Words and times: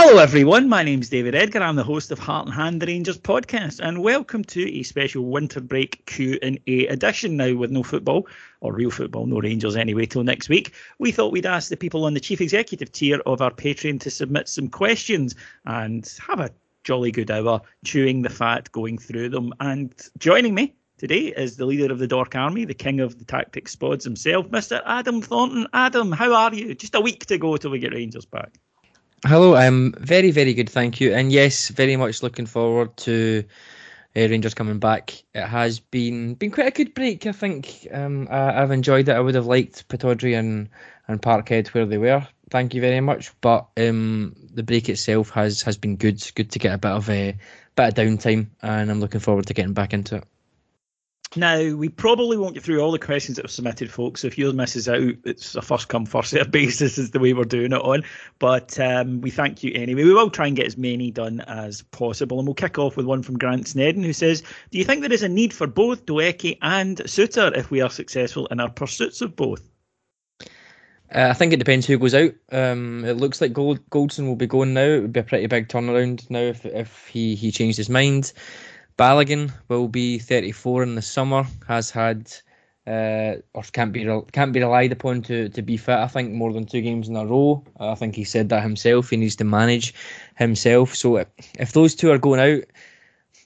Hello, 0.00 0.18
everyone. 0.18 0.68
My 0.68 0.84
name's 0.84 1.08
David 1.08 1.34
Edgar. 1.34 1.58
I'm 1.60 1.74
the 1.74 1.82
host 1.82 2.12
of 2.12 2.20
Heart 2.20 2.46
and 2.46 2.54
Hand, 2.54 2.80
the 2.80 2.86
Rangers 2.86 3.18
podcast, 3.18 3.80
and 3.80 4.00
welcome 4.00 4.44
to 4.44 4.64
a 4.72 4.84
special 4.84 5.24
winter 5.24 5.60
break 5.60 6.06
Q 6.06 6.38
and 6.40 6.56
A 6.68 6.86
edition. 6.86 7.36
Now, 7.36 7.52
with 7.54 7.72
no 7.72 7.82
football 7.82 8.28
or 8.60 8.72
real 8.72 8.92
football, 8.92 9.26
no 9.26 9.40
Rangers 9.40 9.74
anyway, 9.74 10.06
till 10.06 10.22
next 10.22 10.48
week, 10.48 10.72
we 11.00 11.10
thought 11.10 11.32
we'd 11.32 11.46
ask 11.46 11.68
the 11.68 11.76
people 11.76 12.04
on 12.04 12.14
the 12.14 12.20
chief 12.20 12.40
executive 12.40 12.92
tier 12.92 13.18
of 13.26 13.42
our 13.42 13.50
Patreon 13.50 13.98
to 14.02 14.08
submit 14.08 14.48
some 14.48 14.68
questions 14.68 15.34
and 15.64 16.16
have 16.24 16.38
a 16.38 16.52
jolly 16.84 17.10
good 17.10 17.32
hour 17.32 17.60
chewing 17.84 18.22
the 18.22 18.30
fat, 18.30 18.70
going 18.70 18.98
through 18.98 19.30
them. 19.30 19.52
And 19.58 19.92
joining 20.16 20.54
me 20.54 20.76
today 20.98 21.34
is 21.36 21.56
the 21.56 21.66
leader 21.66 21.92
of 21.92 21.98
the 21.98 22.06
Dork 22.06 22.36
Army, 22.36 22.64
the 22.64 22.72
king 22.72 23.00
of 23.00 23.18
the 23.18 23.24
tactics 23.24 23.74
spods 23.74 24.04
himself, 24.04 24.46
Mr. 24.50 24.80
Adam 24.86 25.20
Thornton. 25.22 25.66
Adam, 25.72 26.12
how 26.12 26.32
are 26.32 26.54
you? 26.54 26.76
Just 26.76 26.94
a 26.94 27.00
week 27.00 27.26
to 27.26 27.36
go 27.36 27.56
till 27.56 27.72
we 27.72 27.80
get 27.80 27.94
Rangers 27.94 28.26
back. 28.26 28.60
Hello, 29.24 29.56
I'm 29.56 29.92
very, 29.98 30.30
very 30.30 30.54
good, 30.54 30.70
thank 30.70 31.00
you. 31.00 31.12
And 31.12 31.32
yes, 31.32 31.70
very 31.70 31.96
much 31.96 32.22
looking 32.22 32.46
forward 32.46 32.96
to 32.98 33.42
uh, 34.14 34.20
Rangers 34.20 34.54
coming 34.54 34.78
back. 34.78 35.24
It 35.34 35.44
has 35.44 35.80
been 35.80 36.34
been 36.34 36.52
quite 36.52 36.68
a 36.68 36.70
good 36.70 36.94
break, 36.94 37.26
I 37.26 37.32
think. 37.32 37.88
Um, 37.92 38.28
I, 38.30 38.52
have 38.52 38.70
enjoyed 38.70 39.08
it. 39.08 39.16
I 39.16 39.20
would 39.20 39.34
have 39.34 39.46
liked 39.46 39.88
Pittodrie 39.88 40.38
and, 40.38 40.68
and 41.08 41.20
Parkhead 41.20 41.68
where 41.68 41.84
they 41.84 41.98
were. 41.98 42.24
Thank 42.50 42.74
you 42.74 42.80
very 42.80 43.00
much. 43.00 43.32
But 43.40 43.66
um, 43.76 44.36
the 44.54 44.62
break 44.62 44.88
itself 44.88 45.30
has 45.30 45.62
has 45.62 45.76
been 45.76 45.96
good. 45.96 46.24
Good 46.36 46.52
to 46.52 46.60
get 46.60 46.74
a 46.74 46.78
bit 46.78 46.92
of 46.92 47.10
a 47.10 47.36
bit 47.74 47.88
of 47.88 47.94
downtime, 47.94 48.46
and 48.62 48.88
I'm 48.88 49.00
looking 49.00 49.20
forward 49.20 49.46
to 49.46 49.54
getting 49.54 49.74
back 49.74 49.94
into 49.94 50.16
it. 50.16 50.24
Now, 51.36 51.74
we 51.74 51.90
probably 51.90 52.38
won't 52.38 52.54
get 52.54 52.62
through 52.62 52.80
all 52.80 52.90
the 52.90 52.98
questions 52.98 53.36
that 53.36 53.44
were 53.44 53.50
submitted, 53.50 53.90
folks. 53.90 54.22
So 54.22 54.28
if 54.28 54.38
yours 54.38 54.54
misses 54.54 54.88
out, 54.88 55.14
it's 55.24 55.54
a 55.54 55.62
first 55.62 55.88
come, 55.88 56.06
first 56.06 56.30
served 56.30 56.50
basis, 56.52 56.96
is 56.96 57.10
the 57.10 57.18
way 57.18 57.34
we're 57.34 57.44
doing 57.44 57.72
it 57.72 57.82
on. 57.82 58.02
But 58.38 58.78
um, 58.80 59.20
we 59.20 59.30
thank 59.30 59.62
you 59.62 59.72
anyway. 59.74 60.04
We 60.04 60.14
will 60.14 60.30
try 60.30 60.46
and 60.46 60.56
get 60.56 60.66
as 60.66 60.78
many 60.78 61.10
done 61.10 61.40
as 61.42 61.82
possible. 61.82 62.38
And 62.38 62.46
we'll 62.46 62.54
kick 62.54 62.78
off 62.78 62.96
with 62.96 63.04
one 63.04 63.22
from 63.22 63.38
Grant 63.38 63.68
Snedden, 63.68 64.02
who 64.02 64.14
says 64.14 64.42
Do 64.70 64.78
you 64.78 64.84
think 64.84 65.02
there 65.02 65.12
is 65.12 65.22
a 65.22 65.28
need 65.28 65.52
for 65.52 65.66
both 65.66 66.06
Doekhi 66.06 66.56
and 66.62 66.96
Souttar 66.98 67.54
if 67.56 67.70
we 67.70 67.82
are 67.82 67.90
successful 67.90 68.46
in 68.46 68.58
our 68.58 68.70
pursuits 68.70 69.20
of 69.20 69.36
both? 69.36 69.68
Uh, 71.14 71.28
I 71.30 71.32
think 71.32 71.52
it 71.52 71.58
depends 71.58 71.86
who 71.86 71.98
goes 71.98 72.14
out. 72.14 72.32
Um, 72.52 73.04
it 73.04 73.16
looks 73.16 73.40
like 73.40 73.52
Gold, 73.54 73.80
Goldson 73.90 74.26
will 74.26 74.36
be 74.36 74.46
going 74.46 74.74
now. 74.74 74.82
It 74.82 75.00
would 75.00 75.12
be 75.12 75.20
a 75.20 75.24
pretty 75.24 75.46
big 75.46 75.68
turnaround 75.68 76.28
now 76.30 76.40
if 76.40 76.66
if 76.66 77.06
he, 77.06 77.34
he 77.34 77.50
changed 77.50 77.78
his 77.78 77.88
mind. 77.88 78.32
Balogun 78.98 79.52
will 79.68 79.86
be 79.86 80.18
34 80.18 80.82
in 80.82 80.94
the 80.96 81.02
summer. 81.02 81.46
Has 81.68 81.88
had 81.90 82.32
uh, 82.84 83.36
or 83.54 83.62
can't 83.72 83.92
be 83.92 84.04
can't 84.32 84.52
be 84.52 84.60
relied 84.60 84.90
upon 84.90 85.22
to 85.22 85.48
to 85.50 85.62
be 85.62 85.76
fit. 85.76 85.98
I 85.98 86.08
think 86.08 86.32
more 86.32 86.52
than 86.52 86.66
two 86.66 86.80
games 86.80 87.08
in 87.08 87.16
a 87.16 87.24
row. 87.24 87.62
I 87.78 87.94
think 87.94 88.16
he 88.16 88.24
said 88.24 88.48
that 88.48 88.62
himself. 88.62 89.10
He 89.10 89.16
needs 89.16 89.36
to 89.36 89.44
manage 89.44 89.94
himself. 90.36 90.96
So 90.96 91.24
if 91.58 91.72
those 91.72 91.94
two 91.94 92.10
are 92.10 92.18
going 92.18 92.40
out, 92.40 92.64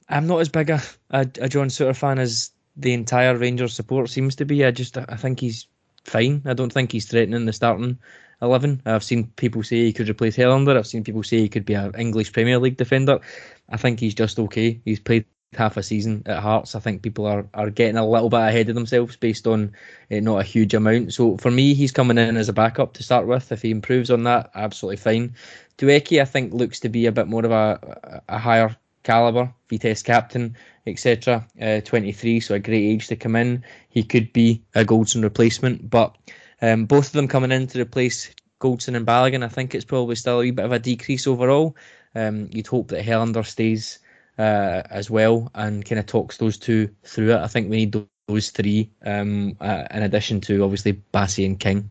I'm 0.09 0.27
not 0.27 0.41
as 0.41 0.49
big 0.49 0.71
a, 0.71 0.81
a, 1.11 1.21
a 1.41 1.49
John 1.49 1.69
Souttar 1.69 1.97
fan 1.97 2.19
as 2.19 2.51
the 2.77 2.95
entire 2.95 3.37
Rangers 3.37 3.75
support 3.75 4.09
seems 4.09 4.35
to 4.37 4.47
be. 4.47 4.65
I 4.65 4.71
just 4.71 4.97
I 4.97 5.17
think 5.17 5.41
he's 5.41 5.67
fine. 6.05 6.43
I 6.47 6.55
don't 6.55 6.73
think 6.73 6.93
he's 6.93 7.07
threatening 7.07 7.45
the 7.45 7.53
starting 7.53 7.99
eleven. 8.41 8.81
I've 8.87 9.05
seen 9.05 9.27
people 9.37 9.63
say 9.63 9.77
he 9.77 9.93
could 9.93 10.09
replace 10.09 10.37
Helander. 10.37 10.79
I've 10.79 10.87
seen 10.87 11.05
people 11.05 11.25
say 11.25 11.39
he 11.39 11.49
could 11.51 11.67
be 11.67 11.75
an 11.75 11.93
English 11.99 12.33
Premier 12.33 12.59
League 12.59 12.79
defender. 12.79 13.21
I 13.69 13.77
think 13.77 14.01
he's 14.01 14.15
just 14.15 14.39
okay. 14.39 14.81
He's 14.85 15.01
played 15.01 15.27
half 15.55 15.77
a 15.77 15.83
season 15.83 16.23
at 16.27 16.41
Hearts. 16.41 16.75
I 16.75 16.81
think 16.81 17.03
people 17.03 17.27
are, 17.27 17.47
are 17.55 17.71
getting 17.71 17.97
a 17.97 18.09
little 18.09 18.29
bit 18.29 18.41
ahead 18.41 18.69
of 18.69 18.75
themselves 18.75 19.17
based 19.17 19.47
on 19.47 19.73
uh, 20.11 20.21
not 20.21 20.41
a 20.41 20.45
huge 20.45 20.75
amount. 20.75 21.13
So 21.13 21.37
for 21.39 21.51
me, 21.51 21.75
he's 21.75 21.93
coming 21.93 22.19
in 22.19 22.37
as 22.37 22.49
a 22.49 22.53
backup 22.53 22.95
to 22.95 23.03
start 23.03 23.27
with. 23.27 23.53
If 23.53 23.63
he 23.63 23.71
improves 23.71 24.11
on 24.11 24.25
that, 24.25 24.51
absolutely 24.55 24.97
fine. 24.97 25.35
Doekhi, 25.79 26.21
I 26.21 26.25
think, 26.25 26.53
looks 26.53 26.81
to 26.81 26.89
be 26.89 27.07
a 27.07 27.13
bit 27.13 27.29
more 27.29 27.45
of 27.45 27.51
a, 27.51 28.23
a 28.29 28.39
higher 28.39 28.77
caliber, 29.03 29.53
Vitesse 29.69 30.03
captain, 30.03 30.57
etc. 30.87 31.47
Uh, 31.61 31.81
23, 31.81 32.41
so 32.41 32.55
a 32.55 32.59
great 32.59 32.85
age 32.85 33.07
to 33.09 33.17
come 33.17 33.37
in. 33.37 33.65
He 33.89 34.03
could 34.03 34.33
be 34.33 34.63
a 34.75 34.85
Goldson 34.85 35.23
replacement, 35.23 35.91
but 35.91 36.17
um, 36.61 36.87
both 36.87 37.07
of 37.07 37.13
them 37.13 37.29
coming 37.29 37.53
in 37.53 37.67
to 37.69 37.81
replace 37.81 38.33
Goldson 38.61 38.95
and 38.95 39.07
Balogun, 39.07 39.45
I 39.45 39.49
think 39.49 39.75
it's 39.75 39.85
probably 39.85 40.15
still 40.15 40.39
a 40.39 40.43
wee 40.43 40.53
bit 40.53 40.65
of 40.65 40.73
a 40.73 40.79
decrease 40.79 41.27
overall. 41.27 41.77
Um, 42.15 42.49
you'd 42.53 42.67
hope 42.69 42.89
that 42.89 43.05
Helander 43.05 43.45
stays 43.45 43.99
uh, 44.39 44.83
as 44.91 45.11
well 45.11 45.51
and 45.55 45.85
kind 45.85 45.99
of 45.99 46.07
talks 46.07 46.37
those 46.37 46.59
two 46.59 46.89
through 47.05 47.33
it. 47.33 47.39
I 47.39 47.47
think 47.47 47.71
we 47.71 47.77
need 47.77 48.07
those 48.29 48.51
three 48.51 48.91
um, 49.05 49.57
uh, 49.61 49.85
in 49.91 50.03
addition 50.03 50.41
to 50.43 50.63
obviously 50.63 51.03
Bassey 51.13 51.45
and 51.45 51.59
King. 51.59 51.91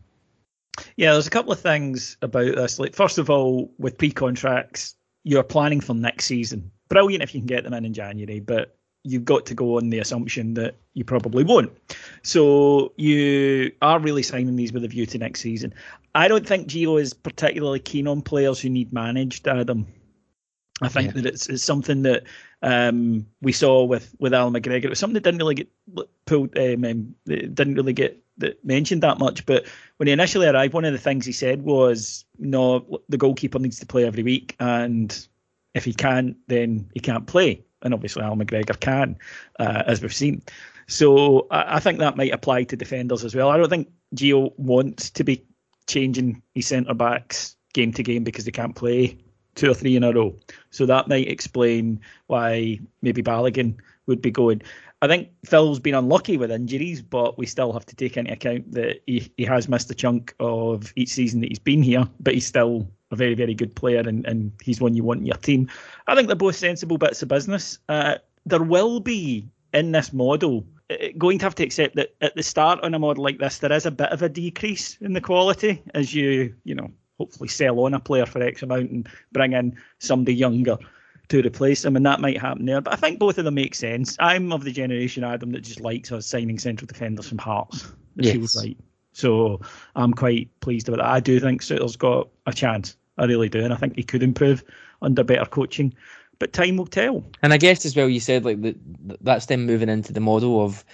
Yeah, 0.96 1.12
there's 1.12 1.26
a 1.26 1.30
couple 1.30 1.52
of 1.52 1.60
things 1.60 2.16
about 2.22 2.54
this. 2.56 2.78
Like, 2.78 2.94
first 2.94 3.18
of 3.18 3.28
all, 3.28 3.70
with 3.78 3.98
pre-contracts, 3.98 4.94
you're 5.22 5.42
planning 5.42 5.80
for 5.80 5.94
next 5.94 6.24
season. 6.24 6.70
Brilliant 6.88 7.22
if 7.22 7.34
you 7.34 7.40
can 7.40 7.46
get 7.46 7.64
them 7.64 7.74
in 7.74 7.84
in 7.84 7.92
January, 7.92 8.40
but 8.40 8.76
you've 9.04 9.24
got 9.24 9.46
to 9.46 9.54
go 9.54 9.76
on 9.76 9.90
the 9.90 9.98
assumption 9.98 10.54
that 10.54 10.76
you 10.94 11.04
probably 11.04 11.44
won't. 11.44 11.72
So 12.22 12.92
you 12.96 13.72
are 13.82 13.98
really 13.98 14.22
signing 14.22 14.56
these 14.56 14.72
with 14.72 14.84
a 14.84 14.88
view 14.88 15.06
to 15.06 15.18
next 15.18 15.40
season. 15.40 15.74
I 16.14 16.28
don't 16.28 16.46
think 16.46 16.68
Gio 16.68 17.00
is 17.00 17.12
particularly 17.12 17.80
keen 17.80 18.06
on 18.06 18.22
players 18.22 18.60
who 18.60 18.70
need 18.70 18.92
managed, 18.92 19.48
Adam. 19.48 19.86
I 20.82 20.88
think 20.88 21.14
yeah. 21.14 21.22
that 21.22 21.26
it's, 21.26 21.48
it's 21.48 21.62
something 21.62 22.02
that 22.02 22.24
um, 22.62 23.26
we 23.40 23.52
saw 23.52 23.84
with 23.84 24.14
with 24.18 24.34
Al 24.34 24.50
McGregor. 24.50 24.84
It 24.84 24.90
was 24.90 24.98
something 24.98 25.14
that 25.14 25.24
didn't 25.24 25.38
really 25.38 25.54
get 25.54 25.68
pulled, 26.26 26.56
um, 26.58 26.84
um 26.84 27.14
didn't 27.26 27.74
really 27.74 27.92
get 27.92 28.22
mentioned 28.64 29.02
that 29.02 29.18
much. 29.18 29.46
But 29.46 29.66
when 29.96 30.06
he 30.06 30.12
initially 30.12 30.46
arrived, 30.46 30.74
one 30.74 30.84
of 30.84 30.92
the 30.92 30.98
things 30.98 31.24
he 31.24 31.32
said 31.32 31.62
was, 31.62 32.24
"No, 32.38 33.00
the 33.08 33.18
goalkeeper 33.18 33.58
needs 33.58 33.78
to 33.80 33.86
play 33.86 34.04
every 34.04 34.22
week, 34.22 34.56
and 34.58 35.26
if 35.74 35.84
he 35.84 35.94
can't, 35.94 36.36
then 36.48 36.90
he 36.94 37.00
can't 37.00 37.26
play." 37.26 37.62
And 37.82 37.94
obviously, 37.94 38.22
Al 38.22 38.36
McGregor 38.36 38.78
can, 38.78 39.16
uh, 39.58 39.82
as 39.86 40.02
we've 40.02 40.14
seen. 40.14 40.42
So 40.88 41.46
I, 41.50 41.76
I 41.76 41.80
think 41.80 41.98
that 41.98 42.16
might 42.16 42.32
apply 42.32 42.64
to 42.64 42.76
defenders 42.76 43.24
as 43.24 43.34
well. 43.34 43.50
I 43.50 43.56
don't 43.56 43.70
think 43.70 43.88
Gio 44.14 44.52
wants 44.58 45.10
to 45.10 45.24
be 45.24 45.44
changing 45.86 46.42
his 46.54 46.66
centre 46.66 46.94
backs 46.94 47.56
game 47.72 47.92
to 47.92 48.02
game 48.02 48.24
because 48.24 48.44
they 48.44 48.50
can't 48.50 48.76
play 48.76 49.18
two 49.54 49.70
or 49.70 49.74
three 49.74 49.96
in 49.96 50.04
a 50.04 50.12
row. 50.12 50.34
So 50.70 50.86
that 50.86 51.08
might 51.08 51.28
explain 51.28 52.00
why 52.26 52.80
maybe 53.02 53.22
Balogun 53.22 53.76
would 54.06 54.22
be 54.22 54.30
going. 54.30 54.62
I 55.02 55.08
think 55.08 55.30
Phil's 55.44 55.80
been 55.80 55.94
unlucky 55.94 56.36
with 56.36 56.52
injuries, 56.52 57.02
but 57.02 57.36
we 57.36 57.46
still 57.46 57.72
have 57.72 57.84
to 57.86 57.96
take 57.96 58.16
into 58.16 58.32
account 58.32 58.70
that 58.72 59.02
he, 59.06 59.32
he 59.36 59.44
has 59.44 59.68
missed 59.68 59.90
a 59.90 59.94
chunk 59.94 60.34
of 60.38 60.92
each 60.94 61.08
season 61.08 61.40
that 61.40 61.48
he's 61.48 61.58
been 61.58 61.82
here, 61.82 62.08
but 62.20 62.34
he's 62.34 62.46
still 62.46 62.88
a 63.10 63.16
very, 63.16 63.34
very 63.34 63.54
good 63.54 63.74
player 63.74 64.00
and, 64.00 64.24
and 64.26 64.52
he's 64.62 64.80
one 64.80 64.94
you 64.94 65.02
want 65.02 65.20
in 65.20 65.26
your 65.26 65.36
team. 65.36 65.68
I 66.06 66.14
think 66.14 66.28
they're 66.28 66.36
both 66.36 66.56
sensible 66.56 66.98
bits 66.98 67.20
of 67.20 67.28
business. 67.28 67.78
Uh, 67.88 68.18
there 68.46 68.62
will 68.62 69.00
be 69.00 69.48
in 69.74 69.92
this 69.92 70.12
model 70.12 70.64
uh, 70.90 71.08
going 71.18 71.38
to 71.38 71.46
have 71.46 71.54
to 71.56 71.64
accept 71.64 71.96
that 71.96 72.14
at 72.20 72.34
the 72.36 72.42
start 72.42 72.80
on 72.82 72.94
a 72.94 72.98
model 72.98 73.24
like 73.24 73.38
this, 73.38 73.58
there 73.58 73.72
is 73.72 73.86
a 73.86 73.90
bit 73.90 74.10
of 74.10 74.22
a 74.22 74.28
decrease 74.28 74.98
in 75.00 75.12
the 75.12 75.20
quality 75.20 75.82
as 75.94 76.14
you, 76.14 76.54
you 76.64 76.74
know, 76.74 76.90
hopefully 77.22 77.48
sell 77.48 77.78
on 77.80 77.94
a 77.94 78.00
player 78.00 78.26
for 78.26 78.42
X 78.42 78.62
amount 78.62 78.90
and 78.90 79.08
bring 79.30 79.52
in 79.52 79.76
somebody 79.98 80.34
younger 80.34 80.76
to 81.28 81.40
replace 81.40 81.84
him, 81.84 81.94
and 81.94 82.04
that 82.04 82.20
might 82.20 82.40
happen 82.40 82.66
there. 82.66 82.80
But 82.80 82.94
I 82.94 82.96
think 82.96 83.20
both 83.20 83.38
of 83.38 83.44
them 83.44 83.54
make 83.54 83.74
sense. 83.76 84.16
I'm 84.18 84.52
of 84.52 84.64
the 84.64 84.72
generation, 84.72 85.22
Adam, 85.22 85.52
that 85.52 85.60
just 85.60 85.80
likes 85.80 86.10
us 86.10 86.26
signing 86.26 86.58
central 86.58 86.86
defenders 86.88 87.28
from 87.28 87.38
Hearts. 87.38 87.84
It 88.16 88.24
Yes. 88.24 88.32
feels 88.34 88.56
right. 88.56 88.76
So 89.12 89.60
I'm 89.94 90.12
quite 90.14 90.48
pleased 90.60 90.88
about 90.88 90.98
that. 90.98 91.06
I 91.06 91.20
do 91.20 91.38
think 91.38 91.62
Souttar's 91.62 91.96
got 91.96 92.28
a 92.46 92.52
chance. 92.52 92.96
I 93.18 93.26
really 93.26 93.48
do, 93.48 93.62
and 93.62 93.72
I 93.72 93.76
think 93.76 93.94
he 93.94 94.02
could 94.02 94.22
improve 94.22 94.64
under 95.00 95.22
better 95.22 95.44
coaching. 95.44 95.94
But 96.38 96.52
time 96.52 96.76
will 96.76 96.86
tell. 96.86 97.24
And 97.42 97.52
I 97.52 97.56
guess 97.56 97.84
as 97.86 97.94
well, 97.94 98.08
you 98.08 98.18
said 98.18 98.44
like 98.44 98.60
the, 98.60 98.74
that's 99.20 99.46
them 99.46 99.64
moving 99.64 99.88
into 99.88 100.12
the 100.12 100.20
model 100.20 100.60
of 100.64 100.84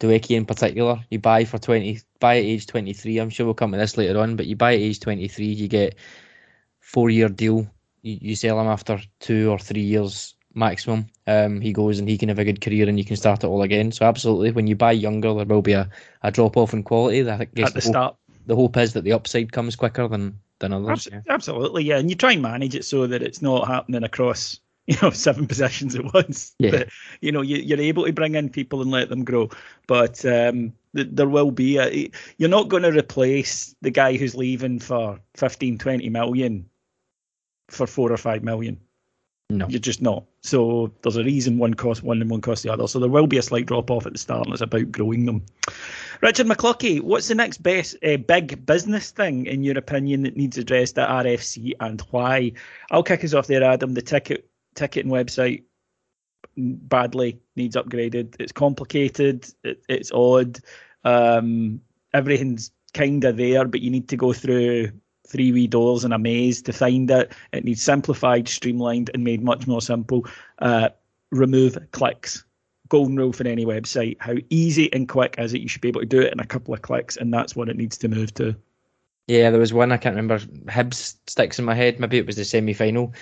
Doekhi 0.00 0.36
in 0.36 0.46
particular. 0.46 0.98
You 1.10 1.18
buy 1.18 1.44
for 1.44 1.58
twenty, 1.58 2.00
buy 2.18 2.38
at 2.38 2.44
age 2.44 2.66
twenty 2.66 2.92
three. 2.92 3.18
I'm 3.18 3.30
sure 3.30 3.46
we'll 3.46 3.54
come 3.54 3.72
to 3.72 3.78
this 3.78 3.96
later 3.96 4.18
on, 4.18 4.36
but 4.36 4.46
you 4.46 4.56
buy 4.56 4.72
at 4.74 4.80
age 4.80 5.00
twenty 5.00 5.28
three, 5.28 5.46
you 5.46 5.68
get 5.68 5.94
four 6.80 7.10
year 7.10 7.28
deal. 7.28 7.66
You, 8.02 8.18
you 8.20 8.34
sell 8.36 8.60
him 8.60 8.66
after 8.66 8.98
two 9.20 9.50
or 9.50 9.58
three 9.58 9.82
years 9.82 10.34
maximum. 10.54 11.06
Um, 11.26 11.60
he 11.60 11.72
goes 11.72 11.98
and 11.98 12.08
he 12.08 12.18
can 12.18 12.28
have 12.28 12.38
a 12.38 12.44
good 12.44 12.60
career, 12.60 12.88
and 12.88 12.98
you 12.98 13.04
can 13.04 13.16
start 13.16 13.44
it 13.44 13.46
all 13.46 13.62
again. 13.62 13.92
So 13.92 14.06
absolutely, 14.06 14.52
when 14.52 14.66
you 14.66 14.74
buy 14.74 14.92
younger, 14.92 15.34
there 15.34 15.44
will 15.44 15.62
be 15.62 15.74
a, 15.74 15.88
a 16.22 16.30
drop 16.32 16.56
off 16.56 16.72
in 16.72 16.82
quality. 16.82 17.28
I 17.28 17.44
guess 17.54 17.68
At 17.68 17.74
the 17.74 17.80
hope, 17.80 17.92
start. 17.92 18.16
the 18.46 18.56
hope 18.56 18.76
is 18.78 18.94
that 18.94 19.04
the 19.04 19.12
upside 19.12 19.52
comes 19.52 19.76
quicker 19.76 20.08
than 20.08 20.40
than 20.60 20.72
others. 20.72 20.88
Abs- 20.88 21.08
yeah. 21.12 21.20
Absolutely, 21.28 21.84
yeah. 21.84 21.98
And 21.98 22.08
you 22.08 22.16
try 22.16 22.32
and 22.32 22.42
manage 22.42 22.74
it 22.74 22.84
so 22.84 23.06
that 23.06 23.22
it's 23.22 23.42
not 23.42 23.68
happening 23.68 24.02
across, 24.02 24.58
you 24.90 24.96
know, 25.02 25.10
seven 25.10 25.46
possessions 25.46 25.94
at 25.94 26.12
once. 26.12 26.54
Yeah. 26.58 26.70
But, 26.72 26.88
you 27.20 27.30
know, 27.30 27.42
you, 27.42 27.58
you're 27.58 27.80
able 27.80 28.06
to 28.06 28.12
bring 28.12 28.34
in 28.34 28.48
people 28.48 28.82
and 28.82 28.90
let 28.90 29.08
them 29.08 29.24
grow. 29.24 29.48
But 29.86 30.24
um, 30.24 30.72
th- 30.96 31.08
there 31.12 31.28
will 31.28 31.52
be 31.52 31.78
a. 31.78 32.10
You're 32.38 32.48
not 32.48 32.68
going 32.68 32.82
to 32.82 32.90
replace 32.90 33.74
the 33.82 33.90
guy 33.90 34.16
who's 34.16 34.34
leaving 34.34 34.80
for 34.80 35.20
15, 35.34 35.78
20 35.78 36.08
million 36.08 36.68
for 37.68 37.86
four 37.86 38.10
or 38.10 38.16
five 38.16 38.42
million. 38.42 38.80
No. 39.48 39.68
You're 39.68 39.80
just 39.80 40.02
not. 40.02 40.24
So 40.42 40.92
there's 41.02 41.16
a 41.16 41.24
reason 41.24 41.58
one 41.58 41.74
costs 41.74 42.02
one 42.02 42.20
and 42.20 42.30
one 42.30 42.40
costs 42.40 42.64
the 42.64 42.72
other. 42.72 42.88
So 42.88 42.98
there 42.98 43.08
will 43.08 43.26
be 43.26 43.38
a 43.38 43.42
slight 43.42 43.66
drop 43.66 43.90
off 43.90 44.06
at 44.06 44.12
the 44.12 44.18
start, 44.18 44.46
and 44.46 44.52
it's 44.52 44.62
about 44.62 44.90
growing 44.90 45.26
them. 45.26 45.44
Richard 46.20 46.46
McClucky, 46.46 47.00
what's 47.00 47.28
the 47.28 47.34
next 47.36 47.62
best 47.62 47.96
uh, 48.04 48.16
big 48.16 48.66
business 48.66 49.10
thing 49.10 49.46
in 49.46 49.62
your 49.62 49.78
opinion 49.78 50.22
that 50.22 50.36
needs 50.36 50.58
addressed 50.58 50.98
at 50.98 51.08
RFC 51.08 51.74
and 51.78 52.00
why? 52.10 52.52
I'll 52.90 53.04
kick 53.04 53.24
us 53.24 53.34
off 53.34 53.46
there, 53.46 53.62
Adam. 53.62 53.94
The 53.94 54.02
ticket 54.02 54.49
ticketing 54.80 55.12
website 55.12 55.62
badly 56.56 57.38
needs 57.54 57.76
upgraded. 57.76 58.34
It's 58.38 58.52
complicated. 58.52 59.46
It, 59.62 59.82
it's 59.88 60.10
odd. 60.10 60.58
Um, 61.04 61.82
everything's 62.14 62.70
kind 62.94 63.22
of 63.24 63.36
there, 63.36 63.66
but 63.66 63.82
you 63.82 63.90
need 63.90 64.08
to 64.08 64.16
go 64.16 64.32
through 64.32 64.90
three 65.26 65.52
wee 65.52 65.66
doors 65.66 66.02
and 66.02 66.14
a 66.14 66.18
maze 66.18 66.62
to 66.62 66.72
find 66.72 67.10
it. 67.10 67.32
It 67.52 67.64
needs 67.64 67.82
simplified, 67.82 68.48
streamlined, 68.48 69.10
and 69.12 69.22
made 69.22 69.42
much 69.42 69.66
more 69.66 69.82
simple. 69.82 70.26
Uh, 70.58 70.88
remove 71.30 71.76
clicks. 71.92 72.42
Golden 72.88 73.16
rule 73.16 73.34
for 73.34 73.46
any 73.46 73.66
website. 73.66 74.16
How 74.18 74.34
easy 74.48 74.90
and 74.94 75.08
quick 75.08 75.36
is 75.38 75.52
it? 75.52 75.60
You 75.60 75.68
should 75.68 75.82
be 75.82 75.88
able 75.88 76.00
to 76.00 76.06
do 76.06 76.20
it 76.20 76.32
in 76.32 76.40
a 76.40 76.46
couple 76.46 76.72
of 76.72 76.80
clicks, 76.80 77.18
and 77.18 77.32
that's 77.32 77.54
what 77.54 77.68
it 77.68 77.76
needs 77.76 77.98
to 77.98 78.08
move 78.08 78.32
to. 78.34 78.56
Yeah, 79.28 79.50
there 79.50 79.60
was 79.60 79.72
one 79.72 79.92
I 79.92 79.96
can't 79.96 80.16
remember. 80.16 80.38
Hibs 80.66 81.14
sticks 81.28 81.60
in 81.60 81.64
my 81.64 81.74
head. 81.74 82.00
Maybe 82.00 82.18
it 82.18 82.26
was 82.26 82.34
the 82.34 82.44
semi 82.44 82.72
final 82.72 83.12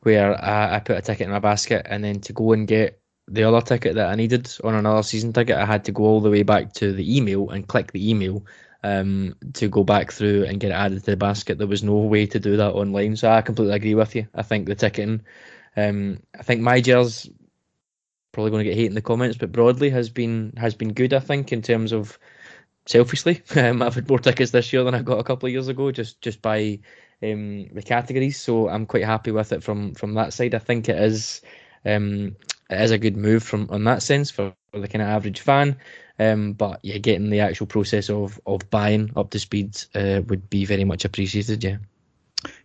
where 0.00 0.42
I, 0.42 0.76
I 0.76 0.80
put 0.80 0.96
a 0.96 1.02
ticket 1.02 1.26
in 1.26 1.32
my 1.32 1.38
basket, 1.38 1.86
and 1.88 2.02
then 2.02 2.20
to 2.22 2.32
go 2.32 2.52
and 2.52 2.66
get 2.66 3.00
the 3.28 3.44
other 3.44 3.60
ticket 3.60 3.96
that 3.96 4.08
I 4.08 4.14
needed 4.14 4.50
on 4.62 4.74
another 4.74 5.02
season 5.02 5.32
ticket, 5.32 5.56
I 5.56 5.66
had 5.66 5.84
to 5.86 5.92
go 5.92 6.04
all 6.04 6.20
the 6.20 6.30
way 6.30 6.42
back 6.42 6.72
to 6.74 6.92
the 6.92 7.16
email 7.16 7.50
and 7.50 7.66
click 7.66 7.92
the 7.92 8.10
email 8.10 8.44
um, 8.82 9.34
to 9.54 9.68
go 9.68 9.82
back 9.82 10.12
through 10.12 10.44
and 10.44 10.60
get 10.60 10.70
it 10.70 10.74
added 10.74 11.04
to 11.04 11.10
the 11.10 11.16
basket. 11.16 11.58
There 11.58 11.66
was 11.66 11.82
no 11.82 11.96
way 11.96 12.26
to 12.26 12.38
do 12.38 12.56
that 12.56 12.72
online, 12.72 13.16
so 13.16 13.30
I 13.30 13.42
completely 13.42 13.74
agree 13.74 13.94
with 13.94 14.14
you. 14.14 14.28
I 14.34 14.42
think 14.42 14.66
the 14.66 14.74
ticketing, 14.74 15.22
um, 15.76 16.20
I 16.38 16.42
think 16.42 16.60
my 16.60 16.80
Gers 16.80 17.28
probably 18.36 18.50
going 18.50 18.64
to 18.64 18.70
get 18.70 18.76
hate 18.76 18.86
in 18.86 18.94
the 18.94 19.00
comments, 19.00 19.38
but 19.38 19.50
broadly 19.50 19.90
has 19.90 20.10
been 20.10 20.52
has 20.56 20.74
been 20.74 20.92
good. 20.92 21.14
I 21.14 21.20
think 21.20 21.52
in 21.52 21.62
terms 21.62 21.92
of 21.92 22.18
selfishly, 22.84 23.42
um, 23.56 23.82
I've 23.82 23.94
had 23.94 24.08
more 24.08 24.18
tickets 24.18 24.50
this 24.52 24.72
year 24.72 24.84
than 24.84 24.94
I 24.94 25.02
got 25.02 25.18
a 25.18 25.24
couple 25.24 25.46
of 25.46 25.52
years 25.52 25.68
ago, 25.68 25.90
just 25.90 26.20
just 26.20 26.42
by 26.42 26.78
um, 27.22 27.68
the 27.72 27.82
categories. 27.82 28.40
So 28.40 28.68
I'm 28.68 28.86
quite 28.86 29.04
happy 29.04 29.30
with 29.30 29.52
it 29.52 29.62
from 29.62 29.94
from 29.94 30.14
that 30.14 30.32
side. 30.32 30.54
I 30.54 30.58
think 30.58 30.88
it 30.88 30.98
is 30.98 31.42
um, 31.84 32.36
it 32.70 32.80
is 32.80 32.90
a 32.90 32.98
good 32.98 33.16
move 33.16 33.42
from 33.42 33.68
on 33.70 33.84
that 33.84 34.02
sense 34.02 34.30
for, 34.30 34.54
for 34.72 34.80
the 34.80 34.88
kind 34.88 35.02
of 35.02 35.08
average 35.08 35.40
fan. 35.40 35.76
Um, 36.18 36.54
but 36.54 36.80
yeah, 36.82 36.98
getting 36.98 37.30
the 37.30 37.40
actual 37.40 37.66
process 37.66 38.10
of 38.10 38.40
of 38.46 38.68
buying 38.70 39.10
up 39.16 39.30
to 39.30 39.38
speed 39.38 39.76
uh, 39.94 40.22
would 40.26 40.48
be 40.50 40.64
very 40.64 40.84
much 40.84 41.04
appreciated. 41.04 41.62
Yeah. 41.62 41.76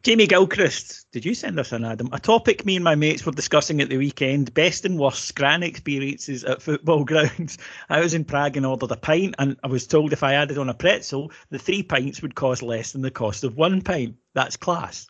Jamie 0.03 0.27
Gilchrist, 0.27 1.05
did 1.11 1.25
you 1.25 1.33
send 1.33 1.59
us 1.59 1.71
an 1.71 1.85
Adam? 1.85 2.09
A 2.11 2.19
topic 2.19 2.65
me 2.65 2.75
and 2.75 2.83
my 2.83 2.95
mates 2.95 3.25
were 3.25 3.31
discussing 3.31 3.81
at 3.81 3.89
the 3.89 3.97
weekend: 3.97 4.53
best 4.53 4.83
and 4.83 4.99
worst 4.99 5.25
Scran 5.25 5.63
experiences 5.63 6.43
at 6.43 6.61
football 6.61 7.05
grounds. 7.05 7.57
I 7.89 7.99
was 7.99 8.13
in 8.13 8.25
Prague 8.25 8.57
and 8.57 8.65
ordered 8.65 8.91
a 8.91 8.97
pint, 8.97 9.35
and 9.39 9.57
I 9.63 9.67
was 9.67 9.87
told 9.87 10.11
if 10.11 10.23
I 10.23 10.33
added 10.33 10.57
on 10.57 10.69
a 10.69 10.73
pretzel, 10.73 11.31
the 11.49 11.59
three 11.59 11.83
pints 11.83 12.21
would 12.21 12.35
cost 12.35 12.61
less 12.61 12.91
than 12.91 13.01
the 13.01 13.11
cost 13.11 13.43
of 13.43 13.55
one 13.55 13.81
pint. 13.81 14.15
That's 14.33 14.57
class. 14.57 15.07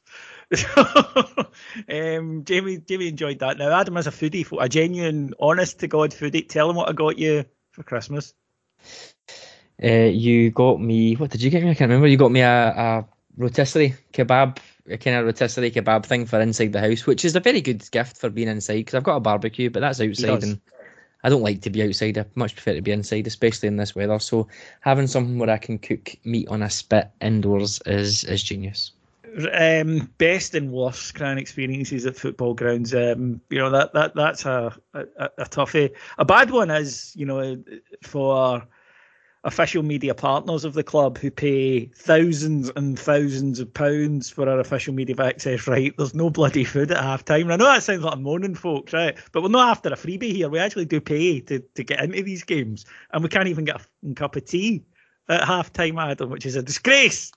um, 0.77 2.43
Jamie, 2.43 2.77
Jamie 2.77 3.07
enjoyed 3.07 3.39
that. 3.39 3.57
Now, 3.57 3.79
Adam 3.79 3.97
is 3.97 4.07
a 4.07 4.11
foodie, 4.11 4.45
a 4.59 4.67
genuine, 4.67 5.33
honest 5.39 5.79
to 5.79 5.87
God 5.87 6.11
foodie. 6.11 6.47
Tell 6.47 6.69
him 6.69 6.75
what 6.75 6.89
I 6.89 6.93
got 6.93 7.17
you 7.17 7.45
for 7.71 7.83
Christmas. 7.83 8.33
Uh, 9.81 10.09
you 10.11 10.51
got 10.51 10.79
me. 10.79 11.15
What 11.15 11.31
did 11.31 11.41
you 11.41 11.49
get 11.49 11.63
me? 11.63 11.71
I 11.71 11.73
can't 11.73 11.89
remember. 11.89 12.07
You 12.07 12.17
got 12.17 12.31
me 12.31 12.41
a, 12.41 12.67
a 12.67 13.05
rotisserie 13.41 13.95
kebab, 14.13 14.57
a 14.89 14.97
kind 14.97 15.17
of 15.17 15.25
rotisserie 15.25 15.71
kebab 15.71 16.05
thing 16.05 16.25
for 16.25 16.39
inside 16.39 16.71
the 16.73 16.79
house, 16.79 17.05
which 17.05 17.25
is 17.25 17.35
a 17.35 17.39
very 17.39 17.61
good 17.61 17.89
gift 17.91 18.17
for 18.17 18.29
being 18.29 18.47
inside 18.47 18.77
because 18.77 18.95
I've 18.95 19.03
got 19.03 19.17
a 19.17 19.21
barbecue, 19.21 19.69
but 19.69 19.79
that's 19.81 19.99
outside, 19.99 20.43
and 20.43 20.61
I 21.23 21.29
don't 21.29 21.43
like 21.43 21.61
to 21.61 21.69
be 21.69 21.83
outside. 21.83 22.17
I 22.17 22.25
much 22.35 22.53
prefer 22.53 22.73
to 22.73 22.81
be 22.81 22.91
inside, 22.91 23.27
especially 23.27 23.67
in 23.67 23.77
this 23.77 23.95
weather. 23.95 24.19
So 24.19 24.47
having 24.81 25.07
something 25.07 25.37
where 25.37 25.49
I 25.49 25.57
can 25.57 25.79
cook 25.79 26.15
meat 26.23 26.47
on 26.47 26.61
a 26.63 26.69
spit 26.69 27.09
indoors 27.21 27.81
is 27.85 28.23
is 28.23 28.43
genius. 28.43 28.91
um, 29.53 30.09
best 30.17 30.55
and 30.55 30.71
worst 30.71 31.03
Scran 31.03 31.37
experiences 31.37 32.05
at 32.05 32.15
football 32.17 32.53
grounds. 32.53 32.93
Um, 32.93 33.41
you 33.49 33.59
know 33.59 33.69
that 33.69 33.93
that 33.93 34.15
that's 34.15 34.45
a, 34.45 34.75
a 34.93 35.05
a 35.37 35.45
toughie. 35.45 35.91
A 36.17 36.25
bad 36.25 36.51
one 36.51 36.69
is 36.69 37.13
you 37.15 37.25
know 37.25 37.61
for 38.03 38.63
official 39.43 39.81
media 39.81 40.13
partners 40.13 40.63
of 40.63 40.73
the 40.73 40.83
club 40.83 41.17
who 41.17 41.31
pay 41.31 41.85
thousands 41.95 42.71
and 42.75 42.97
thousands 42.99 43.59
of 43.59 43.73
pounds 43.73 44.29
for 44.29 44.47
our 44.47 44.59
official 44.59 44.93
media 44.93 45.15
access 45.19 45.67
right. 45.67 45.93
There's 45.97 46.13
no 46.13 46.29
bloody 46.29 46.63
food 46.63 46.91
at 46.91 47.03
half 47.03 47.25
time. 47.25 47.49
I 47.49 47.55
know 47.55 47.65
that 47.65 47.81
sounds 47.81 48.03
like 48.03 48.13
I'm 48.13 48.21
moaning, 48.23 48.53
folks, 48.55 48.93
right? 48.93 49.17
But 49.31 49.41
we're 49.41 49.49
not 49.49 49.69
after 49.69 49.89
a 49.89 49.93
freebie 49.93 50.31
here. 50.33 50.47
We 50.49 50.59
actually 50.59 50.85
do 50.85 51.01
pay 51.01 51.39
to, 51.41 51.59
to 51.59 51.83
get 51.83 52.03
into 52.03 52.21
these 52.21 52.43
games, 52.43 52.85
and 53.11 53.23
we 53.23 53.29
can't 53.29 53.47
even 53.47 53.65
get 53.65 53.81
a 54.09 54.13
cup 54.13 54.35
of 54.35 54.45
tea 54.45 54.83
at 55.27 55.43
half 55.43 55.73
time, 55.73 55.97
Adam, 55.97 56.29
which 56.29 56.45
is 56.45 56.55
a 56.55 56.61
disgrace. 56.61 57.31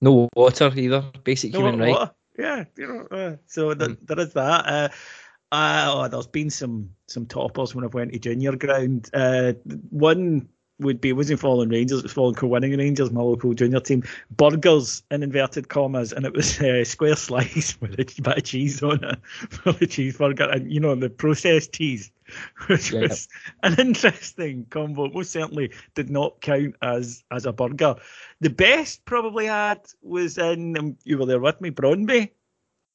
No 0.00 0.28
water 0.34 0.72
either. 0.74 1.04
Basic 1.22 1.52
No, 1.52 1.60
human 1.60 1.88
what- 1.88 2.00
right. 2.00 2.10
Yeah, 2.38 2.64
you 2.78 2.86
know, 2.88 3.06
uh, 3.16 3.36
so 3.46 3.74
th- 3.74 3.98
there 4.02 4.18
is 4.18 4.32
that. 4.32 4.66
Uh, 4.66 4.88
uh, 5.54 5.92
oh, 5.94 6.08
there's 6.08 6.26
been 6.26 6.48
some 6.48 6.88
some 7.06 7.26
toppers 7.26 7.74
when 7.74 7.84
I've 7.84 7.92
went 7.92 8.10
to 8.14 8.18
junior 8.18 8.56
ground. 8.56 9.10
Uh, 9.12 9.52
one 9.90 10.48
would 10.82 11.00
be 11.00 11.10
it 11.10 11.12
wasn't 11.12 11.40
following 11.40 11.68
Rangers, 11.68 11.98
it 12.00 12.04
was 12.04 12.12
following 12.12 12.34
Kilwinning 12.34 12.76
Rangers, 12.78 13.10
my 13.10 13.20
local 13.22 13.54
junior 13.54 13.80
team. 13.80 14.02
Burgers 14.30 15.02
in 15.10 15.22
inverted 15.22 15.68
commas, 15.68 16.12
and 16.12 16.24
it 16.26 16.32
was 16.34 16.60
uh, 16.60 16.84
square 16.84 17.16
slice 17.16 17.76
with 17.80 17.92
a 17.94 17.96
bit 18.22 18.36
of 18.38 18.44
cheese 18.44 18.82
on 18.82 19.02
it 19.02 19.18
for 19.50 19.72
the 19.72 19.86
cheeseburger, 19.86 20.54
and 20.54 20.70
you 20.72 20.80
know 20.80 20.94
the 20.94 21.10
processed 21.10 21.72
cheese, 21.72 22.10
which 22.66 22.92
Yeah. 22.92 23.02
was 23.02 23.28
an 23.62 23.74
interesting 23.78 24.66
combo. 24.70 25.08
Most 25.10 25.30
certainly 25.32 25.72
did 25.94 26.10
not 26.10 26.40
count 26.40 26.74
as 26.82 27.24
as 27.30 27.46
a 27.46 27.52
burger. 27.52 27.96
The 28.40 28.50
best 28.50 29.04
probably 29.04 29.46
had 29.46 29.80
was 30.02 30.38
in 30.38 30.76
um, 30.76 30.96
you 31.04 31.18
were 31.18 31.26
there 31.26 31.40
with 31.40 31.60
me, 31.60 31.70
Brondby. 31.70 32.30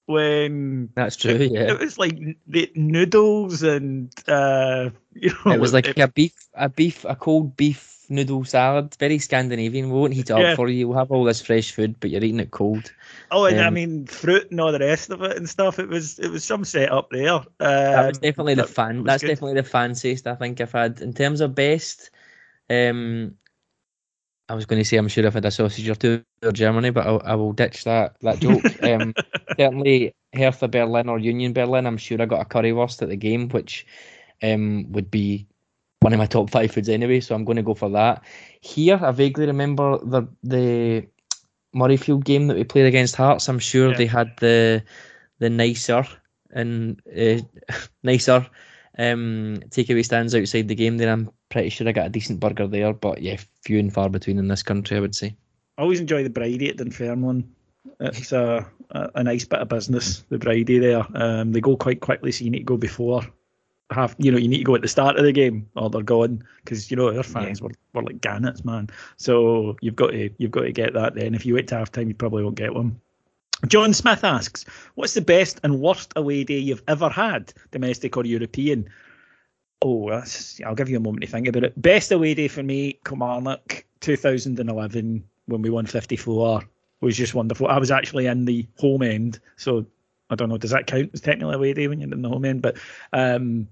When 0.08 0.92
That's 0.96 1.16
true. 1.16 1.38
Yeah, 1.38 1.76
it 1.76 1.80
was 1.80 1.98
like 2.00 2.18
the 2.48 2.72
noodles 2.76 3.64
and 3.64 4.12
uh, 4.28 4.92
you 5.14 5.32
know, 5.46 5.54
it 5.54 5.60
was 5.60 5.74
like 5.74 5.98
a 5.98 6.08
beef, 6.08 6.34
a 6.54 6.70
beef, 6.70 7.06
a 7.06 7.16
cold 7.16 7.56
beef 7.58 8.06
noodle 8.10 8.44
salad. 8.46 8.96
Very 9.00 9.20
Scandinavian. 9.20 9.90
We 9.90 10.00
won't 10.00 10.14
heat 10.14 10.30
it 10.30 10.34
Yeah. 10.36 10.52
up 10.52 10.54
for 10.54 10.70
you. 10.70 10.88
We'll 10.88 10.98
have 10.98 11.12
all 11.12 11.24
this 11.24 11.42
fresh 11.42 11.72
food, 11.72 12.00
but 12.00 12.10
you're 12.10 12.24
eating 12.24 12.40
it 12.40 12.52
cold. 12.52 12.94
Oh, 13.32 13.46
and 13.46 13.60
I 13.60 13.70
Um, 13.70 13.78
mean 13.78 14.06
fruit 14.08 14.52
and 14.52 14.60
all 14.62 14.72
the 14.72 14.80
rest 14.80 15.10
of 15.10 15.22
it 15.22 15.38
and 15.38 15.50
stuff. 15.50 15.80
It 15.80 15.90
was 15.90 16.20
it 16.20 16.30
was 16.30 16.44
some 16.46 16.64
set 16.66 16.92
up 16.92 17.10
there. 17.12 17.42
Uh, 17.60 17.92
That 17.92 18.06
was 18.08 18.20
definitely 18.20 18.56
the 18.56 18.64
fan. 18.66 19.04
That's 19.04 19.24
good. 19.24 19.34
definitely 19.34 19.56
the 19.56 19.68
fanciest 19.68 20.28
I 20.28 20.36
think 20.36 20.60
I've 20.60 20.72
had 20.72 21.02
in 21.02 21.14
terms 21.14 21.42
of 21.42 21.56
best. 21.56 22.12
Um, 22.70 23.38
I 24.50 24.56
was 24.56 24.66
going 24.66 24.82
to 24.82 24.86
say 24.86 24.98
I'm 24.98 25.08
sure 25.08 25.24
if 25.26 25.28
I've 25.28 25.34
had 25.36 25.46
a 25.46 25.52
sausage 25.52 25.90
or 25.90 25.96
two 25.96 26.24
or 26.44 26.52
Germany, 26.52 26.90
but 26.92 27.06
I'll, 27.06 27.22
I 27.26 27.36
will 27.36 27.54
ditch 27.54 27.84
that 27.84 28.16
that 28.22 28.40
joke. 28.40 28.72
um, 28.82 29.14
certainly 29.60 30.14
Hertha 30.34 30.68
Berlin 30.68 31.10
or 31.10 31.20
Union 31.20 31.54
Berlin. 31.54 31.86
I'm 31.86 31.98
sure 31.98 32.22
I 32.22 32.26
got 32.26 32.42
a 32.42 32.46
currywurst 32.46 33.02
at 33.02 33.10
the 33.10 33.18
game, 33.18 33.50
which 33.50 33.86
um 34.44 34.86
would 34.92 35.10
be 35.12 35.48
one 36.02 36.14
of 36.14 36.20
my 36.20 36.26
top 36.28 36.50
five 36.50 36.72
foods 36.72 36.90
anyway. 36.90 37.20
So 37.20 37.36
I'm 37.36 37.44
going 37.46 37.58
to 37.58 37.64
go 37.64 37.74
for 37.74 37.90
that. 37.90 38.24
Here, 38.62 39.00
I 39.02 39.12
vaguely 39.12 39.48
remember 39.48 39.98
the 39.98 40.24
the 40.44 41.08
Murrayfield 41.76 42.24
game 42.24 42.48
that 42.48 42.58
we 42.58 42.64
played 42.64 42.86
against 42.86 43.16
Hearts. 43.16 43.50
I'm 43.50 43.60
sure 43.60 43.90
Yeah. 43.90 43.98
they 43.98 44.06
had 44.06 44.38
the 44.38 44.84
the 45.40 45.50
nicer 45.50 46.06
and 46.52 47.02
uh, 47.16 47.42
nicer 48.04 48.48
um, 48.98 49.60
takeaway 49.70 50.06
stands 50.06 50.34
outside 50.34 50.68
the 50.68 50.76
game. 50.76 50.98
There, 50.98 51.12
I'm 51.12 51.30
pretty 51.50 51.70
sure 51.70 51.88
I 51.88 51.92
got 51.92 52.08
a 52.08 52.10
decent 52.10 52.40
burger 52.40 52.68
there, 52.68 52.94
but 52.94 53.22
yeah, 53.22 53.38
few 53.64 53.80
and 53.80 53.94
far 53.94 54.10
between 54.10 54.38
in 54.38 54.48
this 54.48 54.64
country, 54.64 54.98
I 54.98 55.00
would 55.00 55.16
say. 55.16 55.36
I 55.78 55.84
always 55.84 56.00
enjoy 56.00 56.24
the 56.24 56.30
Bridie 56.30 56.70
at 56.70 56.78
Dunfermline. 56.78 57.50
It's 58.00 58.32
a, 58.32 58.66
a 58.92 59.10
a 59.16 59.24
nice 59.24 59.46
bit 59.46 59.60
of 59.60 59.70
business. 59.70 60.24
The 60.30 60.38
Bridie 60.38 60.80
there, 60.80 61.06
um, 61.16 61.52
they 61.52 61.62
go 61.62 61.78
quite 61.78 62.02
quickly, 62.02 62.32
so 62.32 62.44
you 62.44 62.52
need 62.52 62.60
to 62.60 62.66
go 62.66 62.78
before 62.78 63.22
half. 63.92 64.16
You 64.18 64.32
know, 64.32 64.38
you 64.38 64.48
need 64.48 64.60
to 64.60 64.64
go 64.64 64.76
at 64.76 64.82
the 64.82 64.88
start 64.88 65.18
of 65.18 65.24
the 65.24 65.32
game, 65.32 65.70
or 65.76 65.90
they're 65.90 66.02
gone 66.02 66.44
because 66.64 66.92
you 66.92 66.98
know 66.98 67.12
their 67.12 67.24
fans 67.24 67.62
were, 67.62 67.72
were 67.94 68.04
like 68.04 68.22
gannets, 68.22 68.66
man. 68.66 68.90
So 69.18 69.78
you've 69.82 69.96
got 69.96 70.12
to 70.12 70.30
you've 70.38 70.52
got 70.52 70.62
to 70.62 70.72
get 70.72 70.94
that. 70.94 71.16
Then 71.16 71.36
if 71.36 71.46
you 71.46 71.56
wait 71.56 71.68
to 71.70 71.78
half 71.78 71.92
time, 71.92 72.08
you 72.08 72.16
probably 72.16 72.44
won't 72.44 72.56
get 72.56 72.74
one. 72.74 73.00
John 73.68 73.94
Smith 73.94 74.24
asks, 74.24 74.66
"What's 74.96 75.14
the 75.14 75.22
best 75.22 75.60
and 75.64 75.80
worst 75.80 76.14
away 76.16 76.44
day 76.44 76.60
you've 76.60 76.84
ever 76.88 77.10
had, 77.10 77.54
domestic 77.72 78.18
or 78.18 78.26
European?" 78.26 78.90
Oh, 79.82 80.10
I'll 80.66 80.76
give 80.76 80.90
you 80.90 80.98
a 80.98 81.02
moment 81.02 81.22
to 81.22 81.28
think 81.28 81.48
about 81.48 81.64
it. 81.64 81.80
Best 81.80 82.12
away 82.12 82.34
day 82.34 82.48
for 82.48 82.64
me, 82.64 83.00
Kilmarnock, 83.06 83.86
2011, 84.02 85.24
when 85.46 85.62
we 85.62 85.70
won 85.70 85.86
54, 85.86 86.64
was 87.02 87.18
just 87.18 87.36
wonderful. 87.36 87.68
I 87.68 87.78
was 87.78 87.92
actually 87.92 88.26
in 88.26 88.46
the 88.46 88.68
home 88.78 89.04
end, 89.04 89.40
so 89.56 89.86
I 90.30 90.36
don't 90.36 90.50
know, 90.50 90.58
does 90.58 90.72
that 90.72 90.88
count 90.88 91.12
as 91.14 91.22
technically 91.22 91.56
away 91.56 91.74
day 91.74 91.88
when 91.88 92.02
you're 92.02 92.12
in 92.12 92.22
the 92.22 92.30
home 92.30 92.46
end? 92.46 92.62
But 92.62 92.78
um, 93.14 93.68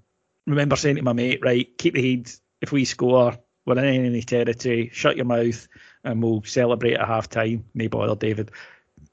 remember 0.45 0.75
saying 0.75 0.97
to 0.97 1.01
my 1.01 1.13
mate, 1.13 1.39
right, 1.43 1.75
keep 1.77 1.95
the 1.95 2.01
heat. 2.01 2.39
If 2.61 2.71
we 2.71 2.85
score, 2.85 3.37
we're 3.65 3.77
in 3.77 4.21
territory, 4.21 4.89
shut 4.93 5.15
your 5.17 5.25
mouth, 5.25 5.67
and 6.03 6.21
we'll 6.21 6.43
celebrate 6.43 6.93
at 6.93 7.07
half 7.07 7.29
time. 7.29 7.65
No 7.73 7.89
bother, 7.89 8.15
David. 8.15 8.51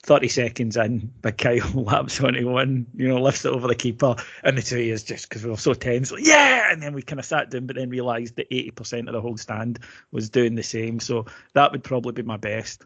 30 0.04 0.28
seconds 0.28 0.76
in, 0.76 1.12
Big 1.22 1.38
Kyle 1.38 1.70
laps 1.74 2.20
onto 2.20 2.48
one, 2.48 2.86
you 2.94 3.08
know, 3.08 3.20
lifts 3.20 3.44
it 3.44 3.52
over 3.52 3.68
the 3.68 3.74
keeper, 3.74 4.16
and 4.42 4.58
the 4.58 4.62
two 4.62 4.78
is 4.78 5.04
just 5.04 5.28
because 5.28 5.44
we 5.44 5.50
were 5.50 5.56
so 5.56 5.74
tense, 5.74 6.10
like, 6.10 6.26
yeah, 6.26 6.72
and 6.72 6.82
then 6.82 6.92
we 6.92 7.02
kind 7.02 7.20
of 7.20 7.24
sat 7.24 7.50
down, 7.50 7.66
but 7.66 7.76
then 7.76 7.88
realised 7.88 8.36
that 8.36 8.50
80% 8.50 9.06
of 9.06 9.12
the 9.12 9.20
whole 9.20 9.36
stand 9.36 9.78
was 10.10 10.28
doing 10.28 10.54
the 10.54 10.62
same. 10.62 10.98
So 10.98 11.26
that 11.54 11.70
would 11.70 11.84
probably 11.84 12.12
be 12.12 12.22
my 12.22 12.36
best. 12.36 12.84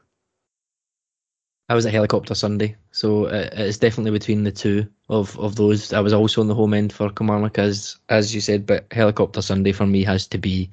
I 1.69 1.75
was 1.75 1.85
at 1.85 1.93
Helicopter 1.93 2.35
Sunday, 2.35 2.77
so 2.93 3.27
it's 3.27 3.79
definitely 3.79 4.13
between 4.13 4.45
the 4.45 4.53
two 4.53 4.87
of, 5.09 5.37
of 5.41 5.57
those. 5.57 5.93
I 5.93 5.99
was 5.99 6.13
also 6.13 6.41
on 6.41 6.47
the 6.47 6.55
home 6.55 6.75
end 6.75 6.93
for 6.93 7.11
Kilmarnock, 7.11 7.59
as 7.59 7.97
as 8.09 8.33
you 8.33 8.41
said, 8.41 8.67
but 8.67 8.87
Helicopter 8.93 9.43
Sunday 9.43 9.73
for 9.73 9.85
me 9.85 10.05
has 10.05 10.29
to 10.29 10.39
be 10.39 10.71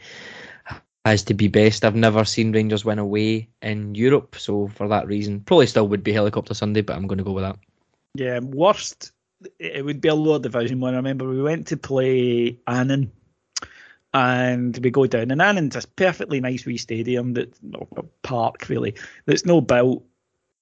has 1.05 1.23
to 1.23 1.33
be 1.33 1.47
best. 1.47 1.83
I've 1.83 1.95
never 1.95 2.23
seen 2.23 2.53
Rangers 2.53 2.85
win 2.85 2.99
away 2.99 3.49
in 3.61 3.93
Europe, 3.93 4.35
so 4.37 4.69
for 4.69 4.87
that 4.87 5.07
reason, 5.07 5.41
probably 5.41 5.67
still 5.67 5.87
would 5.87 6.03
be 6.03 6.13
Helicopter 6.13 6.53
Sunday, 6.53 6.81
but 6.81 6.95
I'm 6.95 7.07
going 7.07 7.17
to 7.17 7.23
go 7.23 7.33
with 7.33 7.43
that. 7.43 7.57
Yeah, 8.15 8.39
worst, 8.39 9.11
it 9.59 9.83
would 9.83 9.99
be 9.99 10.07
a 10.07 10.15
lower 10.15 10.39
division 10.39 10.79
one. 10.79 10.93
I 10.93 10.97
remember 10.97 11.27
we 11.27 11.41
went 11.41 11.67
to 11.67 11.77
play 11.77 12.59
Annan 12.67 13.11
and 14.13 14.77
we 14.83 14.91
go 14.91 15.07
down, 15.07 15.31
and 15.31 15.41
Annan's 15.41 15.75
a 15.75 15.85
perfectly 15.95 16.39
nice 16.39 16.65
wee 16.65 16.77
stadium 16.77 17.33
that, 17.33 17.53
park 18.21 18.69
really, 18.69 18.95
that's 19.25 19.45
no 19.45 19.59
built 19.59 20.05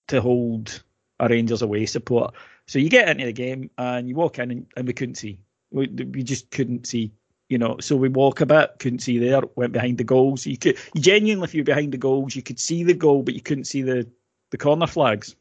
to 0.08 0.22
hold 0.22 0.82
a 1.20 1.28
Rangers 1.28 1.62
away 1.62 1.86
support. 1.86 2.34
So 2.66 2.80
you 2.80 2.90
get 2.90 3.10
into 3.10 3.26
the 3.26 3.34
game 3.34 3.70
and 3.78 4.08
you 4.08 4.16
walk 4.16 4.40
in 4.40 4.50
and, 4.50 4.66
and 4.76 4.88
we 4.88 4.94
couldn't 4.94 5.16
see. 5.16 5.40
We, 5.72 5.88
we 5.88 6.24
just 6.24 6.50
couldn't 6.50 6.88
see, 6.88 7.12
you 7.52 7.58
know. 7.58 7.78
So 7.80 7.96
we 7.96 8.10
walk 8.10 8.40
a 8.42 8.46
bit, 8.46 8.76
couldn't 8.80 9.00
see 9.00 9.20
there, 9.20 9.42
went 9.56 9.74
behind 9.74 9.98
the 9.98 10.04
goals. 10.06 10.46
You 10.46 10.58
could 10.58 10.78
you 10.94 11.02
genuinely, 11.02 11.44
if 11.44 11.54
you 11.54 11.62
were 11.62 11.66
behind 11.66 11.92
the 11.92 11.98
goals, 11.98 12.36
you 12.36 12.42
could 12.42 12.60
see 12.60 12.84
the 12.84 12.94
goal, 12.94 13.24
but 13.24 13.34
you 13.34 13.42
couldn't 13.42 13.66
see 13.66 13.82
the 13.82 14.08
the 14.52 14.58
corner 14.58 14.88
flags. 14.88 15.36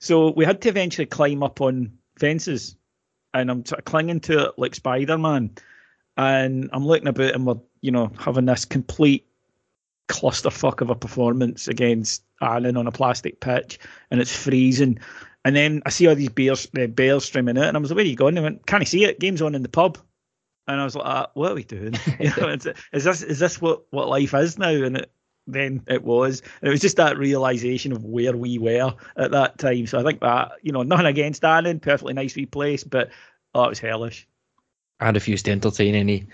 So 0.00 0.32
we 0.32 0.44
had 0.44 0.60
to 0.62 0.68
eventually 0.68 1.06
climb 1.06 1.42
up 1.42 1.60
on 1.60 1.92
fences, 2.18 2.76
and 3.32 3.50
I'm 3.50 3.64
sort 3.64 3.78
of 3.78 3.84
clinging 3.84 4.20
to 4.20 4.46
it 4.46 4.52
like 4.58 4.74
Spider 4.74 5.16
Man, 5.18 5.50
and 6.16 6.68
I'm 6.72 6.84
looking 6.84 7.08
about 7.08 7.34
and 7.34 7.46
we're 7.46 7.60
you 7.80 7.92
know 7.92 8.10
having 8.18 8.46
this 8.46 8.64
complete 8.64 9.26
clusterfuck 10.08 10.80
of 10.80 10.90
a 10.90 10.96
performance 10.96 11.68
against 11.68 12.24
Annan 12.40 12.76
on 12.76 12.88
a 12.88 12.92
plastic 12.92 13.40
pitch, 13.40 13.78
and 14.10 14.20
it's 14.20 14.34
freezing. 14.34 14.98
And 15.44 15.56
then 15.56 15.80
I 15.86 15.90
see 15.90 16.06
all 16.06 16.14
these 16.14 16.28
bears, 16.28 16.68
uh, 16.78 16.88
bears 16.88 17.24
streaming 17.24 17.56
out, 17.56 17.68
and 17.68 17.76
I 17.76 17.80
was 17.80 17.90
like, 17.90 17.96
"Where 17.96 18.04
are 18.04 18.08
you 18.08 18.16
going?" 18.16 18.34
They 18.34 18.42
went, 18.42 18.66
"Can 18.66 18.82
I 18.82 18.84
see 18.84 19.04
it? 19.04 19.20
Game's 19.20 19.40
on 19.40 19.54
in 19.54 19.62
the 19.62 19.68
pub." 19.68 19.96
And 20.68 20.80
I 20.80 20.84
was 20.84 20.94
like, 20.94 21.06
uh, 21.06 21.26
"What 21.34 21.52
are 21.52 21.54
we 21.54 21.64
doing? 21.64 21.94
You 22.20 22.30
know, 22.36 22.48
is, 22.48 22.66
is 22.92 23.04
this 23.04 23.22
is 23.22 23.38
this 23.38 23.60
what, 23.60 23.82
what 23.90 24.08
life 24.08 24.34
is 24.34 24.58
now?" 24.58 24.70
And 24.70 24.98
it, 24.98 25.12
then 25.46 25.82
it 25.88 26.02
was, 26.02 26.40
and 26.60 26.68
it 26.68 26.70
was 26.70 26.80
just 26.80 26.96
that 26.96 27.18
realization 27.18 27.92
of 27.92 28.04
where 28.04 28.36
we 28.36 28.58
were 28.58 28.94
at 29.16 29.30
that 29.32 29.58
time. 29.58 29.86
So 29.86 29.98
I 29.98 30.02
think 30.02 30.20
that 30.20 30.52
you 30.62 30.72
know, 30.72 30.82
nothing 30.82 31.06
against 31.06 31.44
Annan, 31.44 31.80
perfectly 31.80 32.14
nice 32.14 32.36
wee 32.36 32.46
place, 32.46 32.84
but 32.84 33.10
oh, 33.54 33.64
it 33.64 33.70
was 33.70 33.78
hellish. 33.78 34.28
I 35.00 35.18
few 35.18 35.36
to 35.36 35.50
entertain 35.50 35.94
any 35.94 36.26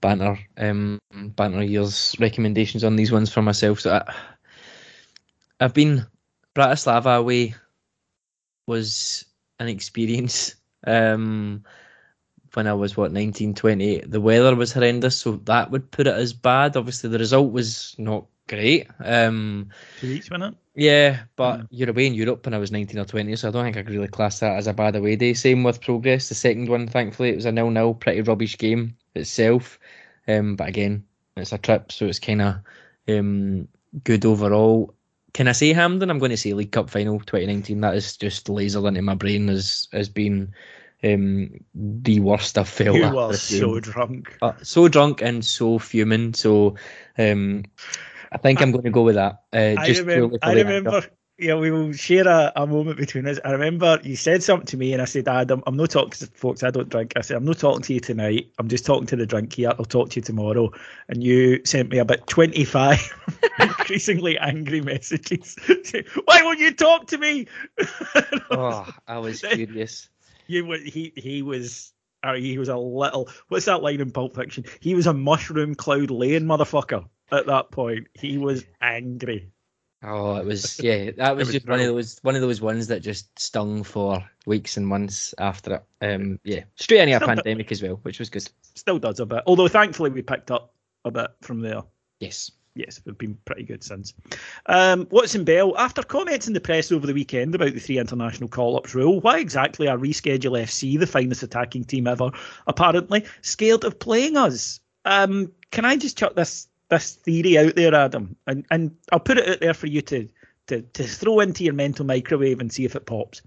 banter 0.00 0.38
um 0.56 0.98
banter 1.12 1.62
years 1.62 2.16
recommendations 2.18 2.84
on 2.84 2.96
these 2.96 3.12
ones 3.12 3.32
for 3.32 3.42
myself. 3.42 3.80
So 3.80 3.92
I, 3.92 4.14
I've 5.60 5.74
been 5.74 6.06
Bratislava 6.54 7.18
away 7.18 7.54
was 8.66 9.24
an 9.58 9.68
experience. 9.68 10.56
Um 10.86 11.64
when 12.54 12.66
I 12.66 12.72
was 12.74 12.96
what 12.96 13.12
19, 13.12 13.54
20, 13.54 14.00
the 14.00 14.20
weather 14.20 14.54
was 14.54 14.72
horrendous, 14.72 15.16
so 15.16 15.36
that 15.44 15.70
would 15.70 15.90
put 15.90 16.06
it 16.06 16.14
as 16.14 16.32
bad. 16.32 16.76
Obviously, 16.76 17.10
the 17.10 17.18
result 17.18 17.52
was 17.52 17.94
not 17.98 18.26
great. 18.48 18.88
Um, 18.98 19.70
Two 20.00 20.08
weeks, 20.08 20.30
wasn't 20.30 20.54
it? 20.54 20.60
yeah, 20.74 21.22
but 21.36 21.62
you're 21.70 21.90
away 21.90 22.06
in 22.06 22.14
Europe 22.14 22.44
when 22.44 22.54
I 22.54 22.58
was 22.58 22.72
19 22.72 22.98
or 22.98 23.04
20, 23.04 23.36
so 23.36 23.48
I 23.48 23.50
don't 23.50 23.64
think 23.64 23.76
I 23.76 23.82
could 23.82 23.94
really 23.94 24.08
class 24.08 24.40
that 24.40 24.56
as 24.56 24.66
a 24.66 24.72
bad 24.72 24.96
away 24.96 25.16
day. 25.16 25.34
Same 25.34 25.62
with 25.62 25.80
Progress, 25.80 26.28
the 26.28 26.34
second 26.34 26.68
one, 26.68 26.86
thankfully, 26.86 27.30
it 27.30 27.36
was 27.36 27.44
a 27.44 27.52
nil-nil, 27.52 27.94
pretty 27.94 28.22
rubbish 28.22 28.58
game 28.58 28.96
itself. 29.14 29.78
Um, 30.26 30.56
but 30.56 30.68
again, 30.68 31.04
it's 31.36 31.52
a 31.52 31.58
trip, 31.58 31.92
so 31.92 32.06
it's 32.06 32.18
kind 32.18 32.42
of 32.42 32.56
um, 33.08 33.68
good 34.04 34.24
overall. 34.24 34.94
Can 35.32 35.48
I 35.48 35.52
say 35.52 35.72
Hampden? 35.72 36.10
I'm 36.10 36.18
going 36.18 36.30
to 36.30 36.36
say 36.36 36.52
League 36.52 36.72
Cup 36.72 36.90
final 36.90 37.18
2019. 37.20 37.80
That 37.80 37.94
is 37.94 38.16
just 38.16 38.46
lasered 38.46 38.86
into 38.88 39.02
my 39.02 39.14
brain 39.14 39.48
as 39.48 39.86
as 39.92 40.08
being 40.08 40.52
um, 41.04 41.50
the 41.74 42.20
worst 42.20 42.58
I've 42.58 42.68
felt. 42.68 42.96
You 42.96 43.10
were 43.10 43.32
so 43.32 43.80
drunk. 43.80 44.38
Uh, 44.42 44.52
so 44.62 44.88
drunk 44.88 45.22
and 45.22 45.44
so 45.44 45.78
fuming. 45.78 46.34
So 46.34 46.76
um, 47.18 47.64
I 48.32 48.38
think 48.38 48.60
I'm 48.60 48.72
going 48.72 48.84
to 48.84 48.90
go 48.90 49.02
with 49.02 49.16
that. 49.16 49.42
Uh, 49.52 49.80
I 49.80 49.86
just 49.86 50.00
remember, 50.00 50.38
I 50.42 50.52
remember 50.52 51.02
yeah, 51.40 51.54
we 51.54 51.70
will 51.70 51.92
share 51.92 52.28
a, 52.28 52.52
a 52.54 52.66
moment 52.66 52.98
between 52.98 53.26
us. 53.26 53.40
I 53.44 53.52
remember 53.52 53.98
you 54.02 54.14
said 54.14 54.42
something 54.42 54.66
to 54.66 54.76
me, 54.76 54.92
and 54.92 55.00
I 55.00 55.06
said, 55.06 55.26
Adam, 55.26 55.62
I'm 55.66 55.76
not 55.76 55.90
talking 55.90 56.10
to 56.10 56.26
folks, 56.26 56.62
I 56.62 56.70
don't 56.70 56.90
drink. 56.90 57.14
I 57.16 57.22
said, 57.22 57.38
I'm 57.38 57.46
not 57.46 57.58
talking 57.58 57.82
to 57.82 57.94
you 57.94 58.00
tonight. 58.00 58.52
I'm 58.58 58.68
just 58.68 58.84
talking 58.84 59.06
to 59.06 59.16
the 59.16 59.24
drink 59.24 59.54
here. 59.54 59.72
I'll 59.78 59.86
talk 59.86 60.10
to 60.10 60.16
you 60.16 60.22
tomorrow. 60.22 60.70
And 61.08 61.24
you 61.24 61.64
sent 61.64 61.88
me 61.88 61.98
about 61.98 62.26
25 62.26 63.40
increasingly 63.58 64.38
angry 64.38 64.82
messages. 64.82 65.56
Why 66.26 66.42
won't 66.42 66.60
you 66.60 66.72
talk 66.72 67.06
to 67.08 67.18
me? 67.18 67.46
Oh, 68.52 68.86
I 69.06 69.18
was 69.18 69.40
furious. 69.40 70.09
You 70.50 70.66
were, 70.66 70.78
he, 70.78 71.12
he 71.16 71.42
was. 71.42 71.92
uh, 72.22 72.34
he 72.34 72.58
was 72.58 72.68
a 72.68 72.76
little. 72.76 73.28
What's 73.48 73.66
that 73.66 73.82
line 73.82 74.00
in 74.00 74.10
Pulp 74.10 74.34
Fiction? 74.34 74.64
He 74.80 74.94
was 74.94 75.06
a 75.06 75.14
mushroom 75.14 75.74
cloud 75.74 76.10
laying 76.10 76.44
motherfucker 76.44 77.06
at 77.32 77.46
that 77.46 77.70
point. 77.70 78.08
He 78.14 78.38
was 78.38 78.64
angry. 78.80 79.50
Oh, 80.02 80.36
it 80.36 80.46
was 80.46 80.80
yeah. 80.82 81.10
That 81.16 81.36
was, 81.36 81.48
was 81.48 81.54
just 81.54 81.68
one 81.68 81.80
of 81.80 81.86
those 81.86 82.18
one 82.22 82.34
of 82.34 82.40
those 82.40 82.60
ones 82.60 82.86
that 82.88 83.00
just 83.02 83.38
stung 83.38 83.82
for 83.84 84.24
weeks 84.46 84.76
and 84.76 84.86
months 84.86 85.34
after 85.38 85.74
it. 85.74 85.84
Um, 86.02 86.40
yeah, 86.44 86.64
straight 86.76 87.00
into 87.00 87.14
a 87.14 87.18
Still- 87.18 87.28
pandemic 87.28 87.70
as 87.70 87.82
well, 87.82 88.00
which 88.02 88.18
was 88.18 88.30
good. 88.30 88.48
Still 88.74 88.98
does 88.98 89.20
a 89.20 89.26
bit. 89.26 89.42
Although 89.46 89.68
thankfully 89.68 90.10
we 90.10 90.22
picked 90.22 90.50
up 90.50 90.74
a 91.04 91.10
bit 91.10 91.30
from 91.42 91.60
there. 91.60 91.82
Yes. 92.18 92.50
Yes, 92.74 93.00
we've 93.04 93.18
been 93.18 93.38
pretty 93.44 93.64
good 93.64 93.82
since. 93.82 94.14
Um, 94.66 95.06
Watson 95.10 95.44
Bell, 95.44 95.76
after 95.78 96.02
comments 96.02 96.46
in 96.46 96.54
the 96.54 96.60
press 96.60 96.92
over 96.92 97.06
the 97.06 97.14
weekend 97.14 97.54
about 97.54 97.72
the 97.72 97.80
three 97.80 97.98
international 97.98 98.48
call 98.48 98.76
ups 98.76 98.94
rule, 98.94 99.20
why 99.20 99.38
exactly 99.38 99.88
are 99.88 99.98
Reschedule 99.98 100.62
FC, 100.62 100.98
the 100.98 101.06
finest 101.06 101.42
attacking 101.42 101.84
team 101.84 102.06
ever, 102.06 102.30
apparently 102.66 103.24
scared 103.42 103.84
of 103.84 103.98
playing 103.98 104.36
us? 104.36 104.80
Um, 105.04 105.52
can 105.70 105.84
I 105.84 105.96
just 105.96 106.18
chuck 106.18 106.34
this 106.34 106.68
this 106.88 107.14
theory 107.14 107.58
out 107.58 107.76
there, 107.76 107.94
Adam? 107.94 108.36
And 108.46 108.66
and 108.70 108.94
I'll 109.12 109.20
put 109.20 109.38
it 109.38 109.48
out 109.48 109.60
there 109.60 109.74
for 109.74 109.86
you 109.86 110.02
to 110.02 110.28
to, 110.68 110.82
to 110.82 111.04
throw 111.04 111.40
into 111.40 111.64
your 111.64 111.74
mental 111.74 112.06
microwave 112.06 112.60
and 112.60 112.72
see 112.72 112.84
if 112.84 112.94
it 112.94 113.06
pops. 113.06 113.42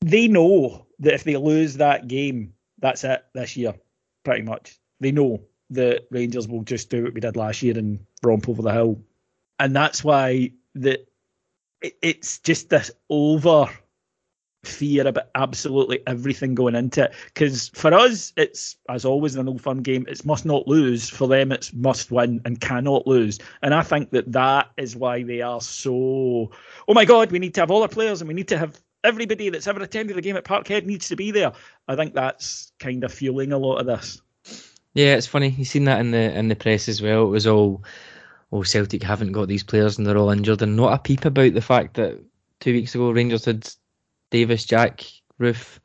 They 0.00 0.28
know 0.28 0.86
that 0.98 1.14
if 1.14 1.24
they 1.24 1.36
lose 1.36 1.78
that 1.78 2.06
game, 2.06 2.52
that's 2.78 3.02
it 3.04 3.24
this 3.34 3.56
year, 3.56 3.74
pretty 4.24 4.42
much. 4.42 4.78
They 5.00 5.12
know 5.12 5.42
that 5.70 6.06
Rangers 6.10 6.48
will 6.48 6.62
just 6.62 6.90
do 6.90 7.04
what 7.04 7.14
we 7.14 7.20
did 7.20 7.36
last 7.36 7.62
year 7.62 7.76
and 7.76 7.98
romp 8.22 8.48
over 8.48 8.62
the 8.62 8.72
hill, 8.72 9.00
and 9.58 9.74
that's 9.74 10.04
why 10.04 10.52
that 10.74 11.06
it, 11.80 11.96
it's 12.02 12.38
just 12.38 12.68
this 12.70 12.90
over 13.10 13.68
fear 14.66 15.06
about 15.06 15.28
absolutely 15.34 16.00
everything 16.06 16.54
going 16.54 16.74
into 16.74 17.04
it. 17.04 17.14
Because 17.26 17.68
for 17.68 17.94
us, 17.94 18.32
it's 18.36 18.76
as 18.88 19.04
always 19.04 19.36
an 19.36 19.48
old 19.48 19.62
fun 19.62 19.78
game. 19.78 20.04
It's 20.08 20.24
must 20.24 20.44
not 20.44 20.66
lose. 20.66 21.08
For 21.08 21.28
them, 21.28 21.52
it's 21.52 21.72
must 21.72 22.10
win 22.10 22.40
and 22.44 22.60
cannot 22.60 23.06
lose. 23.06 23.38
And 23.62 23.72
I 23.74 23.82
think 23.82 24.10
that 24.10 24.32
that 24.32 24.70
is 24.76 24.96
why 24.96 25.22
they 25.22 25.40
are 25.40 25.60
so. 25.60 26.50
Oh 26.88 26.94
my 26.94 27.04
God, 27.04 27.30
we 27.30 27.38
need 27.38 27.54
to 27.54 27.60
have 27.60 27.70
all 27.70 27.82
our 27.82 27.88
players 27.88 28.20
and 28.20 28.28
we 28.28 28.34
need 28.34 28.48
to 28.48 28.58
have 28.58 28.80
everybody 29.04 29.48
that's 29.48 29.66
ever 29.66 29.82
attended 29.82 30.16
the 30.16 30.22
game 30.22 30.36
at 30.36 30.44
Parkhead 30.44 30.84
needs 30.84 31.08
to 31.08 31.16
be 31.16 31.30
there. 31.30 31.52
I 31.88 31.94
think 31.94 32.14
that's 32.14 32.72
kind 32.80 33.04
of 33.04 33.12
fueling 33.12 33.52
a 33.52 33.58
lot 33.58 33.78
of 33.78 33.86
this. 33.86 34.20
Yeah, 34.96 35.16
it's 35.16 35.26
funny. 35.26 35.50
You've 35.50 35.68
seen 35.68 35.84
that 35.84 36.00
in 36.00 36.10
the 36.10 36.32
in 36.38 36.48
the 36.48 36.56
press 36.56 36.88
as 36.88 37.02
well. 37.02 37.24
It 37.24 37.30
was 37.30 37.46
all, 37.46 37.84
oh, 38.50 38.62
Celtic 38.62 39.02
haven't 39.02 39.32
got 39.32 39.46
these 39.46 39.62
players 39.62 39.98
and 39.98 40.06
they're 40.06 40.16
all 40.16 40.30
injured, 40.30 40.62
and 40.62 40.74
not 40.74 40.94
a 40.94 40.98
peep 40.98 41.26
about 41.26 41.52
the 41.52 41.60
fact 41.60 41.94
that 41.94 42.18
two 42.60 42.72
weeks 42.72 42.94
ago 42.94 43.10
Rangers 43.10 43.44
had 43.44 43.68
Davis, 44.30 44.64
Jack, 44.64 45.04
Roofe, 45.38 45.80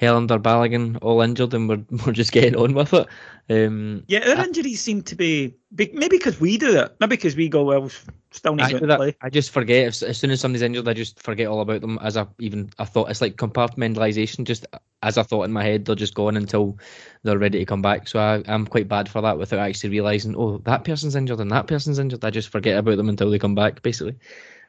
Helander, 0.00 0.38
Balogun 0.38 0.98
all 1.00 1.22
injured, 1.22 1.54
and 1.54 1.68
we're 1.68 1.84
we're 2.06 2.12
just 2.12 2.32
getting 2.32 2.56
on 2.56 2.74
with 2.74 2.92
it. 2.92 3.06
Um, 3.48 4.04
yeah, 4.08 4.28
our 4.28 4.44
injuries 4.44 4.80
seem 4.80 5.02
to 5.02 5.14
be 5.14 5.54
maybe 5.72 6.08
because 6.08 6.38
we 6.40 6.58
do 6.58 6.76
it, 6.78 6.94
maybe 7.00 7.16
because 7.16 7.36
we 7.36 7.48
go 7.48 7.64
well, 7.64 7.90
still 8.30 8.54
need 8.54 8.68
to 8.68 8.96
play. 8.96 9.16
I 9.22 9.30
just 9.30 9.50
forget 9.50 9.86
as, 9.86 10.02
as 10.02 10.18
soon 10.18 10.30
as 10.30 10.40
somebody's 10.40 10.62
injured, 10.62 10.86
I 10.86 10.92
just 10.92 11.22
forget 11.22 11.46
all 11.46 11.60
about 11.60 11.80
them. 11.80 11.98
As 12.02 12.16
I 12.16 12.26
even 12.38 12.70
I 12.78 12.84
thought 12.84 13.08
it's 13.10 13.22
like 13.22 13.36
compartmentalization. 13.36 14.44
Just 14.44 14.66
as 15.02 15.16
I 15.16 15.22
thought 15.22 15.44
in 15.44 15.52
my 15.52 15.62
head, 15.62 15.86
they're 15.86 15.94
just 15.94 16.14
gone 16.14 16.36
until 16.36 16.78
they're 17.22 17.38
ready 17.38 17.58
to 17.60 17.64
come 17.64 17.82
back. 17.82 18.06
So 18.08 18.18
I, 18.18 18.42
I'm 18.46 18.66
quite 18.66 18.88
bad 18.88 19.08
for 19.08 19.22
that 19.22 19.38
without 19.38 19.60
actually 19.60 19.90
realizing, 19.90 20.36
oh, 20.36 20.58
that 20.58 20.84
person's 20.84 21.16
injured 21.16 21.40
and 21.40 21.50
that 21.52 21.68
person's 21.68 21.98
injured. 21.98 22.24
I 22.24 22.30
just 22.30 22.50
forget 22.50 22.76
about 22.76 22.98
them 22.98 23.08
until 23.08 23.30
they 23.30 23.38
come 23.38 23.54
back, 23.54 23.80
basically. 23.80 24.16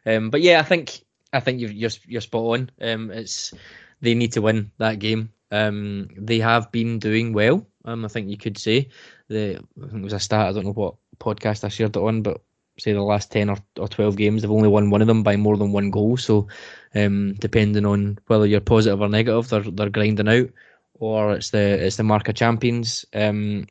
Um, 0.06 0.30
but 0.30 0.42
yeah, 0.42 0.60
I 0.60 0.64
think 0.64 1.04
I 1.34 1.42
think 1.42 1.60
you're 1.60 1.72
you're, 1.72 1.92
you're 2.06 2.22
spot 2.22 2.44
on. 2.44 2.72
Um, 2.82 3.12
it's 3.12 3.54
they 4.02 4.14
need 4.16 4.34
to 4.34 4.42
win 4.42 4.72
that 4.78 5.00
game. 5.00 5.32
Um, 5.52 6.10
they 6.18 6.40
have 6.40 6.72
been 6.72 7.00
doing 7.00 7.34
well. 7.34 7.66
Um, 7.86 8.04
I 8.04 8.08
think 8.10 8.30
you 8.30 8.38
could 8.38 8.58
say 8.58 8.90
the 9.30 9.60
I 9.82 9.88
think 9.88 10.02
it 10.02 10.04
was 10.04 10.14
a 10.14 10.20
stat. 10.20 10.48
I 10.48 10.52
don't 10.52 10.66
know 10.66 10.74
what 10.74 10.96
podcast 11.20 11.64
I 11.64 11.70
shared 11.70 11.96
it 11.96 12.02
on, 12.02 12.22
but 12.22 12.42
say 12.80 12.94
the 12.94 13.02
last 13.02 13.32
ten 13.32 13.50
or, 13.50 13.58
or 13.78 13.88
twelve 13.88 14.18
games, 14.18 14.42
they've 14.42 14.52
only 14.52 14.68
won 14.70 14.90
one 14.90 15.02
of 15.02 15.08
them 15.08 15.24
by 15.24 15.36
more 15.36 15.58
than 15.58 15.72
one 15.72 15.90
goal. 15.90 16.18
So, 16.18 16.48
um, 16.96 17.34
depending 17.40 17.86
on 17.86 18.20
whether 18.28 18.46
you're 18.46 18.60
positive 18.60 19.02
or 19.02 19.10
negative, 19.10 19.48
they're 19.50 19.62
they're 19.72 19.90
grinding 19.90 20.28
out, 20.28 20.50
or 20.96 21.34
it's 21.34 21.52
the 21.52 21.86
it's 21.86 21.96
the 21.96 22.04
mark 22.04 22.28
of 22.28 22.36
champions. 22.36 23.06
Um, 23.14 23.68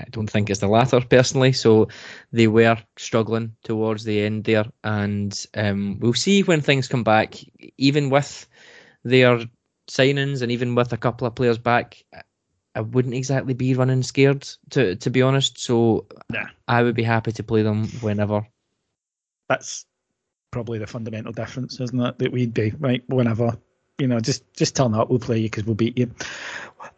I 0.00 0.04
don't 0.10 0.28
think 0.28 0.50
it's 0.50 0.60
the 0.60 0.66
latter 0.66 1.00
personally. 1.00 1.52
So 1.52 1.88
they 2.32 2.48
were 2.48 2.78
struggling 2.96 3.54
towards 3.62 4.04
the 4.04 4.22
end 4.22 4.44
there, 4.44 4.64
and 4.82 5.46
um, 5.54 5.98
we'll 6.00 6.14
see 6.14 6.42
when 6.42 6.62
things 6.62 6.88
come 6.88 7.04
back. 7.04 7.34
Even 7.78 8.10
with 8.10 8.46
their 9.04 9.44
signings 9.88 10.42
and 10.42 10.50
even 10.50 10.74
with 10.74 10.92
a 10.92 10.96
couple 10.96 11.26
of 11.26 11.34
players 11.34 11.58
back, 11.58 12.02
I 12.74 12.80
wouldn't 12.80 13.14
exactly 13.14 13.54
be 13.54 13.74
running 13.74 14.02
scared 14.02 14.42
to 14.70 14.96
to 14.96 15.10
be 15.10 15.22
honest. 15.22 15.60
So 15.60 16.06
nah. 16.30 16.46
I 16.66 16.82
would 16.82 16.96
be 16.96 17.02
happy 17.02 17.32
to 17.32 17.42
play 17.42 17.62
them 17.62 17.88
whenever. 18.00 18.46
That's 19.48 19.86
probably 20.50 20.78
the 20.78 20.86
fundamental 20.86 21.32
difference, 21.32 21.80
isn't 21.80 22.00
it? 22.00 22.18
That 22.18 22.32
we'd 22.32 22.54
be 22.54 22.72
right 22.78 23.02
whenever. 23.08 23.58
You 23.98 24.08
know, 24.08 24.18
just 24.18 24.42
just 24.54 24.74
turn 24.74 24.94
up, 24.94 25.08
we'll 25.08 25.20
play 25.20 25.38
you 25.38 25.44
because 25.44 25.64
we'll 25.64 25.76
beat 25.76 25.96
you. 25.96 26.12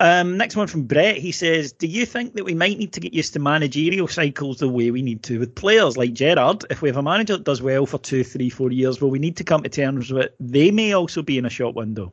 Um, 0.01 0.37
next 0.37 0.57
one 0.57 0.67
from 0.67 0.83
Brett. 0.83 1.17
He 1.17 1.33
says, 1.33 1.73
"Do 1.73 1.87
you 1.87 2.07
think 2.07 2.35
that 2.35 2.45
we 2.45 2.55
might 2.55 2.79
need 2.79 2.93
to 2.93 3.01
get 3.01 3.15
used 3.15 3.33
to 3.33 3.39
managerial 3.39 4.09
cycles 4.09 4.59
the 4.59 4.69
way 4.69 4.91
we 4.91 5.03
need 5.03 5.23
to 5.25 5.39
with 5.39 5.55
players 5.55 5.97
like 5.97 6.13
Gerrard? 6.13 6.65
If 6.71 6.83
we 6.83 6.89
have 6.89 6.97
a 6.97 7.03
manager 7.03 7.37
that 7.37 7.45
does 7.45 7.63
well 7.63 7.87
for 7.87 7.99
two, 7.99 8.25
three, 8.25 8.51
four 8.51 8.71
years, 8.71 9.01
will 9.01 9.11
we 9.11 9.19
need 9.19 9.37
to 9.39 9.45
come 9.45 9.63
to 9.63 9.69
terms 9.69 10.11
with 10.11 10.33
they 10.41 10.71
may 10.71 10.93
also 10.93 11.23
be 11.23 11.39
in 11.39 11.47
a 11.47 11.51
short 11.51 11.75
window?" 11.75 12.13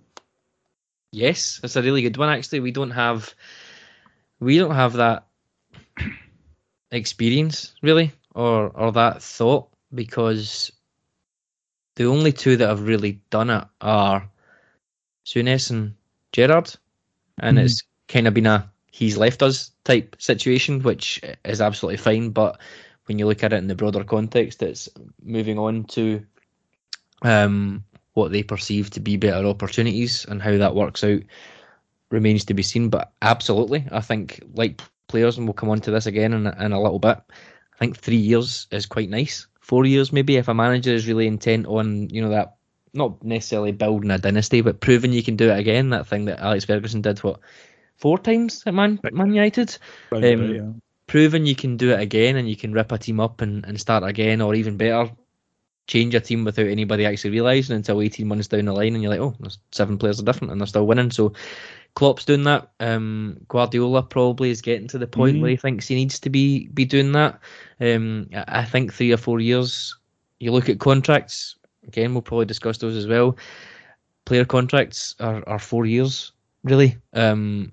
Yes, 1.12 1.60
that's 1.62 1.76
a 1.76 1.82
really 1.82 2.02
good 2.02 2.18
one. 2.18 2.30
Actually, 2.30 2.62
we 2.62 2.72
don't 2.72 2.92
have 2.92 3.34
we 4.40 4.58
don't 4.58 4.76
have 4.76 4.94
that 4.94 5.26
experience 6.92 7.74
really, 7.82 8.12
or 8.34 8.70
or 8.70 8.92
that 8.94 9.22
thought 9.22 9.68
because 9.94 10.72
the 11.96 12.06
only 12.06 12.32
two 12.32 12.58
that 12.58 12.68
have 12.68 12.88
really 12.88 13.22
done 13.30 13.50
it 13.50 13.66
are 13.82 14.30
Souness 15.26 15.70
and 15.70 15.96
Gerrard, 16.32 16.76
and 17.40 17.58
mm-hmm. 17.58 17.66
it's 17.66 17.84
kind 18.08 18.28
of 18.28 18.34
been 18.34 18.46
a 18.46 18.70
he's 18.92 19.18
left 19.18 19.42
us 19.42 19.72
type 19.84 20.16
situation, 20.20 20.82
which 20.82 21.20
is 21.44 21.62
absolutely 21.62 21.98
fine. 21.98 22.30
But 22.30 22.60
when 23.06 23.20
you 23.20 23.26
look 23.26 23.44
at 23.44 23.52
it 23.52 23.58
in 23.58 23.68
the 23.68 23.76
broader 23.76 24.04
context, 24.04 24.62
it's 24.62 24.88
moving 25.24 25.58
on 25.58 25.86
to 25.86 26.24
um, 27.24 27.84
what 28.14 28.32
they 28.32 28.44
perceive 28.44 28.92
to 28.92 29.00
be 29.00 29.18
better 29.18 29.46
opportunities 29.48 30.26
and 30.26 30.42
how 30.42 30.58
that 30.58 30.76
works 30.76 31.04
out 31.04 31.22
remains 32.12 32.46
to 32.46 32.54
be 32.54 32.64
seen. 32.64 32.90
But 32.90 33.12
absolutely, 33.22 33.86
I 33.92 34.00
think 34.00 34.42
like 34.54 34.82
players, 35.08 35.38
and 35.38 35.48
we'll 35.48 35.54
come 35.54 35.70
on 35.70 35.82
to 35.82 35.92
this 35.92 36.06
again 36.06 36.34
in, 36.34 36.48
in 36.48 36.72
a 36.72 36.82
little 36.82 37.00
bit. 37.00 37.18
I 37.18 37.78
think 37.80 37.98
three 37.98 38.16
years 38.16 38.68
is 38.72 38.86
quite 38.86 39.10
nice. 39.10 39.48
Four 39.60 39.86
years, 39.86 40.14
maybe, 40.14 40.38
if 40.38 40.48
a 40.48 40.54
manager 40.54 40.94
is 40.94 41.08
really 41.08 41.26
intent 41.26 41.66
on 41.66 42.10
you 42.10 42.22
know 42.22 42.30
that 42.30 42.58
not 42.94 43.24
necessarily 43.24 43.72
building 43.72 44.12
a 44.12 44.18
dynasty, 44.18 44.62
but 44.62 44.80
proving 44.80 45.14
you 45.14 45.24
can 45.24 45.36
do 45.36 45.50
it 45.50 45.60
again. 45.60 45.90
That 45.90 46.08
thing 46.08 46.26
that 46.26 46.40
Alex 46.40 46.66
Ferguson 46.66 47.02
did 47.02 47.20
what 47.20 47.40
four 47.98 48.18
times 48.18 48.64
at 48.66 48.74
Man, 48.74 49.00
Man 49.12 49.34
United. 49.34 49.78
Um, 50.12 50.22
yeah. 50.24 50.70
Proving 51.08 51.46
you 51.46 51.56
can 51.56 51.78
do 51.78 51.92
it 51.92 52.00
again 52.00 52.38
and 52.38 52.50
you 52.50 52.56
can 52.56 52.74
rip 52.74 52.92
a 52.92 52.98
team 52.98 53.20
up 53.20 53.42
and, 53.42 53.66
and 53.66 53.80
start 53.80 54.04
again, 54.04 54.42
or 54.42 54.56
even 54.56 54.78
better, 54.78 55.12
change 55.88 56.16
a 56.16 56.20
team 56.20 56.44
without 56.44 56.68
anybody 56.68 57.06
actually 57.06 57.32
realising 57.32 57.76
until 57.76 58.02
18 58.02 58.28
months 58.28 58.48
down 58.48 58.66
the 58.66 58.74
line 58.74 58.94
and 58.94 59.04
you're 59.04 59.12
like, 59.12 59.20
oh, 59.20 59.36
there's 59.40 59.60
seven 59.72 59.98
players 59.98 60.20
are 60.20 60.24
different 60.24 60.52
and 60.52 60.62
they're 60.62 60.68
still 60.68 60.88
winning. 60.88 61.12
So 61.12 61.34
Klopp's 61.96 62.26
doing 62.26 62.44
that. 62.44 62.72
Um, 62.80 63.38
Guardiola 63.48 64.04
probably 64.04 64.50
is 64.50 64.62
getting 64.62 64.88
to 64.90 64.98
the 64.98 65.08
point 65.08 65.38
mm 65.38 65.42
where 65.42 65.52
he 65.52 65.58
thinks 65.58 65.88
he 65.88 65.96
needs 65.96 66.20
to 66.20 66.30
be 66.30 66.68
be 66.70 66.86
doing 66.86 67.12
that. 67.12 67.40
Um, 67.80 68.30
I 68.34 68.64
think 68.66 68.94
three 68.94 69.12
or 69.12 69.18
four 69.18 69.40
years, 69.40 69.96
you 70.40 70.52
look 70.52 70.70
at 70.70 70.80
contracts, 70.80 71.56
again, 71.88 72.14
we'll 72.14 72.22
probably 72.22 72.46
discuss 72.46 72.78
those 72.78 72.96
as 72.96 73.08
well. 73.08 73.38
Player 74.26 74.46
contracts 74.46 75.16
are, 75.20 75.44
are 75.48 75.60
four 75.60 75.86
years, 75.86 76.32
really. 76.64 76.98
Um, 77.14 77.72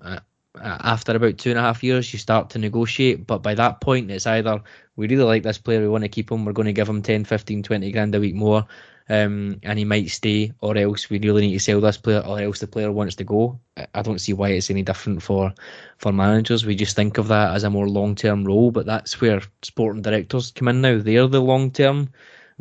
after 0.59 1.15
about 1.15 1.37
two 1.37 1.49
and 1.49 1.59
a 1.59 1.61
half 1.61 1.83
years, 1.83 2.11
you 2.11 2.19
start 2.19 2.49
to 2.51 2.59
negotiate. 2.59 3.25
But 3.25 3.39
by 3.39 3.55
that 3.55 3.81
point, 3.81 4.11
it's 4.11 4.27
either 4.27 4.61
we 4.95 5.07
really 5.07 5.23
like 5.23 5.43
this 5.43 5.57
player, 5.57 5.81
we 5.81 5.87
want 5.87 6.03
to 6.03 6.09
keep 6.09 6.31
him, 6.31 6.45
we're 6.45 6.51
going 6.51 6.65
to 6.65 6.73
give 6.73 6.89
him 6.89 7.01
10, 7.01 7.25
15, 7.25 7.63
20 7.63 7.91
grand 7.91 8.15
a 8.15 8.19
week 8.19 8.35
more, 8.35 8.65
um, 9.09 9.59
and 9.63 9.79
he 9.79 9.85
might 9.85 10.09
stay, 10.09 10.51
or 10.59 10.77
else 10.77 11.09
we 11.09 11.19
really 11.19 11.47
need 11.47 11.53
to 11.53 11.59
sell 11.59 11.81
this 11.81 11.97
player, 11.97 12.23
or 12.25 12.39
else 12.39 12.59
the 12.59 12.67
player 12.67 12.91
wants 12.91 13.15
to 13.15 13.23
go. 13.23 13.59
I 13.93 14.01
don't 14.01 14.19
see 14.19 14.33
why 14.33 14.49
it's 14.49 14.69
any 14.69 14.83
different 14.83 15.23
for 15.23 15.53
for 15.97 16.11
managers. 16.11 16.65
We 16.65 16.75
just 16.75 16.95
think 16.95 17.17
of 17.17 17.27
that 17.29 17.53
as 17.55 17.63
a 17.63 17.69
more 17.69 17.87
long 17.87 18.15
term 18.15 18.43
role, 18.43 18.71
but 18.71 18.85
that's 18.85 19.19
where 19.21 19.41
sporting 19.63 20.01
directors 20.01 20.51
come 20.51 20.67
in 20.67 20.81
now. 20.81 20.99
They're 20.99 21.27
the 21.27 21.41
long 21.41 21.71
term 21.71 22.09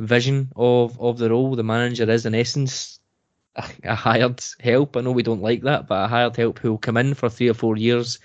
vision 0.01 0.51
of, 0.57 1.01
of 1.01 1.19
the 1.19 1.31
role. 1.31 1.55
The 1.55 1.63
manager 1.63 2.11
is, 2.11 2.27
in 2.27 2.35
essence, 2.35 2.99
a 3.85 3.95
hired 3.95 4.43
help. 4.61 4.97
I 4.97 5.01
know 5.01 5.13
we 5.13 5.23
don't 5.23 5.43
like 5.43 5.63
that, 5.63 5.87
but 5.87 6.05
a 6.05 6.09
hired 6.09 6.37
help 6.37 6.59
who 6.59 6.71
will 6.71 6.79
come 6.79 6.97
in 6.97 7.15
for 7.15 7.29
three 7.29 7.49
or 7.49 7.55
four 7.55 7.77
years, 7.77 8.19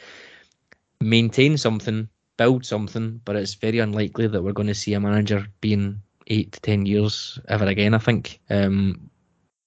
maintain 1.01 1.57
something, 1.57 2.07
build 2.37 2.65
something, 2.65 3.21
but 3.25 3.35
it's 3.35 3.55
very 3.55 3.79
unlikely 3.79 4.27
that 4.27 4.41
we're 4.41 4.53
going 4.53 4.67
to 4.67 4.73
see 4.73 4.93
a 4.93 4.99
manager 4.99 5.45
being 5.61 6.01
eight 6.27 6.51
to 6.53 6.59
ten 6.61 6.85
years 6.85 7.39
ever 7.47 7.65
again. 7.65 7.93
I 7.93 7.99
think 7.99 8.39
um, 8.49 9.09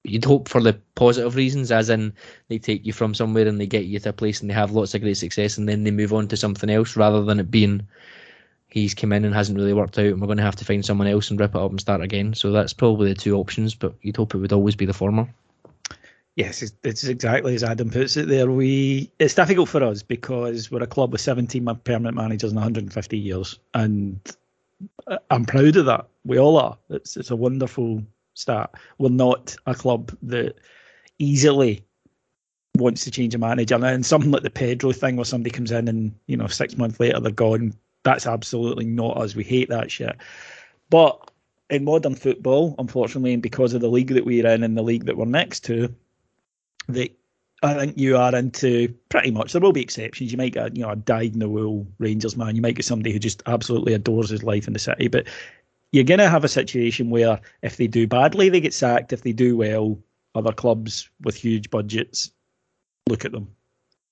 you'd 0.05 0.25
hope 0.25 0.49
for 0.49 0.61
the 0.61 0.81
positive 0.95 1.37
reasons, 1.37 1.71
as 1.71 1.91
in 1.91 2.13
they 2.49 2.59
take 2.59 2.87
you 2.87 2.93
from 2.93 3.15
somewhere 3.15 3.47
and 3.47 3.61
they 3.61 3.67
get 3.67 3.85
you 3.85 3.99
to 4.01 4.09
a 4.09 4.13
place 4.13 4.41
and 4.41 4.49
they 4.49 4.55
have 4.55 4.73
lots 4.73 4.95
of 4.95 5.03
great 5.03 5.17
success, 5.17 5.59
and 5.59 5.69
then 5.69 5.85
they 5.85 5.91
move 5.91 6.13
on 6.13 6.29
to 6.29 6.37
something 6.37 6.71
else, 6.71 6.97
rather 6.97 7.23
than 7.23 7.41
it 7.41 7.51
being 7.51 7.87
he's 8.69 8.95
come 8.95 9.13
in 9.13 9.25
and 9.25 9.35
hasn't 9.35 9.59
really 9.59 9.73
worked 9.73 9.99
out, 9.99 10.07
and 10.07 10.21
we're 10.21 10.27
going 10.27 10.39
to 10.39 10.45
have 10.45 10.57
to 10.57 10.65
find 10.65 10.85
someone 10.85 11.07
else 11.07 11.31
and 11.31 11.41
rip 11.41 11.55
it 11.55 11.61
up 11.61 11.71
and 11.71 11.81
start 11.81 12.01
again. 12.01 12.35
So 12.35 12.53
that's 12.53 12.73
probably 12.73 13.13
the 13.13 13.21
two 13.21 13.37
options, 13.37 13.75
but 13.75 13.95
you'd 14.03 14.17
hope 14.17 14.35
it 14.35 14.39
would 14.39 14.53
always 14.53 14.77
be 14.77 14.87
the 14.87 14.93
former. 14.93 15.29
Yes, 16.37 16.63
it's, 16.63 16.73
it's 16.85 17.05
exactly 17.05 17.55
as 17.57 17.65
Adam 17.65 17.91
puts 17.91 18.17
it 18.17 18.29
there. 18.29 18.49
We 18.49 19.11
it's 19.19 19.35
difficult 19.35 19.69
for 19.69 19.83
us 19.83 20.03
because 20.05 20.71
we're 20.71 20.85
a 20.85 20.87
club 20.87 21.11
with 21.11 21.21
17 21.21 21.65
permanent 21.83 22.17
managers 22.17 22.53
in 22.53 22.57
150 22.57 23.19
years, 23.19 23.59
and 23.75 24.21
I'm 25.31 25.45
proud 25.45 25.77
of 25.77 25.87
that. 25.87 26.07
We 26.25 26.39
all 26.39 26.57
are. 26.59 26.79
It's 26.91 27.17
it's 27.17 27.33
a 27.33 27.37
wonderful 27.37 28.05
stat. 28.35 28.71
We're 28.99 29.09
not 29.09 29.57
a 29.67 29.75
club 29.75 30.17
that 30.23 30.57
easily 31.19 31.83
wants 32.77 33.05
to 33.05 33.11
change 33.11 33.35
a 33.35 33.39
manager. 33.39 33.75
And 33.75 34.07
something 34.07 34.31
like 34.31 34.43
the 34.43 34.51
Pedro 34.51 34.93
thing, 34.93 35.17
where 35.17 35.25
somebody 35.25 35.51
comes 35.51 35.73
in 35.73 35.89
and 35.89 36.15
you 36.27 36.37
know 36.37 36.47
six 36.47 36.77
months 36.77 37.01
later 37.01 37.21
they're 37.21 37.33
gone. 37.33 37.75
That's 38.09 38.27
absolutely 38.27 38.87
not 38.87 39.19
us. 39.19 39.37
We 39.37 39.45
hate 39.45 39.69
that 39.69 39.91
shit. 39.91 40.17
But 40.89 41.31
in 41.69 41.85
modern 41.85 42.15
football, 42.15 42.75
unfortunately, 42.79 43.35
and 43.35 43.43
because 43.43 43.75
of 43.75 43.83
the 43.83 43.91
league 43.91 44.15
that 44.15 44.25
we're 44.25 44.47
in 44.47 44.63
and 44.63 44.79
the 44.79 44.83
league 44.83 45.05
that 45.05 45.19
we're 45.19 45.27
next 45.27 45.61
to, 45.67 45.95
that 46.89 47.11
I 47.63 47.75
think 47.75 47.99
you 47.99 48.17
are 48.17 48.35
into 48.35 48.95
pretty 49.11 49.31
much. 49.31 49.53
There 49.53 49.61
will 49.61 49.75
be 49.75 49.83
exceptions. 49.83 50.33
You 50.33 50.39
might 50.39 50.55
get 50.55 50.75
you 50.75 50.85
know 50.85 50.93
a 50.93 50.97
dyed 50.97 51.35
in 51.35 51.41
the 51.41 51.51
wool 51.51 51.87
Rangers 51.99 52.35
man. 52.35 52.57
You 52.57 52.63
might 52.63 52.77
get 52.77 52.87
somebody 52.87 53.13
who 53.13 53.19
just 53.19 53.43
absolutely 53.45 53.93
adores 53.93 54.31
his 54.31 54.43
life 54.43 54.67
in 54.67 54.73
the 54.73 54.79
city. 54.79 55.09
But 55.09 55.27
you're 55.93 56.05
going 56.05 56.21
to 56.21 56.31
have 56.31 56.45
a 56.45 56.49
situation 56.49 57.11
where 57.11 57.39
if 57.61 57.77
they 57.77 57.89
do 57.89 58.07
badly, 58.07 58.49
they 58.49 58.61
get 58.61 58.73
sacked. 58.73 59.13
If 59.13 59.21
they 59.21 59.33
do 59.33 59.55
well, 59.55 59.99
other 60.35 60.53
clubs 60.53 61.11
with 61.21 61.35
huge 61.35 61.69
budgets 61.69 62.33
look 63.07 63.27
at 63.27 63.33
them. 63.33 63.55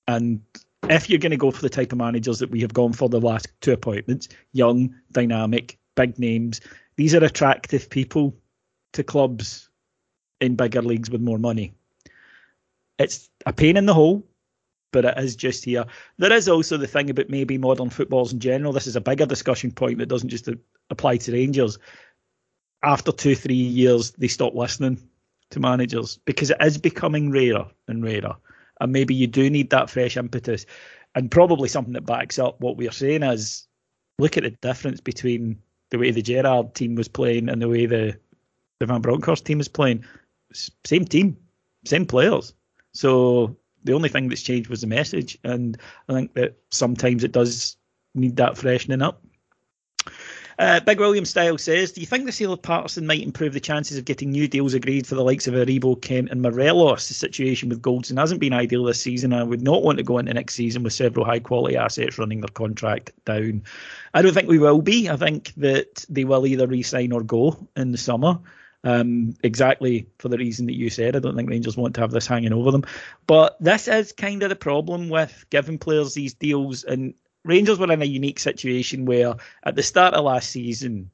And 0.07 0.43
if 0.91 1.11
you're 1.11 1.19
going 1.19 1.31
to 1.31 1.37
go 1.37 1.51
for 1.51 1.63
the 1.63 1.69
type 1.69 1.93
of 1.93 1.99
managers 1.99 2.39
that 2.39 2.51
we 2.51 2.61
have 2.61 2.73
gone 2.73 2.93
for 2.93 3.09
the 3.09 3.21
last 3.21 3.49
two 3.61 3.73
appointments, 3.73 4.29
young, 4.53 4.95
dynamic, 5.13 5.79
big 5.95 6.19
names, 6.19 6.61
these 6.97 7.15
are 7.15 7.25
attractive 7.25 7.91
people 7.91 8.37
to 8.93 9.03
clubs 9.03 9.69
in 10.41 10.55
bigger 10.55 10.83
leagues 10.83 11.11
with 11.11 11.21
more 11.21 11.39
money. 11.39 11.75
It's 12.99 13.29
a 13.45 13.53
pain 13.53 13.77
in 13.77 13.87
the 13.87 13.95
hole, 13.95 14.27
but 14.93 15.05
it 15.05 15.19
is 15.19 15.37
just 15.37 15.65
here. 15.65 15.85
There 16.19 16.33
is 16.33 16.49
also 16.49 16.77
the 16.77 16.87
thing 16.87 17.11
about 17.11 17.29
maybe 17.29 17.59
modern 17.59 17.91
footballs 17.91 18.33
in 18.33 18.41
general. 18.41 18.73
This 18.73 18.87
is 18.87 18.97
a 18.97 19.01
bigger 19.01 19.27
discussion 19.27 19.73
point 19.73 19.99
that 19.99 20.09
doesn't 20.09 20.31
just 20.31 20.49
apply 20.91 21.19
to 21.19 21.33
Rangers. 21.33 21.79
After 22.83 23.13
two, 23.13 23.35
three 23.35 23.55
years, 23.55 24.13
they 24.13 24.29
stop 24.29 24.55
listening 24.55 24.99
to 25.51 25.61
managers 25.61 26.19
because 26.25 26.51
it 26.51 26.57
is 26.61 26.79
becoming 26.79 27.31
rarer 27.31 27.67
and 27.89 28.03
rarer. 28.03 28.37
And 28.81 28.93
maybe 28.93 29.15
you 29.15 29.27
do 29.27 29.49
need 29.49 29.71
that 29.71 29.91
fresh 29.91 30.17
impetus. 30.17 30.67
And 31.15 31.31
probably 31.31 31.69
something 31.69 31.95
that 31.95 32.07
backs 32.07 32.39
up 32.39 32.61
what 32.61 32.77
we're 32.77 32.93
saying 32.93 33.23
is 33.23 33.67
look 34.19 34.37
at 34.37 34.43
the 34.43 34.51
difference 34.51 35.01
between 35.01 35.59
the 35.91 35.99
way 35.99 36.11
the 36.11 36.23
Gerrard 36.23 36.75
team 36.75 36.95
was 36.95 37.09
playing 37.09 37.49
and 37.49 37.63
the 37.63 37.69
way 37.69 37.87
the, 37.87 38.19
the 38.81 38.87
Van 38.87 39.01
Bronckhorst 39.01 39.45
team 39.45 39.61
is 39.61 39.69
playing. 39.69 40.05
Same 40.85 41.05
team, 41.05 41.37
same 41.85 42.07
players. 42.07 42.55
So 42.93 43.57
the 43.85 43.93
only 43.93 44.09
thing 44.09 44.29
that's 44.29 44.43
changed 44.43 44.69
was 44.69 44.81
the 44.81 44.87
message, 44.87 45.39
and 45.45 45.79
I 46.09 46.13
think 46.13 46.35
that 46.35 46.57
sometimes 46.71 47.25
it 47.25 47.33
does 47.33 47.77
need 48.15 48.37
that 48.37 48.57
freshening 48.59 49.03
up. 49.03 49.23
Uh, 50.59 50.81
Big 50.81 50.99
William 50.99 51.27
Style 51.27 51.59
says, 51.59 51.93
Do 51.93 52.01
you 52.01 52.07
think 52.07 52.25
the 52.25 52.33
sale 52.33 52.53
of 52.53 52.63
Patterson 52.63 53.07
might 53.07 53.23
improve 53.23 53.53
the 53.53 53.61
chances 53.61 53.99
of 53.99 54.07
getting 54.07 54.31
new 54.31 54.49
deals 54.49 54.73
agreed 54.73 55.07
for 55.07 55.15
the 55.15 55.23
likes 55.23 55.47
of 55.47 55.55
Aribo, 55.55 56.01
Kent, 56.01 56.31
and 56.31 56.41
Morelos? 56.41 57.09
The 57.09 57.15
situation 57.15 57.69
with 57.69 57.83
Goldson 57.83 58.19
hasn't 58.19 58.41
been 58.41 58.55
ideal 58.55 58.85
this 58.85 59.01
season. 59.01 59.35
I 59.35 59.43
would 59.43 59.61
not 59.61 59.83
want 59.83 59.99
to 59.99 60.05
go 60.05 60.17
into 60.19 60.33
next 60.33 60.55
season 60.55 60.83
with 60.83 60.95
several 60.95 61.27
high 61.27 61.41
quality 61.41 61.77
assets 61.77 62.19
running 62.19 62.41
their 62.41 62.49
contract 62.49 63.13
down. 63.27 63.65
I 64.15 64.23
don't 64.23 64.33
think 64.33 64.49
we 64.49 64.59
will 64.59 64.81
be. 64.81 65.11
I 65.11 65.17
think 65.17 65.53
that 65.59 66.07
they 66.09 66.25
will 66.25 66.47
either 66.47 66.67
re 66.67 66.83
sign 66.83 67.13
or 67.13 67.23
go 67.23 67.69
in 67.77 67.93
the 67.93 67.99
summer. 67.99 68.39
Um, 68.85 69.35
exactly 69.43 70.09
for 70.19 70.29
the 70.29 70.39
reason 70.39 70.67
that 70.67 70.77
you 70.77 70.91
said. 70.91 71.17
I 71.17 71.19
don't 71.19 71.35
think 71.35 71.51
Rangers 71.51 71.77
want 71.77 71.97
to 71.97 72.01
have 72.03 72.13
this 72.13 72.27
hanging 72.27 72.53
over 72.53 72.71
them. 72.71 72.85
But 73.27 73.57
this 73.61 73.89
is 73.89 74.13
kind 74.13 74.45
of 74.45 74.49
the 74.49 74.57
problem 74.57 75.09
with 75.09 75.45
giving 75.51 75.77
players 75.77 76.15
these 76.15 76.35
deals. 76.35 76.85
And 76.85 77.15
Rangers 77.47 77.79
were 77.79 77.93
in 77.93 78.03
a 78.03 78.07
unique 78.07 78.39
situation 78.39 79.05
where 79.05 79.35
at 79.65 79.77
the 79.77 79.83
start 79.83 80.15
of 80.15 80.25
last 80.25 80.51
season, 80.51 81.11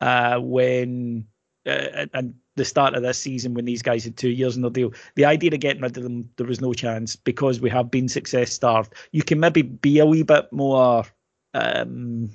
uh, 0.00 0.38
when 0.38 1.26
uh, 1.66 2.06
and 2.14 2.34
the 2.56 2.64
start 2.64 2.94
of 2.94 3.02
this 3.02 3.18
season 3.18 3.54
when 3.54 3.64
these 3.64 3.82
guys 3.82 4.04
had 4.04 4.16
two 4.16 4.28
years 4.28 4.54
in 4.56 4.62
their 4.62 4.70
deal, 4.70 4.92
the 5.16 5.24
idea 5.24 5.50
of 5.52 5.60
getting 5.60 5.82
rid 5.82 5.96
of 5.96 6.02
them, 6.02 6.30
there 6.36 6.46
was 6.46 6.60
no 6.60 6.72
chance 6.72 7.16
because 7.16 7.60
we 7.60 7.70
have 7.70 7.90
been 7.90 8.08
success 8.08 8.52
starved. 8.52 8.94
You 9.10 9.22
can 9.22 9.40
maybe 9.40 9.62
be 9.62 9.98
a 9.98 10.06
wee 10.06 10.22
bit 10.22 10.52
more 10.52 11.04
um, 11.52 12.30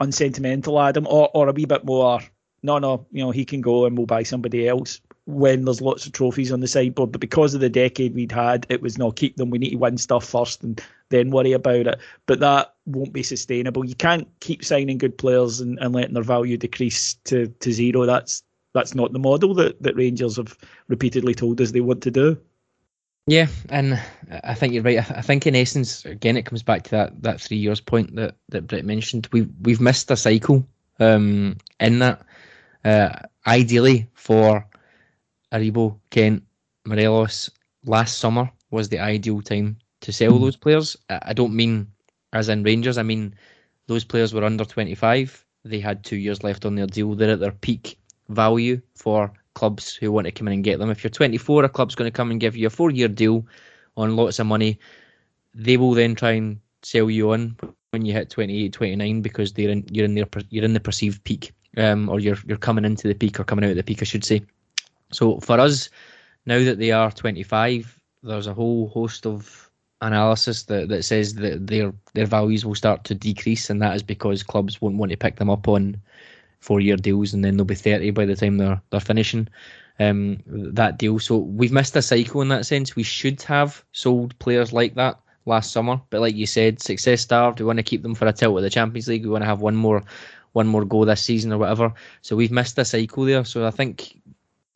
unsentimental, 0.00 0.78
Adam, 0.80 1.06
or, 1.08 1.30
or 1.32 1.48
a 1.48 1.52
wee 1.52 1.64
bit 1.64 1.84
more 1.84 2.20
no, 2.62 2.78
no, 2.78 3.06
you 3.12 3.22
know, 3.22 3.30
he 3.30 3.44
can 3.44 3.60
go 3.60 3.86
and 3.86 3.96
we'll 3.96 4.06
buy 4.06 4.24
somebody 4.24 4.68
else 4.68 5.00
when 5.28 5.66
there's 5.66 5.82
lots 5.82 6.06
of 6.06 6.12
trophies 6.12 6.50
on 6.50 6.60
the 6.60 6.66
sideboard. 6.66 7.12
But 7.12 7.20
because 7.20 7.52
of 7.52 7.60
the 7.60 7.68
decade 7.68 8.14
we'd 8.14 8.32
had, 8.32 8.66
it 8.70 8.80
was 8.80 8.96
no 8.96 9.12
keep 9.12 9.36
them. 9.36 9.50
We 9.50 9.58
need 9.58 9.70
to 9.70 9.76
win 9.76 9.98
stuff 9.98 10.24
first 10.24 10.62
and 10.64 10.82
then 11.10 11.30
worry 11.30 11.52
about 11.52 11.86
it. 11.86 12.00
But 12.24 12.40
that 12.40 12.74
won't 12.86 13.12
be 13.12 13.22
sustainable. 13.22 13.84
You 13.84 13.94
can't 13.94 14.26
keep 14.40 14.64
signing 14.64 14.96
good 14.96 15.18
players 15.18 15.60
and, 15.60 15.78
and 15.80 15.94
letting 15.94 16.14
their 16.14 16.22
value 16.22 16.56
decrease 16.56 17.14
to, 17.24 17.48
to 17.48 17.72
zero. 17.72 18.06
That's 18.06 18.42
that's 18.72 18.94
not 18.94 19.12
the 19.12 19.18
model 19.18 19.52
that, 19.54 19.82
that 19.82 19.96
Rangers 19.96 20.36
have 20.36 20.56
repeatedly 20.88 21.34
told 21.34 21.60
us 21.60 21.72
they 21.72 21.80
want 21.80 22.02
to 22.04 22.10
do. 22.10 22.38
Yeah, 23.26 23.48
and 23.68 24.00
I 24.44 24.54
think 24.54 24.72
you're 24.72 24.82
right. 24.82 24.98
I 24.98 25.20
think 25.20 25.46
in 25.46 25.54
essence, 25.54 26.06
again, 26.06 26.38
it 26.38 26.46
comes 26.46 26.62
back 26.62 26.84
to 26.84 26.90
that, 26.92 27.22
that 27.22 27.40
three 27.40 27.58
years 27.58 27.80
point 27.80 28.16
that, 28.16 28.36
that 28.48 28.66
Brett 28.66 28.86
mentioned. 28.86 29.28
We've 29.30 29.50
we've 29.60 29.80
missed 29.80 30.10
a 30.10 30.16
cycle 30.16 30.66
um, 30.98 31.58
in 31.80 31.98
that 31.98 32.22
uh, 32.86 33.10
ideally 33.46 34.08
for 34.14 34.66
Aribo, 35.52 35.98
Kent, 36.10 36.42
Morelos, 36.86 37.50
last 37.84 38.18
summer 38.18 38.50
was 38.70 38.88
the 38.88 38.98
ideal 38.98 39.40
time 39.40 39.78
to 40.00 40.12
sell 40.12 40.32
hmm. 40.32 40.42
those 40.42 40.56
players. 40.56 40.96
I 41.08 41.32
don't 41.32 41.54
mean 41.54 41.86
as 42.32 42.48
in 42.48 42.62
Rangers. 42.62 42.98
I 42.98 43.02
mean 43.02 43.34
those 43.86 44.04
players 44.04 44.34
were 44.34 44.44
under 44.44 44.64
25. 44.64 45.44
They 45.64 45.80
had 45.80 46.04
two 46.04 46.16
years 46.16 46.42
left 46.42 46.64
on 46.64 46.74
their 46.74 46.86
deal. 46.86 47.14
They're 47.14 47.32
at 47.32 47.40
their 47.40 47.52
peak 47.52 47.98
value 48.28 48.80
for 48.94 49.32
clubs 49.54 49.94
who 49.94 50.12
want 50.12 50.26
to 50.26 50.32
come 50.32 50.48
in 50.48 50.54
and 50.54 50.64
get 50.64 50.78
them. 50.78 50.90
If 50.90 51.02
you're 51.02 51.10
24, 51.10 51.64
a 51.64 51.68
club's 51.68 51.94
going 51.94 52.10
to 52.10 52.16
come 52.16 52.30
and 52.30 52.40
give 52.40 52.56
you 52.56 52.66
a 52.66 52.70
four-year 52.70 53.08
deal 53.08 53.46
on 53.96 54.16
lots 54.16 54.38
of 54.38 54.46
money. 54.46 54.78
They 55.54 55.76
will 55.76 55.94
then 55.94 56.14
try 56.14 56.32
and 56.32 56.60
sell 56.82 57.10
you 57.10 57.32
on 57.32 57.56
when 57.90 58.04
you 58.04 58.12
hit 58.12 58.30
28, 58.30 58.72
29 58.72 59.22
because 59.22 59.52
they're 59.52 59.70
in, 59.70 59.84
you're 59.90 60.04
in 60.04 60.14
their 60.14 60.26
you're 60.50 60.64
in 60.64 60.74
the 60.74 60.80
perceived 60.80 61.24
peak 61.24 61.52
um, 61.76 62.08
or 62.08 62.20
you're 62.20 62.38
you're 62.46 62.58
coming 62.58 62.84
into 62.84 63.08
the 63.08 63.14
peak 63.14 63.40
or 63.40 63.44
coming 63.44 63.64
out 63.64 63.70
of 63.70 63.76
the 63.76 63.82
peak, 63.82 64.02
I 64.02 64.04
should 64.04 64.24
say. 64.24 64.42
So 65.12 65.40
for 65.40 65.58
us, 65.58 65.88
now 66.46 66.62
that 66.64 66.78
they 66.78 66.92
are 66.92 67.10
25, 67.10 68.00
there's 68.22 68.46
a 68.46 68.54
whole 68.54 68.88
host 68.88 69.26
of 69.26 69.70
analysis 70.00 70.64
that, 70.64 70.88
that 70.88 71.04
says 71.04 71.34
that 71.34 71.66
their 71.66 71.92
their 72.14 72.26
values 72.26 72.64
will 72.64 72.74
start 72.74 73.04
to 73.04 73.14
decrease, 73.14 73.70
and 73.70 73.82
that 73.82 73.96
is 73.96 74.02
because 74.02 74.42
clubs 74.42 74.80
won't 74.80 74.96
want 74.96 75.10
to 75.10 75.16
pick 75.16 75.36
them 75.36 75.50
up 75.50 75.68
on 75.68 76.00
four 76.60 76.80
year 76.80 76.96
deals, 76.96 77.34
and 77.34 77.44
then 77.44 77.56
they'll 77.56 77.64
be 77.64 77.74
30 77.74 78.10
by 78.10 78.24
the 78.24 78.36
time 78.36 78.58
they're 78.58 78.80
they're 78.90 79.00
finishing 79.00 79.48
um, 80.00 80.38
that 80.46 80.98
deal. 80.98 81.18
So 81.18 81.38
we've 81.38 81.72
missed 81.72 81.96
a 81.96 82.02
cycle 82.02 82.42
in 82.42 82.48
that 82.48 82.66
sense. 82.66 82.96
We 82.96 83.02
should 83.02 83.42
have 83.42 83.84
sold 83.92 84.38
players 84.38 84.72
like 84.72 84.94
that 84.94 85.18
last 85.46 85.72
summer, 85.72 86.00
but 86.10 86.20
like 86.20 86.34
you 86.34 86.46
said, 86.46 86.80
success 86.80 87.22
starved. 87.22 87.60
We 87.60 87.66
want 87.66 87.78
to 87.78 87.82
keep 87.82 88.02
them 88.02 88.14
for 88.14 88.26
a 88.26 88.32
tilt 88.32 88.58
at 88.58 88.62
the 88.62 88.70
Champions 88.70 89.08
League. 89.08 89.24
We 89.24 89.30
want 89.30 89.42
to 89.42 89.48
have 89.48 89.60
one 89.60 89.76
more 89.76 90.02
one 90.52 90.66
more 90.66 90.84
go 90.84 91.04
this 91.04 91.22
season 91.22 91.52
or 91.52 91.58
whatever. 91.58 91.92
So 92.22 92.34
we've 92.34 92.50
missed 92.50 92.78
a 92.78 92.84
cycle 92.84 93.24
there. 93.24 93.44
So 93.44 93.66
I 93.66 93.70
think 93.70 94.20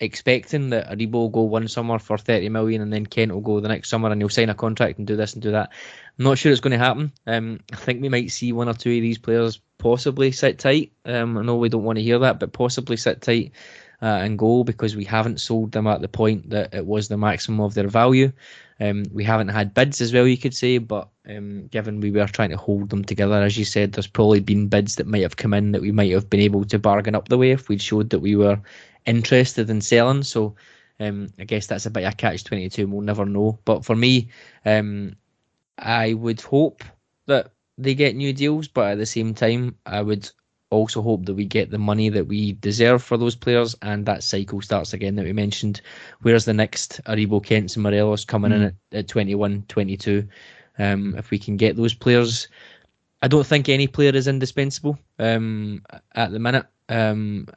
expecting 0.03 0.71
that 0.71 0.91
Aribo 0.91 1.13
will 1.13 1.29
go 1.29 1.43
one 1.43 1.69
summer 1.69 1.99
for 1.99 2.19
30 2.19 2.49
million 2.49 2.83
and 2.83 2.93
then 2.93 3.07
Kent 3.07 3.33
will 3.33 3.41
go 3.41 3.61
the 3.61 3.69
next 3.69 3.89
summer 3.89 4.11
and 4.11 4.21
he'll 4.21 4.29
sign 4.29 4.51
a 4.51 4.55
contract 4.55 4.99
and 4.99 5.07
do 5.07 5.15
this 5.15 5.33
and 5.33 5.43
do 5.43 5.53
that. 5.53 5.71
I'm 6.19 6.25
not 6.25 6.39
sure 6.39 6.51
it's 6.51 6.61
going 6.61 6.73
to 6.73 6.85
happen. 6.85 7.13
Um, 7.29 7.61
I 7.73 7.77
think 7.77 8.03
we 8.03 8.09
might 8.09 8.33
see 8.33 8.53
one 8.53 8.69
or 8.69 8.75
two 8.75 8.97
of 8.97 9.01
these 9.01 9.17
players 9.17 9.61
possibly 9.79 10.33
sit 10.33 10.59
tight. 10.59 10.93
Um, 11.05 11.39
I 11.39 11.43
know 11.43 11.57
we 11.57 11.69
don't 11.69 11.85
want 11.85 11.99
to 11.99 12.03
hear 12.03 12.19
that, 12.19 12.41
but 12.41 12.53
possibly 12.53 12.97
sit 12.97 13.23
tight 13.23 13.53
uh, 14.03 14.19
and 14.23 14.39
go 14.39 14.65
because 14.65 14.97
we 14.97 15.05
haven't 15.05 15.41
sold 15.41 15.71
them 15.71 15.87
at 15.87 16.01
the 16.01 16.09
point 16.09 16.51
that 16.51 16.75
it 16.75 16.85
was 16.85 17.07
the 17.07 17.17
maximum 17.17 17.61
of 17.61 17.75
their 17.75 17.89
value. 17.89 18.33
Um, 18.81 19.05
we 19.13 19.23
haven't 19.23 19.49
had 19.49 19.75
bids 19.75 20.01
as 20.01 20.13
well, 20.13 20.27
you 20.27 20.37
could 20.37 20.55
say, 20.55 20.79
but 20.79 21.09
um, 21.29 21.69
given 21.69 22.01
we 22.01 22.11
were 22.11 22.27
trying 22.27 22.51
to 22.51 22.57
hold 22.57 22.91
them 22.91 23.05
together, 23.05 23.41
as 23.41 23.57
you 23.57 23.65
said, 23.65 23.93
there's 23.93 24.09
probably 24.09 24.41
been 24.41 24.67
bids 24.67 24.97
that 24.97 25.07
might 25.07 25.23
have 25.23 25.37
come 25.37 25.55
in 25.55 25.71
that 25.71 25.83
we 25.83 25.93
might 25.93 26.11
have 26.11 26.29
been 26.29 26.41
able 26.41 26.65
to 26.65 26.81
bargain 26.81 27.15
up 27.15 27.29
the 27.29 27.39
way 27.39 27.53
if 27.53 27.69
we'd 27.69 27.81
showed 27.81 28.11
that 28.11 28.19
we 28.19 28.35
were 28.35 28.61
interested 29.07 29.71
in 29.71 29.81
selling. 29.81 30.23
So 30.23 30.55
um, 31.01 31.33
I 31.39 31.45
guess 31.45 31.67
that's 31.67 31.87
a 31.87 31.91
bit 31.91 32.05
of 32.05 32.13
a 32.13 32.17
catch 32.17 32.45
22, 32.45 32.87
we'll 32.87 33.01
never 33.01 33.25
know. 33.25 33.59
But 33.65 33.85
for 33.85 33.97
me, 33.97 34.29
um, 34.65 35.17
I 35.79 36.15
would 36.15 36.41
hope 36.41 36.85
that 37.27 37.53
they 37.79 37.95
get 37.95 38.17
new 38.17 38.33
deals, 38.33 38.69
but 38.69 38.93
at 38.93 38.99
the 38.99 39.07
same 39.07 39.35
time, 39.35 39.77
I 39.87 40.03
would 40.03 40.31
also 40.71 41.03
hope 41.03 41.27
that 41.27 41.35
we 41.35 41.45
get 41.45 41.71
the 41.71 41.79
money 41.79 42.09
that 42.09 42.27
we 42.27 42.53
deserve 42.53 43.03
for 43.03 43.19
those 43.19 43.37
players 43.37 43.77
and 43.83 44.07
that 44.07 44.23
cycle 44.23 44.63
starts 44.63 44.95
again 44.95 45.17
that 45.17 45.25
we 45.25 45.33
mentioned. 45.33 45.83
Where's 46.23 46.47
the 46.47 46.55
next 46.55 47.01
Aribo, 47.05 47.45
Kents 47.45 47.77
and 47.77 47.83
Morelos 47.83 48.25
coming 48.25 48.53
mm. 48.53 48.57
in 48.57 48.63
at, 48.63 48.75
at 48.93 49.09
21, 49.09 49.65
22? 49.69 50.27
Um, 50.79 51.15
if 51.19 51.31
we 51.31 51.39
can 51.39 51.57
get 51.57 51.77
those 51.77 51.93
players, 51.93 52.49
I 53.21 53.29
don't 53.29 53.47
think 53.47 53.69
any 53.69 53.87
player 53.87 54.15
is 54.15 54.27
indispensable 54.27 54.99
um, 55.19 55.83
at 56.15 56.33
the 56.33 56.39
minute. 56.39 56.67
Um, 56.89 57.49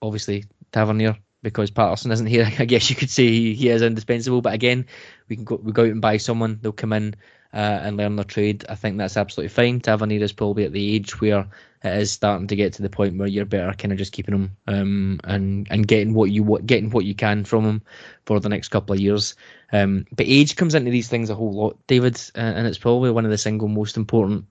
obviously, 0.00 0.44
Tavernier 0.72 1.16
because 1.42 1.70
Patterson 1.70 2.12
isn't 2.12 2.26
here. 2.26 2.50
I 2.58 2.64
guess 2.64 2.88
you 2.88 2.96
could 2.96 3.10
say 3.10 3.26
he, 3.28 3.54
he 3.54 3.68
is 3.68 3.82
indispensable. 3.82 4.42
But 4.42 4.54
again, 4.54 4.86
we 5.28 5.36
can 5.36 5.44
go 5.44 5.56
we 5.56 5.72
go 5.72 5.82
out 5.82 5.90
and 5.90 6.00
buy 6.00 6.16
someone. 6.16 6.58
They'll 6.62 6.72
come 6.72 6.92
in 6.92 7.14
uh, 7.52 7.80
and 7.82 7.96
learn 7.96 8.16
their 8.16 8.24
trade. 8.24 8.64
I 8.68 8.74
think 8.74 8.98
that's 8.98 9.16
absolutely 9.16 9.48
fine. 9.48 9.80
Tavernier 9.80 10.22
is 10.22 10.32
probably 10.32 10.64
at 10.64 10.72
the 10.72 10.94
age 10.94 11.20
where 11.20 11.46
it 11.84 11.98
is 11.98 12.12
starting 12.12 12.46
to 12.46 12.56
get 12.56 12.72
to 12.74 12.82
the 12.82 12.88
point 12.88 13.18
where 13.18 13.28
you're 13.28 13.44
better 13.44 13.72
kind 13.72 13.92
of 13.92 13.98
just 13.98 14.12
keeping 14.12 14.34
him 14.34 14.56
um, 14.68 15.20
and 15.24 15.66
and 15.70 15.88
getting 15.88 16.14
what 16.14 16.30
you 16.30 16.42
what 16.42 16.66
getting 16.66 16.90
what 16.90 17.04
you 17.04 17.14
can 17.14 17.44
from 17.44 17.64
him 17.64 17.82
for 18.24 18.40
the 18.40 18.48
next 18.48 18.68
couple 18.68 18.94
of 18.94 19.00
years. 19.00 19.34
Um, 19.72 20.06
but 20.12 20.26
age 20.28 20.56
comes 20.56 20.74
into 20.74 20.90
these 20.90 21.08
things 21.08 21.30
a 21.30 21.34
whole 21.34 21.52
lot, 21.52 21.78
David, 21.86 22.16
uh, 22.36 22.40
and 22.40 22.66
it's 22.66 22.78
probably 22.78 23.10
one 23.10 23.24
of 23.24 23.30
the 23.30 23.38
single 23.38 23.68
most 23.68 23.96
important 23.96 24.44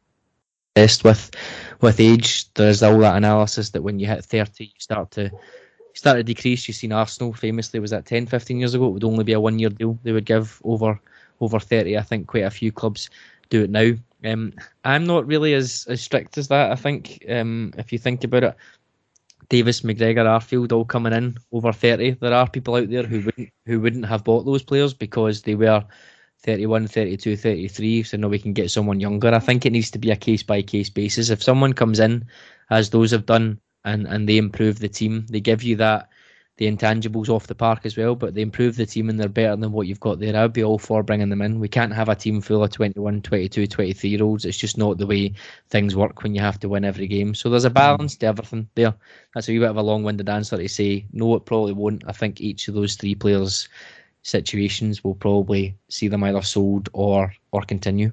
test 0.76 1.04
with 1.04 1.32
with 1.80 2.00
age. 2.00 2.52
There's 2.54 2.84
all 2.84 3.00
that 3.00 3.16
analysis 3.16 3.70
that 3.72 3.84
when 3.84 4.00
you 4.00 4.08
hit 4.08 4.26
30, 4.26 4.66
you 4.66 4.72
start 4.78 5.12
to 5.12 5.32
start 5.94 6.18
to 6.18 6.24
decrease. 6.24 6.68
You've 6.68 6.78
seen 6.78 6.92
Arsenal 6.92 7.34
famously 7.34 7.80
was 7.80 7.92
that 7.92 8.06
10, 8.06 8.28
15 8.28 8.60
years 8.60 8.74
ago. 8.74 8.88
It 8.88 8.92
would 8.92 9.04
only 9.04 9.24
be 9.24 9.34
a 9.34 9.40
one 9.40 9.60
year 9.60 9.70
deal 9.70 9.98
they 10.04 10.12
would 10.12 10.26
give 10.26 10.62
over 10.64 11.00
over 11.40 11.60
30. 11.60 11.98
I 11.98 12.02
think 12.02 12.28
quite 12.28 12.44
a 12.44 12.52
few 12.52 12.72
clubs 12.72 13.10
do 13.50 13.64
it 13.64 13.70
now. 13.70 13.92
Um, 14.24 14.54
I'm 14.86 15.06
not 15.06 15.26
really 15.26 15.54
as, 15.54 15.86
as 15.90 16.02
strict 16.02 16.38
as 16.38 16.48
that. 16.50 16.72
I 16.72 16.76
think 16.76 17.26
um, 17.30 17.74
if 17.78 17.92
you 17.92 17.98
think 17.98 18.24
about 18.24 18.44
it, 18.44 18.56
Davis, 19.50 19.82
McGregor, 19.82 20.26
Arfield 20.26 20.72
all 20.72 20.86
coming 20.86 21.14
in 21.14 21.38
over 21.52 21.74
30. 21.74 22.12
There 22.22 22.34
are 22.34 22.50
people 22.50 22.76
out 22.76 22.90
there 22.90 23.04
who 23.04 23.22
wouldn't 23.22 23.50
who 23.66 23.80
wouldn't 23.82 24.06
have 24.06 24.24
bought 24.24 24.46
those 24.46 24.64
players 24.64 24.94
because 24.94 25.42
they 25.42 25.56
were 25.56 25.84
31, 26.44 26.88
32, 26.88 27.36
33. 27.36 28.04
So 28.04 28.18
now 28.18 28.30
we 28.30 28.40
can 28.40 28.54
get 28.54 28.72
someone 28.72 29.00
younger. 29.00 29.34
I 29.34 29.40
think 29.40 29.66
it 29.66 29.72
needs 29.72 29.92
to 29.92 30.00
be 30.00 30.12
a 30.12 30.16
case 30.16 30.44
by 30.44 30.62
case 30.62 30.90
basis. 30.90 31.30
If 31.30 31.44
someone 31.44 31.74
comes 31.74 32.00
in, 32.00 32.26
as 32.70 32.92
those 32.92 33.12
have 33.12 33.26
done, 33.26 33.60
and, 33.86 34.08
and 34.08 34.28
they 34.28 34.38
improve 34.38 34.80
the 34.80 34.90
team, 34.90 35.26
they 35.30 35.40
give 35.40 35.64
you 35.64 35.76
that 35.78 36.10
the 36.62 36.72
intangibles 36.72 37.28
off 37.28 37.48
the 37.48 37.56
park 37.56 37.88
as 37.88 37.98
well, 37.98 38.14
but 38.14 38.36
they 38.36 38.42
improve 38.44 38.76
the 38.76 38.86
team 38.86 39.10
and 39.10 39.20
they're 39.20 39.28
better 39.28 39.56
than 39.56 39.72
what 39.72 39.88
you've 39.88 40.00
got 40.00 40.20
there. 40.20 40.36
I'd 40.36 40.54
be 40.54 40.64
all 40.64 40.78
for 40.78 41.02
bringing 41.02 41.30
them 41.30 41.42
in. 41.42 41.60
We 41.60 41.68
can't 41.68 41.92
have 41.92 42.08
a 42.08 42.14
team 42.14 42.40
full 42.40 42.64
of 42.64 42.70
21, 42.70 43.24
22, 43.24 43.66
23 43.66 44.10
year 44.12 44.22
olds. 44.22 44.46
It's 44.46 44.60
just 44.60 44.78
not 44.78 45.00
the 45.00 45.08
way 45.08 45.34
things 45.70 45.96
work 45.96 46.22
when 46.22 46.36
you 46.36 46.42
have 46.42 46.60
to 46.60 46.70
win 46.70 46.86
every 46.86 47.08
game. 47.08 47.34
So 47.34 47.50
there's 47.50 47.66
a 47.66 47.72
balance 47.72 48.16
to 48.18 48.28
everything 48.28 48.70
there. 48.76 48.94
That's 49.34 49.50
a 49.50 49.54
wee 49.54 49.58
bit 49.58 49.72
of 49.72 49.78
a 49.78 49.82
long 49.82 50.04
winded 50.04 50.30
answer 50.30 50.56
to 50.56 50.70
say, 50.70 51.08
no, 51.14 51.34
it 51.34 51.46
probably 51.46 51.74
won't. 51.74 52.04
I 52.06 52.12
think 52.12 52.42
each 52.42 52.68
of 52.68 52.76
those 52.76 52.94
three 52.94 53.16
players' 53.16 53.68
situations 54.22 55.04
will 55.04 55.16
probably 55.16 55.76
see 55.90 56.10
them 56.10 56.24
either 56.24 56.44
sold 56.44 56.90
or 56.94 57.34
or 57.52 57.62
continue. 57.64 58.12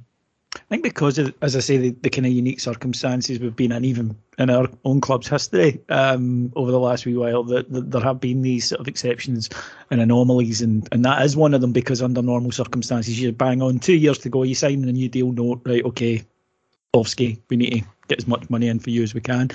I 0.55 0.61
think 0.69 0.83
because, 0.83 1.19
of, 1.19 1.35
as 1.43 1.55
I 1.57 1.61
say, 1.61 1.77
the, 1.77 1.91
the 1.91 2.11
kind 2.11 2.27
of 2.27 2.33
unique 2.33 2.61
circumstances 2.61 3.39
we've 3.39 3.55
been 3.55 3.73
in, 3.73 3.85
even 3.85 4.17
in 4.39 4.49
our 4.49 4.69
own 4.85 5.01
club's 5.01 5.29
history 5.29 5.81
um, 5.91 6.53
over 6.57 6.71
the 6.71 6.81
last 6.81 7.05
wee 7.05 7.17
while, 7.17 7.45
that, 7.45 7.71
that, 7.71 7.91
there 7.91 8.01
have 8.01 8.21
been 8.21 8.41
these 8.41 8.67
sort 8.67 8.81
of 8.81 8.89
exceptions 8.89 9.51
and 9.91 10.01
anomalies, 10.01 10.63
and, 10.63 10.89
and 10.91 11.05
that 11.05 11.23
is 11.23 11.37
one 11.37 11.53
of 11.53 11.61
them 11.61 11.73
because 11.73 12.01
under 12.01 12.23
normal 12.23 12.51
circumstances, 12.51 13.21
you 13.21 13.31
bang 13.31 13.61
on 13.61 13.79
two 13.79 13.97
years 13.97 14.19
to 14.19 14.31
go, 14.31 14.43
you 14.43 14.55
sign 14.55 14.83
a 14.89 14.93
new 14.93 15.09
deal, 15.09 15.33
note, 15.33 15.61
right, 15.67 15.85
okay, 15.85 16.25
Ovsky, 16.95 17.39
we 17.51 17.57
need 17.57 17.83
to 17.83 17.89
get 18.09 18.19
as 18.19 18.27
much 18.27 18.49
money 18.49 18.69
in 18.69 18.79
for 18.79 18.91
you 18.91 19.03
as 19.03 19.13
we 19.13 19.21
can. 19.21 19.51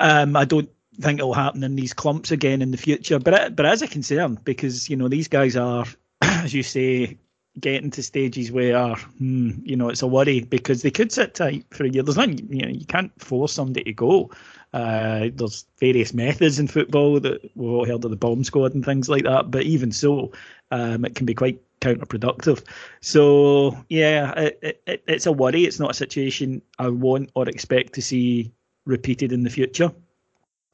Um, 0.00 0.36
I 0.36 0.44
don't 0.44 0.68
think 1.00 1.20
it'll 1.20 1.34
happen 1.34 1.62
in 1.62 1.76
these 1.76 1.94
clumps 1.94 2.32
again 2.32 2.60
in 2.60 2.72
the 2.72 2.76
future, 2.76 3.18
but 3.18 3.34
it, 3.34 3.56
but 3.56 3.66
as 3.66 3.82
a 3.82 3.88
concern 3.88 4.38
because 4.44 4.90
you 4.90 4.96
know 4.96 5.08
these 5.08 5.28
guys 5.28 5.56
are, 5.56 5.86
as 6.22 6.52
you 6.52 6.62
say, 6.62 7.18
getting 7.60 7.90
to 7.92 8.02
stages 8.02 8.50
where 8.52 8.94
hmm, 8.94 9.52
you 9.62 9.76
know 9.76 9.88
it's 9.88 10.02
a 10.02 10.06
worry 10.06 10.40
because 10.40 10.82
they 10.82 10.90
could 10.90 11.12
sit 11.12 11.34
tight 11.34 11.64
for 11.70 11.84
a 11.84 11.88
year. 11.88 12.02
There's 12.02 12.16
not 12.16 12.28
you 12.50 12.62
know 12.62 12.68
you 12.68 12.86
can't 12.86 13.12
force 13.20 13.52
somebody 13.52 13.84
to 13.84 13.92
go. 13.92 14.30
Uh, 14.72 15.28
there's 15.34 15.64
various 15.80 16.12
methods 16.12 16.58
in 16.58 16.68
football 16.68 17.18
that 17.20 17.42
we've 17.54 17.70
all 17.70 17.86
heard 17.86 18.04
of 18.04 18.10
the 18.10 18.16
bomb 18.16 18.44
squad 18.44 18.74
and 18.74 18.84
things 18.84 19.08
like 19.08 19.24
that, 19.24 19.50
but 19.50 19.62
even 19.62 19.90
so, 19.90 20.30
um, 20.70 21.04
it 21.04 21.14
can 21.14 21.24
be 21.24 21.34
quite 21.34 21.60
counterproductive. 21.80 22.62
So 23.00 23.76
yeah, 23.88 24.32
it, 24.32 24.82
it, 24.86 25.02
it's 25.06 25.26
a 25.26 25.32
worry. 25.32 25.64
It's 25.64 25.80
not 25.80 25.92
a 25.92 25.94
situation 25.94 26.60
I 26.78 26.88
want 26.88 27.30
or 27.34 27.48
expect 27.48 27.94
to 27.94 28.02
see 28.02 28.52
repeated 28.84 29.32
in 29.32 29.42
the 29.42 29.50
future. 29.50 29.92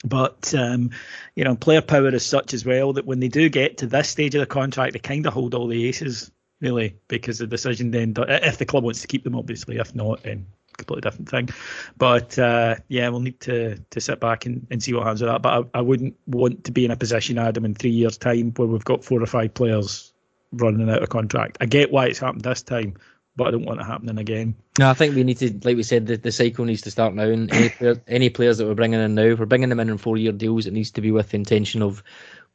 But 0.05 0.53
um, 0.55 0.91
you 1.35 1.45
know, 1.45 1.57
player 1.57 1.81
power 1.81 2.15
is 2.15 2.27
such 2.27 2.53
as 2.53 2.65
well 2.65 2.93
that 2.93 3.07
when 3.07 3.21
they 3.21 3.29
do 3.29 3.49
get 3.49 3.79
to 3.79 3.87
this 3.87 4.09
stage 4.09 4.35
of 4.35 4.41
the 4.41 4.47
contract, 4.47 4.93
they 4.93 4.99
kind 4.99 5.27
of 5.27 5.33
hold 5.33 5.55
all 5.55 5.67
the 5.67 5.87
aces 5.89 6.31
really, 6.65 6.97
because 7.07 7.39
the 7.39 7.47
decision 7.47 7.93
then, 7.93 8.15
if 8.17 8.59
the 8.59 8.65
club 8.65 8.83
wants 8.83 9.03
to 9.03 9.07
keep 9.07 9.23
them, 9.23 9.37
obviously, 9.37 9.77
if 9.77 9.95
not, 9.95 10.23
then 10.25 10.47
completely 10.77 11.03
different 11.03 11.29
thing. 11.29 11.49
But 11.97 12.39
uh, 12.39 12.77
yeah, 12.89 13.09
we'll 13.09 13.21
need 13.21 13.41
to 13.41 13.77
to 13.79 14.01
sit 14.01 14.19
back 14.19 14.47
and, 14.47 14.67
and 14.71 14.83
see 14.83 14.93
what 14.93 15.05
happens 15.05 15.23
with 15.23 15.31
that. 15.31 15.43
But 15.43 15.71
I, 15.75 15.79
I 15.79 15.81
wouldn't 15.83 16.17
want 16.27 16.65
to 16.65 16.73
be 16.73 16.85
in 16.85 16.91
a 16.91 16.97
position, 16.97 17.39
Adam, 17.39 17.65
in 17.65 17.75
three 17.75 17.91
years' 17.91 18.19
time 18.19 18.53
where 18.57 18.67
we've 18.67 18.85
got 18.85 19.05
four 19.05 19.23
or 19.23 19.27
five 19.27 19.55
players 19.55 20.13
running 20.53 20.91
out 20.91 21.03
of 21.03 21.09
contract. 21.09 21.59
I 21.61 21.67
get 21.67 21.93
why 21.93 22.07
it's 22.07 22.19
happened 22.19 22.43
this 22.43 22.63
time, 22.63 22.95
but 23.37 23.49
I 23.49 23.51
don't 23.51 23.65
want 23.65 23.81
it 23.81 23.85
happening 23.85 24.19
again. 24.19 24.55
No, 24.79 24.91
I 24.91 24.95
think 24.95 25.15
we 25.15 25.25
need 25.25 25.39
to, 25.39 25.53
like 25.63 25.77
we 25.77 25.83
said, 25.83 26.07
the, 26.07 26.17
the 26.17 26.33
cycle 26.33 26.65
needs 26.65 26.83
to 26.83 26.91
start 26.91 27.15
now. 27.15 27.25
And 27.25 27.53
any, 27.53 27.69
player, 27.69 28.03
any 28.09 28.31
players 28.31 28.59
that 28.59 28.67
we're 28.67 28.75
bringing 28.75 29.01
in 29.01 29.15
now, 29.15 29.35
we're 29.35 29.47
bringing 29.47 29.69
them 29.69 29.81
in 29.81 29.89
in 29.89 29.99
four 29.99 30.17
year 30.17 30.33
deals, 30.33 30.67
it 30.67 30.73
needs 30.73 30.91
to 30.93 31.01
be 31.01 31.11
with 31.11 31.31
the 31.31 31.37
intention 31.37 31.83
of 31.83 32.03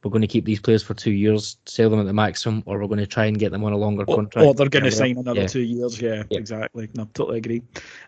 we're 0.02 0.10
going 0.10 0.22
to 0.22 0.28
keep 0.28 0.44
these 0.44 0.60
players 0.60 0.82
for 0.82 0.94
two 0.94 1.10
years, 1.10 1.58
sell 1.66 1.90
them 1.90 2.00
at 2.00 2.06
the 2.06 2.12
maximum, 2.12 2.62
or 2.64 2.78
we're 2.78 2.86
going 2.86 2.98
to 2.98 3.06
try 3.06 3.26
and 3.26 3.38
get 3.38 3.52
them 3.52 3.64
on 3.64 3.72
a 3.72 3.76
longer 3.76 4.04
or, 4.06 4.16
contract. 4.16 4.46
Or 4.46 4.54
they're 4.54 4.68
going 4.68 4.84
to 4.84 4.90
sign 4.90 5.18
another 5.18 5.42
yeah. 5.42 5.46
two 5.46 5.60
years. 5.60 6.00
Yeah, 6.00 6.22
yeah, 6.30 6.38
exactly. 6.38 6.88
No, 6.94 7.08
totally 7.12 7.38
agree. 7.38 7.62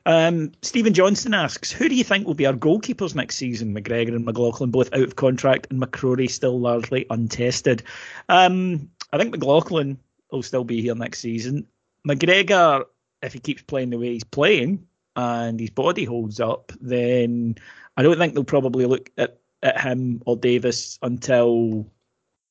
Um, 0.07 0.53
Stephen 0.63 0.95
Johnson 0.95 1.35
asks, 1.35 1.71
who 1.71 1.89
do 1.89 1.95
you 1.95 2.05
think 2.05 2.27
will 2.27 2.35
be 2.35 2.47
our 2.47 2.55
goalkeepers 2.55 3.15
next 3.15 3.37
season? 3.37 3.75
McGregor 3.75 4.17
and 4.17 4.25
McLaughlin 4.25 4.71
both 4.71 4.93
out 4.95 5.03
of 5.03 5.17
contract, 5.17 5.67
and 5.71 5.81
McCrorie 5.81 6.31
still 6.31 6.59
largely 6.59 7.05
untested. 7.11 7.83
Um, 8.29 8.89
I 9.13 9.19
think 9.19 9.31
McLaughlin 9.31 9.99
will 10.31 10.43
still 10.43 10.65
be 10.65 10.81
here 10.81 10.95
next 10.95 11.19
season. 11.19 11.67
McGregor, 12.09 12.85
if 13.23 13.35
he 13.35 13.39
keeps 13.39 13.63
playing 13.63 13.91
the 13.91 13.99
way 13.99 14.15
he's 14.15 14.25
playing 14.25 14.87
and 15.15 15.61
his 15.61 15.71
body 15.71 16.07
holds 16.07 16.41
up, 16.41 16.73
then 16.81 17.57
I 17.99 18.03
don't 18.03 18.17
think 18.17 18.33
they'll 18.33 18.45
probably 18.45 18.87
look 18.87 19.11
at 19.19 19.42
at 19.63 19.81
him 19.81 20.23
or 20.27 20.37
Davis 20.37 20.99
until 21.03 21.87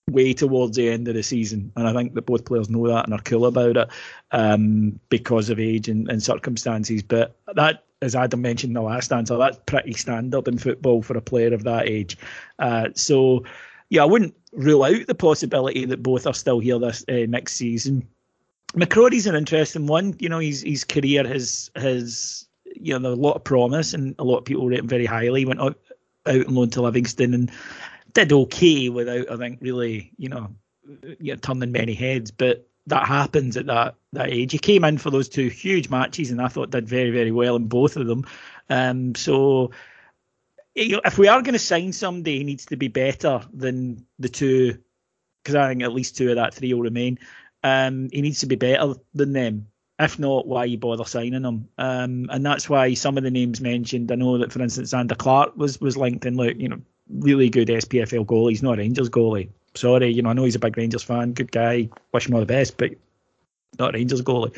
way 0.10 0.34
towards 0.34 0.76
the 0.76 0.89
end 0.89 1.08
of 1.08 1.15
the 1.15 1.24
season. 1.24 1.71
And 1.76 1.88
I 1.88 1.93
think 1.93 2.13
that 2.15 2.26
both 2.26 2.45
players 2.45 2.69
know 2.69 2.88
that 2.88 3.06
and 3.06 3.13
are 3.13 3.21
cool 3.21 3.45
about 3.45 3.78
it 3.78 3.89
um, 4.32 5.00
because 5.10 5.50
of 5.50 5.60
age 5.60 5.88
and, 5.88 6.10
and, 6.10 6.21
circumstances. 6.21 7.02
But 7.04 7.38
that, 7.56 7.86
as 8.02 8.15
Adam 8.15 8.41
mentioned 8.41 8.71
in 8.71 8.76
the 8.76 8.82
last 8.82 9.12
answer, 9.13 9.38
that's 9.38 9.60
pretty 9.65 9.93
standard 9.93 10.47
in 10.47 10.58
football 10.58 11.02
for 11.02 11.15
a 11.15 11.21
player 11.21 11.54
of 11.54 11.63
that 11.63 11.88
age. 11.88 12.17
Uh, 12.60 12.89
so, 12.95 13.43
yeah, 13.89 14.02
I 14.02 14.06
wouldn't 14.06 14.36
rule 14.54 14.84
out 14.84 15.08
the 15.08 15.15
possibility 15.15 15.86
that 15.86 16.04
both 16.04 16.28
are 16.28 16.34
still 16.34 16.60
here 16.60 16.80
this 16.80 17.06
uh, 17.08 17.26
next 17.28 17.54
season. 17.54 18.08
McCrorie's 18.74 19.28
an 19.28 19.36
interesting 19.36 19.88
one. 19.88 20.15
You 20.19 20.30
know, 20.30 20.39
his 20.39 20.62
his 20.62 20.86
career 20.86 21.28
has 21.28 21.69
has 21.76 22.47
you 22.74 22.97
know 22.97 23.10
a 23.10 23.15
lot 23.15 23.34
of 23.34 23.43
promise, 23.43 23.93
and 23.93 24.15
a 24.17 24.24
lot 24.24 24.38
of 24.38 24.45
people 24.45 24.67
rate 24.67 24.80
him 24.80 24.88
very 24.88 25.06
highly. 25.06 25.43
Went 25.43 25.60
out, 26.25 26.36
and 26.36 26.51
loan 26.51 26.69
to 26.71 26.81
Livingston 26.81 27.34
and 27.34 27.51
did 28.13 28.31
okay 28.31 28.89
without, 28.89 29.31
I 29.31 29.38
think, 29.38 29.60
really, 29.62 30.12
you 30.17 30.29
know, 30.29 30.49
you 31.19 31.34
know, 31.34 31.36
turning 31.36 31.71
many 31.71 31.93
heads. 31.93 32.31
But 32.31 32.67
that 32.88 33.07
happens 33.07 33.57
at 33.57 33.67
that 33.67 33.95
that 34.13 34.29
age. 34.29 34.51
He 34.51 34.60
came 34.60 34.84
in 34.84 34.97
for 34.97 35.12
those 35.12 35.29
two 35.29 35.47
huge 35.47 35.89
matches, 35.89 36.31
and 36.31 36.41
I 36.41 36.47
thought 36.47 36.71
did 36.71 36.88
very 36.88 37.12
very 37.12 37.31
well 37.31 37.55
in 37.55 37.67
both 37.67 37.95
of 37.95 38.07
them. 38.07 38.25
Um, 38.69 39.15
so 39.15 39.71
if 40.73 41.17
we 41.17 41.27
are 41.27 41.41
going 41.41 41.53
to 41.53 41.60
sign 41.60 41.91
somebody, 41.91 42.38
he 42.38 42.43
needs 42.43 42.67
to 42.67 42.77
be 42.77 42.88
better 42.88 43.41
than 43.53 44.05
the 44.19 44.29
two, 44.29 44.77
because 45.43 45.55
I 45.55 45.67
think 45.67 45.84
at 45.84 45.93
least 45.93 46.17
two 46.17 46.29
of 46.29 46.36
that 46.38 46.53
three 46.53 46.73
will 46.73 46.81
remain. 46.81 47.19
Um, 47.63 48.10
he 48.12 48.21
needs 48.21 48.39
to 48.39 48.47
be 48.47 48.55
better 48.55 48.95
than 49.13 49.34
them. 49.34 49.67
If 50.01 50.17
not, 50.17 50.47
why 50.47 50.65
you 50.65 50.79
bother 50.79 51.05
signing 51.05 51.43
them? 51.43 51.67
Um, 51.77 52.27
and 52.31 52.43
that's 52.43 52.67
why 52.67 52.95
some 52.95 53.17
of 53.19 53.23
the 53.23 53.29
names 53.29 53.61
mentioned. 53.61 54.11
I 54.11 54.15
know 54.15 54.39
that, 54.39 54.51
for 54.51 54.59
instance, 54.59 54.93
Zander 54.93 55.15
Clark 55.15 55.55
was 55.55 55.79
was 55.79 55.95
linked 55.95 56.25
in. 56.25 56.37
Look, 56.37 56.57
you 56.57 56.69
know, 56.69 56.81
really 57.07 57.49
good 57.49 57.67
SPFL 57.67 58.25
goalie. 58.25 58.49
He's 58.49 58.63
not 58.63 58.73
a 58.73 58.77
Rangers 58.77 59.09
goalie. 59.09 59.49
Sorry, 59.75 60.11
you 60.11 60.23
know, 60.23 60.29
I 60.29 60.33
know 60.33 60.43
he's 60.43 60.55
a 60.55 60.59
big 60.59 60.75
Rangers 60.75 61.03
fan, 61.03 61.33
good 61.33 61.51
guy. 61.51 61.89
Wish 62.13 62.27
him 62.27 62.33
all 62.33 62.39
the 62.39 62.47
best, 62.47 62.77
but 62.77 62.91
not 63.77 63.93
Rangers 63.93 64.23
goalie. 64.23 64.57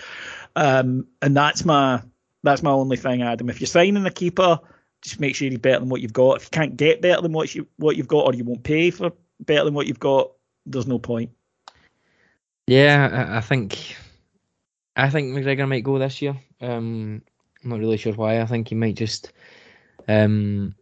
Um, 0.56 1.08
and 1.22 1.36
that's 1.36 1.66
my 1.66 2.02
that's 2.44 2.64
my 2.64 2.72
only 2.72 2.98
thing, 2.98 3.22
Adam. 3.22 3.50
If 3.50 3.60
you're 3.60 3.68
signing 3.68 4.06
a 4.06 4.12
keeper, 4.12 4.60
just 5.02 5.20
make 5.20 5.36
sure 5.36 5.50
he's 5.50 5.60
better 5.60 5.80
than 5.80 5.90
what 5.90 6.00
you've 6.00 6.14
got. 6.14 6.38
If 6.38 6.44
you 6.46 6.50
can't 6.52 6.78
get 6.78 7.02
better 7.02 7.22
than 7.22 7.34
what 7.34 7.54
you 7.54 7.68
what 7.76 7.98
you've 7.98 8.08
got, 8.08 8.26
or 8.26 8.34
you 8.34 8.46
won't 8.46 8.64
pay 8.64 8.92
for 8.92 9.12
better 9.42 9.66
than 9.66 9.74
what 9.74 9.88
you've 9.88 10.00
got, 10.00 10.32
there's 10.66 10.88
no 10.88 11.00
point. 11.00 11.32
Yeah, 12.66 13.28
I 13.30 13.42
think 13.42 13.98
I 14.96 15.10
think 15.10 15.34
McGregor 15.34 15.68
might 15.68 15.84
go 15.84 15.98
this 15.98 16.22
year. 16.22 16.36
Um, 16.62 17.22
I'm 17.64 17.70
not 17.70 17.80
really 17.80 17.98
sure 17.98 18.14
why. 18.14 18.42
I 18.42 18.46
think 18.46 18.68
he 18.70 18.76
might 18.76 18.96
just, 18.96 19.32
um, 20.08 20.76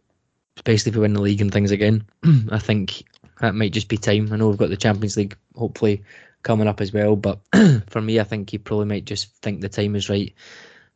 especially 0.56 0.90
if 0.90 0.96
we 0.96 1.02
win 1.02 1.14
the 1.14 1.22
league 1.22 1.40
and 1.40 1.52
things 1.52 1.70
again. 1.70 2.04
I 2.50 2.58
think 2.58 3.04
that 3.40 3.54
might 3.54 3.72
just 3.72 3.88
be 3.88 3.96
time. 3.96 4.32
I 4.32 4.36
know 4.36 4.48
we've 4.48 4.58
got 4.58 4.70
the 4.70 4.76
Champions 4.76 5.16
League 5.16 5.36
hopefully 5.56 6.02
coming 6.42 6.68
up 6.68 6.80
as 6.80 6.92
well, 6.92 7.16
but 7.16 7.40
for 7.88 8.00
me, 8.00 8.20
I 8.20 8.24
think 8.24 8.50
he 8.50 8.58
probably 8.58 8.86
might 8.86 9.04
just 9.04 9.34
think 9.42 9.60
the 9.60 9.68
time 9.68 9.96
is 9.96 10.10
right 10.10 10.34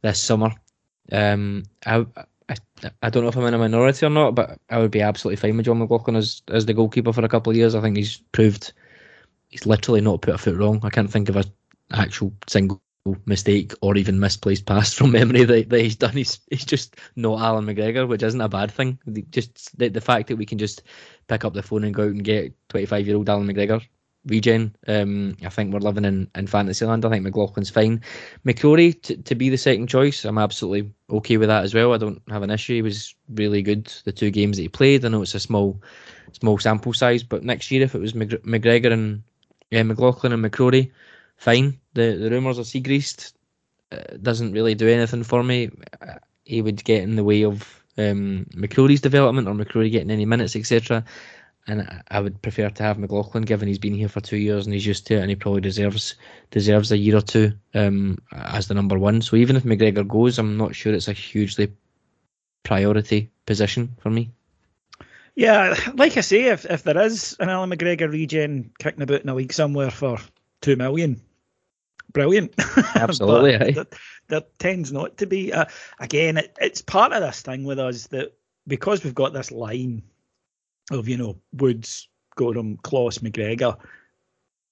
this 0.02 0.20
summer. 0.20 0.50
Um, 1.12 1.64
I 1.87 2.05
I, 2.48 2.57
I 3.02 3.11
don't 3.11 3.22
know 3.22 3.29
if 3.29 3.37
I'm 3.37 3.46
in 3.46 3.55
a 3.55 3.59
minority 3.59 4.07
or 4.07 4.11
not, 4.11 4.35
but 4.35 4.59
I 4.70 4.79
would 4.79 4.90
be 4.90 5.00
absolutely 5.00 5.37
fine 5.37 5.57
with 5.57 5.66
John 5.66 5.79
McLaughlin 5.79 6.16
as 6.16 6.42
as 6.48 6.66
the 6.66 6.74
goalkeeper 6.74 7.12
for 7.12 7.24
a 7.24 7.29
couple 7.29 7.50
of 7.50 7.57
years. 7.57 7.74
I 7.74 7.81
think 7.81 7.96
he's 7.96 8.18
proved 8.33 8.72
he's 9.48 9.66
literally 9.66 10.00
not 10.00 10.22
put 10.22 10.35
a 10.35 10.38
foot 10.38 10.57
wrong. 10.57 10.81
I 10.83 10.90
can't 10.90 11.11
think 11.11 11.29
of 11.29 11.37
a 11.37 11.44
actual 11.92 12.33
single 12.46 12.83
mistake 13.27 13.73
or 13.81 13.97
even 13.97 14.21
misplaced 14.21 14.66
pass 14.66 14.92
from 14.95 15.12
memory 15.12 15.45
that, 15.45 15.71
that 15.71 15.81
he's 15.81 15.97
done. 15.97 16.12
He's 16.12 16.40
he's 16.51 16.64
just 16.64 16.97
not 17.14 17.40
Alan 17.40 17.66
McGregor, 17.66 18.09
which 18.09 18.23
isn't 18.23 18.40
a 18.40 18.49
bad 18.49 18.71
thing. 18.71 18.99
Just 19.31 19.77
the, 19.79 19.88
the 19.88 20.01
fact 20.01 20.29
that 20.29 20.37
we 20.37 20.47
can 20.47 20.59
just 20.59 20.83
pick 21.29 21.45
up 21.45 21.55
the 21.55 21.62
phone 21.62 21.85
and 21.85 21.95
go 21.95 22.05
out 22.05 22.11
and 22.11 22.25
get 22.25 22.55
25 22.69 23.07
year 23.07 23.16
old 23.16 23.29
Alan 23.29 23.47
McGregor 23.47 23.83
regen. 24.27 24.75
Um, 24.87 25.37
I 25.45 25.49
think 25.49 25.73
we're 25.73 25.81
living 25.81 26.05
in, 26.05 26.29
in 26.35 26.47
fantasy 26.47 26.85
land. 26.85 27.05
I 27.05 27.11
think 27.11 27.27
McLaughlin's 27.27 27.71
fine. 27.71 28.03
McCrorie 28.45 29.01
to, 29.03 29.16
to 29.16 29.35
be 29.35 29.49
the 29.49 29.57
second 29.57 29.87
choice, 29.88 30.25
I'm 30.25 30.38
absolutely 30.38 30.92
okay 31.11 31.37
with 31.37 31.49
that 31.49 31.64
as 31.64 31.75
well. 31.75 31.95
I 31.95 31.99
don't 31.99 32.21
have 32.29 32.42
an 32.42 32.51
issue. 32.51 32.75
He 32.75 32.83
was 32.83 33.14
really 33.35 33.62
good 33.62 33.87
the 34.05 34.12
two 34.12 34.31
games 34.31 34.57
that 34.57 34.62
he 34.62 34.69
played. 34.69 35.05
I 35.05 35.09
know 35.09 35.23
it's 35.23 35.35
a 35.35 35.40
small 35.40 35.81
small 36.33 36.59
sample 36.59 36.92
size, 36.92 37.23
but 37.23 37.45
next 37.45 37.71
year 37.71 37.83
if 37.83 37.95
it 37.95 38.01
was 38.01 38.12
McGregor 38.12 38.92
and 38.92 39.23
yeah, 39.71 39.83
McLaughlin 39.83 40.33
and 40.33 40.45
McCrorie, 40.45 40.90
fine. 41.37 41.79
The 41.94 42.16
the 42.16 42.31
rumours 42.31 42.59
of 42.59 42.66
Siegrist 42.66 43.33
uh, 43.92 44.16
doesn't 44.20 44.53
really 44.53 44.75
do 44.75 44.88
anything 44.88 45.22
for 45.22 45.42
me. 45.42 45.70
Uh, 46.01 46.14
he 46.44 46.62
would 46.62 46.85
get 46.85 47.03
in 47.03 47.16
the 47.16 47.25
way 47.25 47.44
of 47.44 47.83
um, 47.99 48.46
McCrorie's 48.55 49.01
development 49.01 49.49
or 49.49 49.55
McCrorie 49.55 49.90
getting 49.90 50.11
any 50.11 50.25
minutes, 50.25 50.55
etc 50.57 51.05
and 51.66 52.03
I 52.11 52.20
would 52.20 52.40
prefer 52.42 52.70
to 52.70 52.83
have 52.83 52.99
McLaughlin, 52.99 53.44
given 53.44 53.68
he's 53.68 53.79
been 53.79 53.94
here 53.94 54.09
for 54.09 54.20
two 54.20 54.37
years 54.37 54.66
and 54.66 54.75
he's 54.75 54.87
used 54.87 55.07
to 55.09 55.14
it, 55.14 55.20
and 55.20 55.31
he 55.31 55.37
probably 55.37 55.61
deserves 55.61 56.14
deserves 56.51 56.92
a 56.92 56.96
year 56.96 57.16
or 57.16 57.20
two 57.20 57.53
um, 57.75 58.18
as 58.33 58.68
the 58.68 58.75
number 58.75 58.99
one. 58.99 59.20
So 59.20 59.37
even 59.37 59.57
if 59.57 59.64
McGregor 59.64 60.07
goes, 60.07 60.38
I'm 60.38 60.57
not 60.57 60.75
sure 60.75 60.94
it's 60.94 61.09
a 61.09 61.12
hugely 61.12 61.72
priority 62.62 63.31
position 63.46 63.96
for 63.99 64.11
me. 64.11 64.31
Yeah, 65.35 65.77
like 65.94 66.16
I 66.16 66.20
say, 66.20 66.44
if 66.44 66.64
if 66.66 66.85
there 66.85 66.99
is 66.99 67.37
an 67.40 67.49
Allan 67.49 67.70
McGregor 67.70 68.11
regen 68.11 68.70
kicking 68.79 69.03
about 69.03 69.22
in 69.22 69.29
a 69.29 69.35
league 69.35 69.53
somewhere 69.53 69.90
for 69.90 70.18
two 70.61 70.77
million, 70.77 71.20
brilliant. 72.12 72.55
Absolutely, 72.95 73.73
there, 73.73 73.87
there, 74.29 74.42
tends 74.59 74.92
not 74.92 75.16
to 75.19 75.27
be. 75.27 75.53
Uh, 75.53 75.66
again, 76.01 76.37
it, 76.37 76.57
it's 76.61 76.83
part 76.83 77.12
of 77.12 77.23
this 77.23 77.42
thing 77.42 77.64
with 77.64 77.79
us 77.79 78.07
that 78.09 78.33
because 78.66 79.05
we've 79.05 79.14
got 79.14 79.33
this 79.33 79.51
line 79.51 80.03
of 80.90 81.09
you 81.09 81.16
know 81.16 81.37
Woods, 81.55 82.09
Goram, 82.37 82.77
Klos, 82.79 83.19
McGregor. 83.19 83.77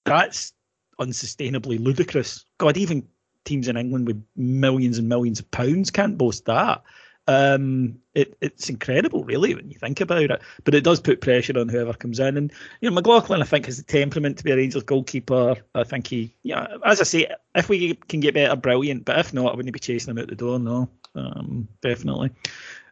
That's 0.04 0.52
unsustainably 1.00 1.82
ludicrous. 1.82 2.44
God, 2.58 2.76
even 2.76 3.06
teams 3.44 3.68
in 3.68 3.76
England 3.76 4.06
with 4.06 4.24
millions 4.36 4.98
and 4.98 5.08
millions 5.08 5.40
of 5.40 5.50
pounds 5.50 5.90
can't 5.90 6.18
boast 6.18 6.44
that. 6.46 6.82
Um, 7.26 8.00
it, 8.14 8.36
it's 8.40 8.68
incredible, 8.68 9.24
really, 9.24 9.54
when 9.54 9.70
you 9.70 9.78
think 9.78 10.00
about 10.00 10.30
it. 10.30 10.42
But 10.64 10.74
it 10.74 10.84
does 10.84 11.00
put 11.00 11.20
pressure 11.20 11.58
on 11.58 11.68
whoever 11.68 11.92
comes 11.94 12.20
in. 12.20 12.36
And 12.36 12.52
you 12.80 12.90
know, 12.90 12.94
McLaughlin, 12.94 13.42
I 13.42 13.46
think, 13.46 13.66
has 13.66 13.78
the 13.78 13.82
temperament 13.82 14.38
to 14.38 14.44
be 14.44 14.50
a 14.50 14.56
Rangers 14.56 14.82
goalkeeper. 14.82 15.56
I 15.74 15.84
think 15.84 16.06
he, 16.06 16.34
yeah, 16.42 16.66
as 16.84 17.00
I 17.00 17.04
say, 17.04 17.28
if 17.54 17.68
we 17.68 17.94
can 17.94 18.20
get 18.20 18.34
better, 18.34 18.56
brilliant. 18.56 19.04
But 19.04 19.18
if 19.18 19.32
not, 19.32 19.52
I 19.52 19.56
wouldn't 19.56 19.72
be 19.72 19.78
chasing 19.78 20.10
him 20.10 20.18
out 20.18 20.28
the 20.28 20.36
door. 20.36 20.58
No, 20.58 20.88
um, 21.14 21.68
definitely. 21.80 22.30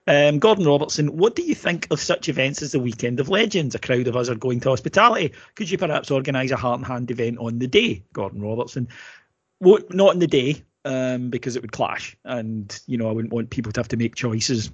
Um, 0.06 0.40
Gordon 0.40 0.66
Robertson, 0.66 1.16
what 1.16 1.36
do 1.36 1.42
you 1.42 1.54
think 1.54 1.86
of 1.90 2.00
such 2.00 2.28
events 2.28 2.60
as 2.60 2.72
the 2.72 2.80
Weekend 2.80 3.20
of 3.20 3.28
Legends? 3.28 3.74
A 3.74 3.78
crowd 3.78 4.08
of 4.08 4.16
us 4.16 4.28
are 4.28 4.34
going 4.34 4.58
to 4.60 4.70
hospitality. 4.70 5.32
Could 5.54 5.70
you 5.70 5.78
perhaps 5.78 6.10
organise 6.10 6.50
a 6.50 6.56
heart 6.56 6.80
and 6.80 6.86
hand 6.86 7.10
event 7.10 7.38
on 7.38 7.58
the 7.60 7.68
day? 7.68 8.02
Gordon 8.12 8.42
Robertson. 8.42 8.88
Well, 9.60 9.78
not 9.90 10.10
on 10.10 10.18
the 10.18 10.26
day, 10.26 10.64
um, 10.84 11.30
because 11.30 11.56
it 11.56 11.62
would 11.62 11.72
clash. 11.72 12.16
And, 12.24 12.78
you 12.86 12.98
know, 12.98 13.08
I 13.08 13.12
wouldn't 13.12 13.32
want 13.32 13.50
people 13.50 13.72
to 13.72 13.80
have 13.80 13.88
to 13.88 13.96
make 13.96 14.14
choices 14.14 14.70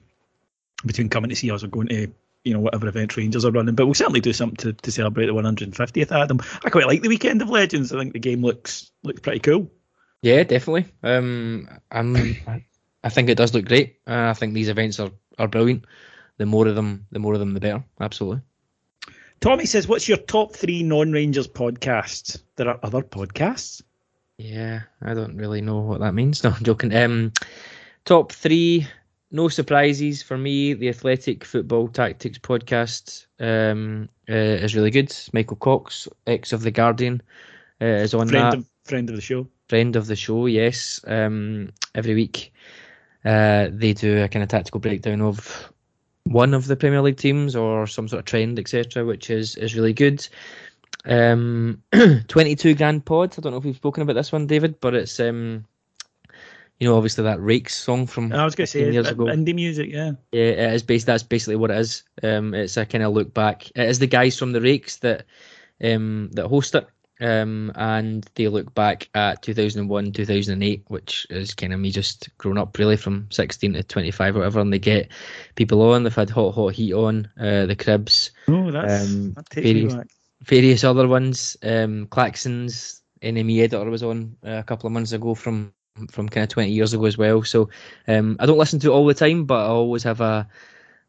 between 0.84 1.08
coming 1.08 1.30
to 1.30 1.36
see 1.36 1.50
us 1.50 1.64
or 1.64 1.68
going 1.68 1.88
to, 1.88 2.08
you 2.44 2.54
know, 2.54 2.60
whatever 2.60 2.88
event 2.88 3.16
Rangers 3.16 3.44
are 3.44 3.50
running. 3.50 3.74
But 3.74 3.86
we'll 3.86 3.94
certainly 3.94 4.20
do 4.20 4.32
something 4.32 4.56
to, 4.56 4.72
to 4.72 4.92
celebrate 4.92 5.26
the 5.26 5.34
150th 5.34 6.12
Adam. 6.12 6.40
I 6.64 6.70
quite 6.70 6.86
like 6.86 7.02
the 7.02 7.08
Weekend 7.08 7.42
of 7.42 7.50
Legends. 7.50 7.92
I 7.92 7.98
think 7.98 8.12
the 8.12 8.18
game 8.18 8.42
looks 8.42 8.90
looks 9.02 9.20
pretty 9.20 9.40
cool. 9.40 9.70
Yeah, 10.22 10.42
definitely. 10.42 10.86
Um, 11.02 11.68
I'm 11.90 12.16
I 13.04 13.08
think 13.08 13.28
it 13.28 13.36
does 13.36 13.54
look 13.54 13.66
great. 13.66 13.98
Uh, 14.06 14.28
I 14.30 14.34
think 14.34 14.54
these 14.54 14.68
events 14.68 14.98
are, 14.98 15.10
are 15.38 15.48
brilliant. 15.48 15.84
The 16.38 16.46
more 16.46 16.66
of 16.66 16.74
them, 16.74 17.06
the 17.10 17.18
more 17.18 17.34
of 17.34 17.40
them, 17.40 17.54
the 17.54 17.60
better. 17.60 17.84
Absolutely. 18.00 18.42
Tommy 19.40 19.66
says, 19.66 19.86
"What's 19.86 20.08
your 20.08 20.18
top 20.18 20.54
three 20.54 20.82
non-Rangers 20.82 21.48
podcasts?" 21.48 22.42
There 22.56 22.68
are 22.68 22.80
other 22.82 23.02
podcasts. 23.02 23.82
Yeah, 24.38 24.82
I 25.02 25.14
don't 25.14 25.36
really 25.36 25.60
know 25.60 25.80
what 25.80 26.00
that 26.00 26.14
means. 26.14 26.42
No, 26.44 26.50
I'm 26.50 26.62
joking. 26.62 26.94
Um, 26.94 27.32
top 28.04 28.32
three, 28.32 28.86
no 29.30 29.48
surprises 29.48 30.22
for 30.22 30.38
me. 30.38 30.74
The 30.74 30.88
Athletic 30.88 31.44
Football 31.44 31.88
Tactics 31.88 32.38
podcast 32.38 33.26
um, 33.40 34.08
uh, 34.28 34.34
is 34.34 34.76
really 34.76 34.92
good. 34.92 35.14
Michael 35.32 35.56
Cox, 35.56 36.08
ex 36.26 36.52
of 36.52 36.62
the 36.62 36.70
Guardian, 36.70 37.20
uh, 37.82 37.86
is 37.86 38.14
on 38.14 38.28
friend 38.28 38.52
that. 38.52 38.58
Of, 38.58 38.66
friend 38.84 39.10
of 39.10 39.16
the 39.16 39.22
show. 39.22 39.46
Friend 39.68 39.96
of 39.96 40.06
the 40.06 40.16
show, 40.16 40.46
yes. 40.46 41.00
Um, 41.06 41.70
every 41.94 42.14
week 42.14 42.52
uh, 43.24 43.68
they 43.72 43.92
do 43.92 44.22
a 44.22 44.28
kind 44.28 44.42
of 44.42 44.48
tactical 44.48 44.80
breakdown 44.80 45.20
of 45.20 45.72
one 46.24 46.54
of 46.54 46.66
the 46.66 46.76
Premier 46.76 47.02
League 47.02 47.16
teams 47.16 47.56
or 47.56 47.86
some 47.86 48.08
sort 48.08 48.20
of 48.20 48.24
trend, 48.26 48.58
etc., 48.58 49.04
which 49.04 49.30
is 49.30 49.56
is 49.56 49.74
really 49.74 49.92
good. 49.92 50.26
Um, 51.04 51.82
22 52.28 52.74
Grand 52.74 53.04
Pod. 53.04 53.34
I 53.38 53.40
don't 53.40 53.52
know 53.52 53.58
if 53.58 53.64
we've 53.64 53.76
spoken 53.76 54.02
about 54.02 54.14
this 54.14 54.32
one, 54.32 54.46
David, 54.46 54.80
but 54.80 54.94
it's 54.94 55.18
um, 55.20 55.64
you 56.78 56.88
know, 56.88 56.96
obviously 56.96 57.24
that 57.24 57.40
Rakes 57.40 57.76
song 57.76 58.06
from 58.06 58.32
I 58.32 58.44
was 58.44 58.54
going 58.54 58.66
to 58.66 58.70
say 58.70 58.92
years 58.92 59.08
ago. 59.08 59.24
indie 59.24 59.54
music, 59.54 59.90
yeah. 59.90 60.12
Yeah, 60.32 60.42
it 60.42 60.74
is 60.74 60.82
based. 60.82 61.06
That's 61.06 61.22
basically 61.22 61.56
what 61.56 61.70
it 61.70 61.78
is. 61.78 62.02
Um, 62.22 62.54
it's 62.54 62.76
a 62.76 62.86
kind 62.86 63.04
of 63.04 63.12
look 63.12 63.32
back. 63.32 63.70
It 63.70 63.88
is 63.88 63.98
the 63.98 64.06
guys 64.06 64.38
from 64.38 64.52
the 64.52 64.60
Rakes 64.60 64.96
that 64.98 65.24
um 65.82 66.30
that 66.32 66.48
host 66.48 66.74
it 66.74 66.88
um, 67.20 67.72
and 67.74 68.28
they 68.34 68.48
look 68.48 68.74
back 68.74 69.08
at 69.14 69.42
2001, 69.42 70.12
2008, 70.12 70.84
which 70.88 71.26
is 71.30 71.54
kind 71.54 71.72
of 71.72 71.80
me 71.80 71.90
just 71.90 72.28
growing 72.38 72.58
up 72.58 72.78
really 72.78 72.96
from 72.96 73.26
16 73.30 73.72
to 73.72 73.82
25 73.82 74.36
or 74.36 74.38
whatever, 74.40 74.60
and 74.60 74.72
they 74.72 74.78
get 74.78 75.08
people 75.56 75.82
on. 75.82 76.04
They've 76.04 76.14
had 76.14 76.30
Hot 76.30 76.52
Hot 76.52 76.72
Heat 76.72 76.92
on, 76.92 77.28
uh, 77.38 77.66
the 77.66 77.76
Cribs, 77.76 78.30
oh, 78.46 78.70
that's, 78.70 79.06
um, 79.06 79.32
that 79.32 79.52
various, 79.52 79.94
various 80.42 80.84
other 80.84 81.08
ones, 81.08 81.56
um, 81.62 82.06
Klaxons, 82.06 83.00
NME 83.22 83.60
editor 83.60 83.90
was 83.90 84.02
on 84.02 84.36
uh, 84.46 84.58
a 84.58 84.62
couple 84.62 84.86
of 84.86 84.92
months 84.92 85.12
ago 85.12 85.34
from 85.34 85.72
from 86.12 86.28
kind 86.28 86.44
of 86.44 86.48
20 86.50 86.70
years 86.70 86.94
ago 86.94 87.06
as 87.06 87.18
well. 87.18 87.42
So 87.42 87.70
um, 88.06 88.36
I 88.38 88.46
don't 88.46 88.58
listen 88.58 88.78
to 88.80 88.88
it 88.88 88.94
all 88.94 89.06
the 89.06 89.14
time, 89.14 89.46
but 89.46 89.66
I 89.66 89.68
always 89.68 90.04
have 90.04 90.20
a 90.20 90.48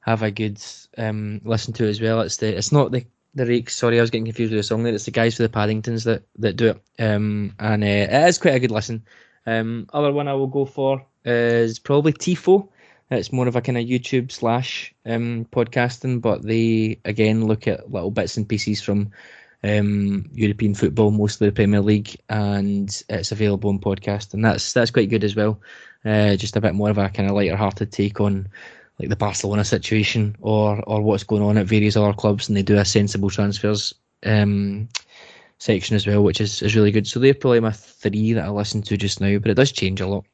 have 0.01 0.23
a 0.23 0.31
good 0.31 0.59
um, 0.97 1.41
listen 1.43 1.73
to 1.73 1.85
it 1.85 1.89
as 1.89 2.01
well. 2.01 2.21
It's 2.21 2.37
the 2.37 2.57
it's 2.57 2.71
not 2.71 2.91
the 2.91 3.05
the 3.35 3.45
Rakes. 3.45 3.75
Sorry, 3.75 3.99
I 3.99 4.01
was 4.01 4.09
getting 4.09 4.25
confused 4.25 4.51
with 4.51 4.59
the 4.59 4.63
song 4.63 4.83
there. 4.83 4.93
It's 4.93 5.05
the 5.05 5.11
guys 5.11 5.35
for 5.35 5.43
the 5.43 5.49
Paddingtons 5.49 6.03
that, 6.05 6.23
that 6.37 6.55
do 6.55 6.69
it. 6.69 6.81
Um, 6.97 7.53
and 7.59 7.83
uh, 7.83 7.87
it 7.87 8.27
is 8.27 8.39
quite 8.39 8.55
a 8.55 8.59
good 8.59 8.71
listen. 8.71 9.05
Um, 9.45 9.87
other 9.93 10.11
one 10.11 10.27
I 10.27 10.33
will 10.33 10.47
go 10.47 10.65
for 10.65 11.05
is 11.25 11.79
probably 11.79 12.13
Tifo. 12.13 12.69
It's 13.11 13.31
more 13.31 13.47
of 13.47 13.55
a 13.55 13.61
kind 13.61 13.77
of 13.77 13.85
YouTube 13.85 14.31
slash 14.31 14.93
um, 15.05 15.47
podcasting, 15.51 16.21
but 16.21 16.43
they 16.43 16.99
again 17.05 17.45
look 17.45 17.67
at 17.67 17.91
little 17.91 18.11
bits 18.11 18.37
and 18.37 18.47
pieces 18.47 18.81
from 18.81 19.11
um, 19.63 20.29
European 20.33 20.75
football, 20.75 21.11
mostly 21.11 21.47
the 21.47 21.55
Premier 21.55 21.81
League, 21.81 22.15
and 22.29 23.03
it's 23.09 23.31
available 23.31 23.69
on 23.69 23.79
podcast, 23.79 24.33
and 24.33 24.45
that's 24.45 24.73
that's 24.73 24.91
quite 24.91 25.09
good 25.09 25.23
as 25.23 25.35
well. 25.35 25.59
Uh, 26.05 26.35
just 26.35 26.55
a 26.55 26.61
bit 26.61 26.75
more 26.75 26.89
of 26.89 26.97
a 26.97 27.09
kind 27.09 27.29
of 27.29 27.35
lighter 27.35 27.57
hearted 27.57 27.91
take 27.91 28.21
on 28.21 28.47
like 28.99 29.09
the 29.09 29.15
Barcelona 29.15 29.65
situation 29.65 30.35
or 30.41 30.83
or 30.87 31.01
what's 31.01 31.23
going 31.23 31.41
on 31.41 31.57
at 31.57 31.65
various 31.65 31.97
other 31.97 32.13
clubs, 32.13 32.47
and 32.47 32.55
they 32.55 32.61
do 32.61 32.77
a 32.77 32.85
sensible 32.85 33.29
transfers 33.29 33.93
um, 34.25 34.87
section 35.57 35.95
as 35.95 36.07
well, 36.07 36.23
which 36.23 36.41
is, 36.41 36.61
is 36.61 36.75
really 36.75 36.91
good. 36.91 37.07
So 37.07 37.19
they're 37.19 37.33
probably 37.33 37.59
my 37.59 37.71
three 37.71 38.33
that 38.33 38.45
I 38.45 38.49
listen 38.49 38.81
to 38.83 38.97
just 38.97 39.19
now, 39.19 39.39
but 39.39 39.51
it 39.51 39.55
does 39.55 39.71
change 39.71 39.99
a 39.99 40.07
lot. 40.07 40.25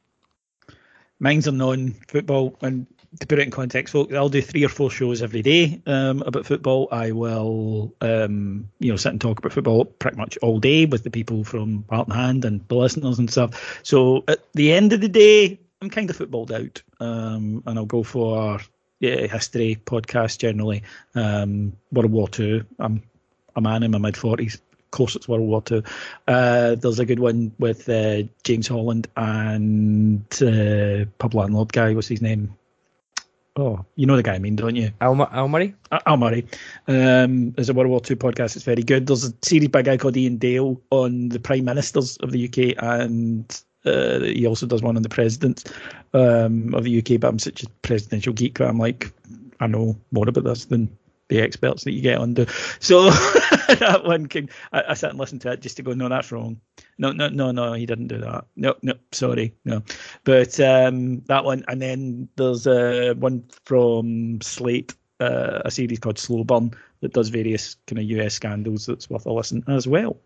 Mine's 1.18 1.48
are 1.48 1.52
non-football, 1.52 2.56
and 2.60 2.86
to 3.20 3.26
put 3.26 3.38
it 3.38 3.42
in 3.42 3.50
context, 3.50 3.92
folks, 3.92 4.12
I'll 4.14 4.28
do 4.28 4.42
three 4.42 4.64
or 4.64 4.68
four 4.68 4.90
shows 4.90 5.22
every 5.22 5.42
day 5.42 5.80
um, 5.86 6.22
about 6.22 6.44
football. 6.44 6.88
I 6.92 7.12
will, 7.12 7.94
um, 8.00 8.68
you 8.78 8.90
know, 8.90 8.96
sit 8.96 9.12
and 9.12 9.20
talk 9.20 9.38
about 9.38 9.52
football 9.52 9.84
pretty 9.86 10.18
much 10.18 10.36
all 10.42 10.60
day 10.60 10.84
with 10.84 11.04
the 11.04 11.10
people 11.10 11.44
from 11.44 11.84
Heart 11.88 12.08
and 12.08 12.16
Hand 12.16 12.44
and 12.44 12.68
the 12.68 12.74
listeners 12.74 13.18
and 13.18 13.30
stuff. 13.30 13.80
So 13.82 14.24
at 14.28 14.40
the 14.52 14.72
end 14.72 14.92
of 14.92 15.00
the 15.00 15.08
day, 15.08 15.58
I'm 15.80 15.90
kind 15.90 16.10
of 16.10 16.16
footballed 16.16 16.52
out, 16.52 16.82
um, 17.00 17.62
and 17.66 17.78
I'll 17.78 17.86
go 17.86 18.02
for 18.02 18.60
yeah, 19.00 19.26
history 19.26 19.78
podcast 19.84 20.38
generally. 20.38 20.82
Um, 21.14 21.76
World 21.92 22.10
War 22.10 22.28
Two. 22.28 22.64
I'm 22.78 23.02
a 23.54 23.60
man 23.60 23.82
in 23.82 23.90
my 23.90 23.98
mid 23.98 24.16
forties, 24.16 24.60
closer 24.90 25.18
to 25.18 25.30
World 25.30 25.42
War 25.42 25.62
Two. 25.62 25.82
Uh, 26.28 26.74
there's 26.74 26.98
a 26.98 27.04
good 27.04 27.18
one 27.18 27.52
with 27.58 27.88
uh, 27.88 28.22
James 28.44 28.68
Holland 28.68 29.08
and 29.16 30.24
uh, 30.42 31.04
pub 31.18 31.34
landlord 31.34 31.72
guy. 31.72 31.94
What's 31.94 32.08
his 32.08 32.22
name? 32.22 32.54
Oh, 33.58 33.84
you 33.94 34.04
know 34.04 34.16
the 34.16 34.22
guy 34.22 34.34
I 34.34 34.38
mean, 34.38 34.54
don't 34.54 34.76
you? 34.76 34.90
Al, 35.00 35.20
Al 35.32 35.48
Murray. 35.48 35.74
Al 36.04 36.18
Murray. 36.18 36.46
Um, 36.88 37.52
there's 37.52 37.70
a 37.70 37.74
World 37.74 37.88
War 37.88 38.00
Two 38.00 38.16
podcast. 38.16 38.56
It's 38.56 38.64
very 38.64 38.82
good. 38.82 39.06
There's 39.06 39.24
a 39.24 39.32
series 39.42 39.68
by 39.68 39.80
a 39.80 39.82
guy 39.82 39.96
called 39.96 40.16
Iain 40.16 40.36
Dale 40.36 40.80
on 40.90 41.30
the 41.30 41.40
prime 41.40 41.64
ministers 41.64 42.16
of 42.18 42.32
the 42.32 42.44
UK 42.46 42.82
and 42.82 43.62
Uh, 43.86 44.20
he 44.20 44.46
also 44.46 44.66
does 44.66 44.82
one 44.82 44.96
on 44.96 45.02
the 45.02 45.08
president 45.08 45.72
um, 46.12 46.74
of 46.74 46.82
the 46.84 46.98
UK, 46.98 47.20
but 47.20 47.28
I'm 47.28 47.38
such 47.38 47.62
a 47.62 47.68
presidential 47.82 48.32
geek 48.32 48.58
that 48.58 48.68
I'm 48.68 48.78
like, 48.78 49.12
I 49.60 49.68
know 49.68 49.96
more 50.10 50.28
about 50.28 50.44
this 50.44 50.64
than 50.64 50.90
the 51.28 51.40
experts 51.40 51.84
that 51.84 51.92
you 51.92 52.02
get 52.02 52.18
on 52.18 52.34
the. 52.34 52.52
So 52.80 53.10
that 53.10 54.02
one 54.04 54.26
can 54.26 54.48
I, 54.72 54.84
I 54.88 54.94
sat 54.94 55.10
and 55.10 55.18
listened 55.18 55.42
to 55.42 55.52
it 55.52 55.62
just 55.62 55.76
to 55.76 55.82
go, 55.82 55.92
no, 55.92 56.08
that's 56.08 56.30
wrong. 56.32 56.60
No, 56.98 57.12
no, 57.12 57.28
no, 57.28 57.50
no, 57.50 57.72
he 57.72 57.86
didn't 57.86 58.08
do 58.08 58.18
that. 58.18 58.46
No, 58.56 58.74
no, 58.82 58.94
sorry, 59.12 59.54
no. 59.64 59.82
But 60.24 60.58
um, 60.60 61.20
that 61.22 61.44
one, 61.44 61.64
and 61.68 61.80
then 61.80 62.28
there's 62.36 62.66
uh, 62.66 63.14
one 63.18 63.44
from 63.64 64.40
Slate, 64.40 64.94
uh, 65.20 65.62
a 65.64 65.70
series 65.70 65.98
called 65.98 66.18
Slow 66.18 66.44
Burn 66.44 66.72
that 67.00 67.12
does 67.12 67.28
various 67.28 67.76
kind 67.86 67.98
of 67.98 68.04
US 68.04 68.34
scandals 68.34 68.86
that's 68.86 69.10
worth 69.10 69.26
a 69.26 69.32
listen 69.32 69.62
as 69.68 69.86
well. 69.86 70.16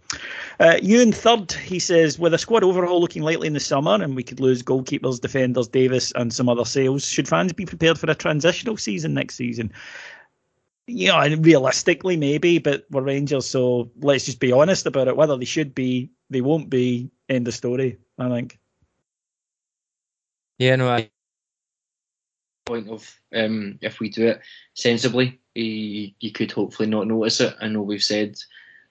Uh, 0.59 0.79
Ewan 0.83 1.13
Third, 1.13 1.53
he 1.53 1.79
says, 1.79 2.19
with 2.19 2.35
a 2.35 2.39
squad 2.39 2.63
overhaul 2.63 3.01
looking 3.01 3.23
likely 3.23 3.47
in 3.47 3.55
the 3.55 3.61
summer 3.61 3.95
and 3.95 4.15
we 4.15 4.23
could 4.23 4.41
lose 4.41 4.63
goalkeepers, 4.63 5.21
defenders, 5.21 5.69
Davis, 5.69 6.13
and 6.13 6.33
some 6.33 6.49
other 6.49 6.65
sales, 6.65 7.05
should 7.05 7.29
fans 7.29 7.53
be 7.53 7.67
prepared 7.67 7.99
for 7.99 8.11
a 8.11 8.15
transitional 8.15 8.77
season 8.77 9.15
next 9.15 9.35
season? 9.35 9.73
Yeah, 10.93 11.25
realistically, 11.39 12.17
maybe, 12.17 12.59
but 12.59 12.85
we're 12.91 13.03
Rangers, 13.03 13.47
so 13.47 13.91
let's 14.01 14.25
just 14.25 14.41
be 14.41 14.51
honest 14.51 14.87
about 14.87 15.07
it. 15.07 15.17
Whether 15.17 15.37
they 15.37 15.45
should 15.45 15.75
be, 15.75 16.11
they 16.31 16.41
won't 16.41 16.69
be. 16.69 17.11
End 17.29 17.47
of 17.47 17.55
story, 17.55 17.97
I 18.19 18.29
think. 18.29 18.59
Yeah, 20.59 20.75
no, 20.77 20.89
I 20.89 21.09
point 22.67 22.89
of 22.89 23.21
um, 23.35 23.79
if 23.81 24.01
we 24.01 24.09
do 24.09 24.27
it 24.27 24.41
sensibly, 24.75 25.41
you, 25.55 26.11
you 26.19 26.33
could 26.33 26.51
hopefully 26.51 26.89
not 26.89 27.07
notice 27.07 27.41
it. 27.41 27.55
I 27.61 27.69
know 27.69 27.83
we've 27.83 28.03
said 28.03 28.37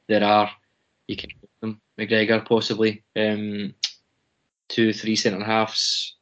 there 0.07 0.23
are, 0.23 0.49
you 1.07 1.17
can 1.17 1.29
them 1.61 1.81
McGregor 1.97 2.45
possibly, 2.45 3.03
um, 3.17 3.73
two, 4.69 4.93
three 4.93 5.17
centre 5.17 5.43
halves, 5.43 6.15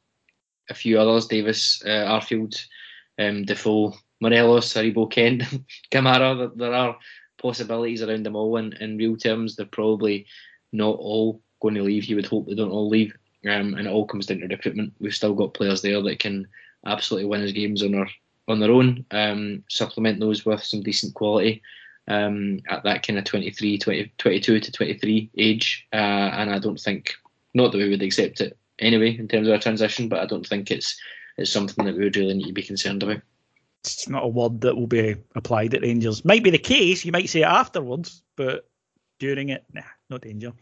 a 0.68 0.74
few 0.74 1.00
others, 1.00 1.26
Davis, 1.26 1.82
uh, 1.84 2.18
Arfield, 2.18 2.60
um, 3.18 3.44
Defoe, 3.44 3.94
Morelos, 4.20 4.74
Aribo, 4.74 5.10
Kent, 5.10 5.42
Kamara. 5.90 6.50
There 6.56 6.74
are 6.74 6.96
possibilities 7.40 8.02
around 8.02 8.24
them 8.24 8.36
all. 8.36 8.56
And 8.56 8.74
in 8.74 8.96
real 8.96 9.16
terms, 9.16 9.56
they're 9.56 9.66
probably 9.66 10.26
not 10.72 10.96
all 10.98 11.40
going 11.60 11.74
to 11.74 11.82
leave. 11.82 12.04
You 12.04 12.16
would 12.16 12.26
hope 12.26 12.46
they 12.46 12.54
don't 12.54 12.70
all 12.70 12.88
leave. 12.88 13.16
Um, 13.44 13.74
and 13.74 13.86
it 13.86 13.90
all 13.90 14.06
comes 14.06 14.26
down 14.26 14.38
to 14.38 14.46
recruitment. 14.46 14.92
We've 14.98 15.14
still 15.14 15.34
got 15.34 15.54
players 15.54 15.82
there 15.82 16.02
that 16.02 16.18
can 16.18 16.46
absolutely 16.86 17.28
win 17.28 17.42
us 17.42 17.52
games 17.52 17.82
on 17.82 17.94
our 17.94 18.08
on 18.48 18.60
their 18.60 18.72
own. 18.72 19.04
Um, 19.10 19.62
supplement 19.68 20.20
those 20.20 20.44
with 20.44 20.64
some 20.64 20.82
decent 20.82 21.14
quality 21.14 21.62
um, 22.08 22.60
at 22.68 22.82
that 22.84 23.06
kind 23.06 23.18
of 23.18 23.24
23, 23.26 23.78
20, 23.78 24.12
22 24.16 24.60
to 24.60 24.72
23 24.72 25.30
age. 25.36 25.86
Uh, 25.92 25.96
and 25.96 26.50
I 26.50 26.58
don't 26.58 26.80
think, 26.80 27.14
not 27.54 27.72
that 27.72 27.78
we 27.78 27.88
would 27.90 28.02
accept 28.02 28.40
it 28.40 28.56
anyway 28.78 29.16
in 29.16 29.28
terms 29.28 29.46
of 29.46 29.52
our 29.52 29.60
transition, 29.60 30.08
but 30.08 30.20
I 30.20 30.26
don't 30.26 30.46
think 30.46 30.70
it's 30.70 30.98
it's 31.36 31.52
something 31.52 31.84
that 31.84 31.96
we 31.96 32.04
would 32.04 32.16
really 32.16 32.34
need 32.34 32.48
to 32.48 32.52
be 32.52 32.62
concerned 32.62 33.02
about 33.02 33.20
it's 33.84 34.08
not 34.08 34.24
a 34.24 34.28
word 34.28 34.60
that 34.62 34.76
will 34.76 34.86
be 34.86 35.16
applied 35.34 35.74
at 35.74 35.82
Rangers. 35.82 36.24
Might 36.24 36.44
be 36.44 36.50
the 36.50 36.58
case, 36.58 37.04
you 37.04 37.12
might 37.12 37.28
say 37.28 37.40
it 37.40 37.44
afterwards, 37.44 38.22
but 38.36 38.68
during 39.18 39.48
it, 39.50 39.64
nah, 39.72 39.82
no 40.10 40.18
danger. 40.18 40.52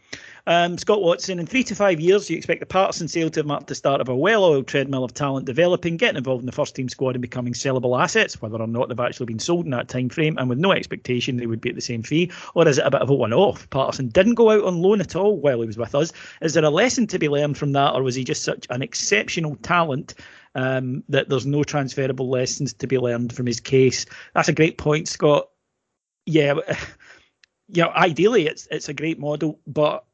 Um, 0.47 0.77
Scott 0.77 1.01
Watson, 1.01 1.39
in 1.39 1.45
three 1.45 1.65
to 1.65 1.75
five 1.75 1.99
years, 1.99 2.29
you 2.29 2.37
expect 2.37 2.61
the 2.61 2.65
Patterson 2.65 3.09
sale 3.09 3.29
to 3.31 3.43
marked 3.43 3.67
the 3.67 3.75
start 3.75 3.99
of 3.99 4.07
a 4.07 4.15
well 4.15 4.45
oiled 4.45 4.65
treadmill 4.65 5.03
of 5.03 5.13
talent 5.13 5.45
developing, 5.45 5.97
getting 5.97 6.15
involved 6.15 6.41
in 6.41 6.45
the 6.45 6.53
first 6.53 6.73
team 6.73 6.87
squad 6.87 7.15
and 7.15 7.21
becoming 7.21 7.51
sellable 7.51 8.01
assets, 8.01 8.41
whether 8.41 8.55
or 8.55 8.65
not 8.65 8.87
they've 8.87 8.97
actually 8.97 9.25
been 9.25 9.39
sold 9.39 9.65
in 9.65 9.71
that 9.71 9.89
time 9.89 10.07
frame, 10.07 10.37
and 10.37 10.47
with 10.47 10.57
no 10.57 10.71
expectation 10.71 11.35
they 11.35 11.47
would 11.47 11.59
be 11.59 11.67
at 11.67 11.75
the 11.75 11.81
same 11.81 12.01
fee, 12.01 12.31
or 12.55 12.65
is 12.65 12.77
it 12.77 12.85
a 12.85 12.89
bit 12.89 13.01
of 13.01 13.09
a 13.09 13.13
one 13.13 13.33
off? 13.33 13.69
Patterson 13.71 14.07
didn't 14.07 14.35
go 14.35 14.49
out 14.49 14.63
on 14.63 14.81
loan 14.81 15.01
at 15.01 15.17
all 15.17 15.37
while 15.37 15.59
he 15.59 15.67
was 15.67 15.77
with 15.77 15.93
us. 15.93 16.13
Is 16.41 16.53
there 16.53 16.63
a 16.63 16.69
lesson 16.69 17.07
to 17.07 17.19
be 17.19 17.27
learned 17.27 17.57
from 17.57 17.73
that, 17.73 17.93
or 17.93 18.01
was 18.01 18.15
he 18.15 18.23
just 18.23 18.43
such 18.43 18.67
an 18.69 18.81
exceptional 18.81 19.57
talent 19.57 20.13
um, 20.55 21.03
that 21.09 21.27
there's 21.27 21.45
no 21.45 21.65
transferable 21.65 22.29
lessons 22.29 22.73
to 22.75 22.87
be 22.87 22.97
learned 22.97 23.33
from 23.33 23.47
his 23.47 23.59
case. 23.59 24.05
That's 24.33 24.47
a 24.47 24.53
great 24.53 24.77
point, 24.77 25.09
Scott. 25.09 25.49
Yeah, 26.25 26.55
you 27.67 27.83
know, 27.83 27.89
ideally 27.89 28.47
it's 28.47 28.65
it's 28.71 28.87
a 28.87 28.93
great 28.93 29.19
model, 29.19 29.59
but 29.67 30.06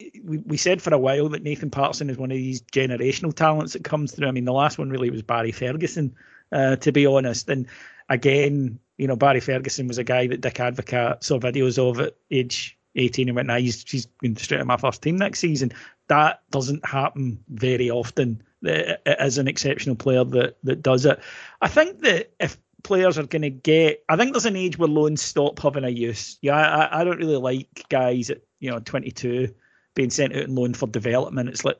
we, 0.00 0.38
we 0.38 0.56
said 0.56 0.82
for 0.82 0.92
a 0.92 0.98
while 0.98 1.28
that 1.30 1.42
Nathan 1.42 1.70
Patterson 1.70 2.10
is 2.10 2.18
one 2.18 2.30
of 2.30 2.36
these 2.36 2.62
generational 2.62 3.34
talents 3.34 3.72
that 3.72 3.84
comes 3.84 4.12
through. 4.12 4.28
I 4.28 4.32
mean, 4.32 4.44
the 4.44 4.52
last 4.52 4.78
one 4.78 4.90
really 4.90 5.10
was 5.10 5.22
Barry 5.22 5.52
Ferguson, 5.52 6.14
uh, 6.50 6.76
to 6.76 6.92
be 6.92 7.06
honest. 7.06 7.48
And 7.48 7.66
again, 8.08 8.78
you 8.98 9.06
know, 9.06 9.16
Barry 9.16 9.40
Ferguson 9.40 9.88
was 9.88 9.98
a 9.98 10.04
guy 10.04 10.26
that 10.28 10.40
Dick 10.40 10.54
Advocaat 10.54 11.24
saw 11.24 11.38
videos 11.38 11.78
of 11.78 12.00
at 12.00 12.16
age 12.30 12.78
18 12.94 13.28
and 13.28 13.36
went, 13.36 13.48
nah, 13.48 13.58
he's, 13.58 13.88
he's 13.90 14.06
going 14.20 14.36
straight 14.36 14.58
to 14.58 14.64
my 14.64 14.76
first 14.76 15.02
team 15.02 15.16
next 15.16 15.40
season. 15.40 15.72
That 16.08 16.42
doesn't 16.50 16.86
happen 16.86 17.42
very 17.48 17.90
often 17.90 18.42
as 18.64 19.38
an 19.38 19.48
exceptional 19.48 19.96
player 19.96 20.24
that 20.24 20.56
that 20.62 20.82
does 20.82 21.04
it. 21.04 21.20
I 21.60 21.68
think 21.68 22.00
that 22.00 22.32
if 22.38 22.58
players 22.82 23.18
are 23.18 23.26
going 23.26 23.42
to 23.42 23.50
get, 23.50 24.04
I 24.08 24.16
think 24.16 24.32
there's 24.32 24.46
an 24.46 24.56
age 24.56 24.78
where 24.78 24.88
loans 24.88 25.22
stop 25.22 25.58
having 25.58 25.84
a 25.84 25.88
use. 25.88 26.38
Yeah, 26.42 26.56
I, 26.56 27.00
I 27.00 27.04
don't 27.04 27.18
really 27.18 27.36
like 27.36 27.86
guys 27.88 28.30
at 28.30 28.42
you 28.60 28.70
know 28.70 28.78
22 28.78 29.54
being 29.94 30.10
sent 30.10 30.34
out 30.34 30.44
on 30.44 30.54
loan 30.54 30.74
for 30.74 30.86
development. 30.86 31.48
It's 31.48 31.64
like, 31.64 31.78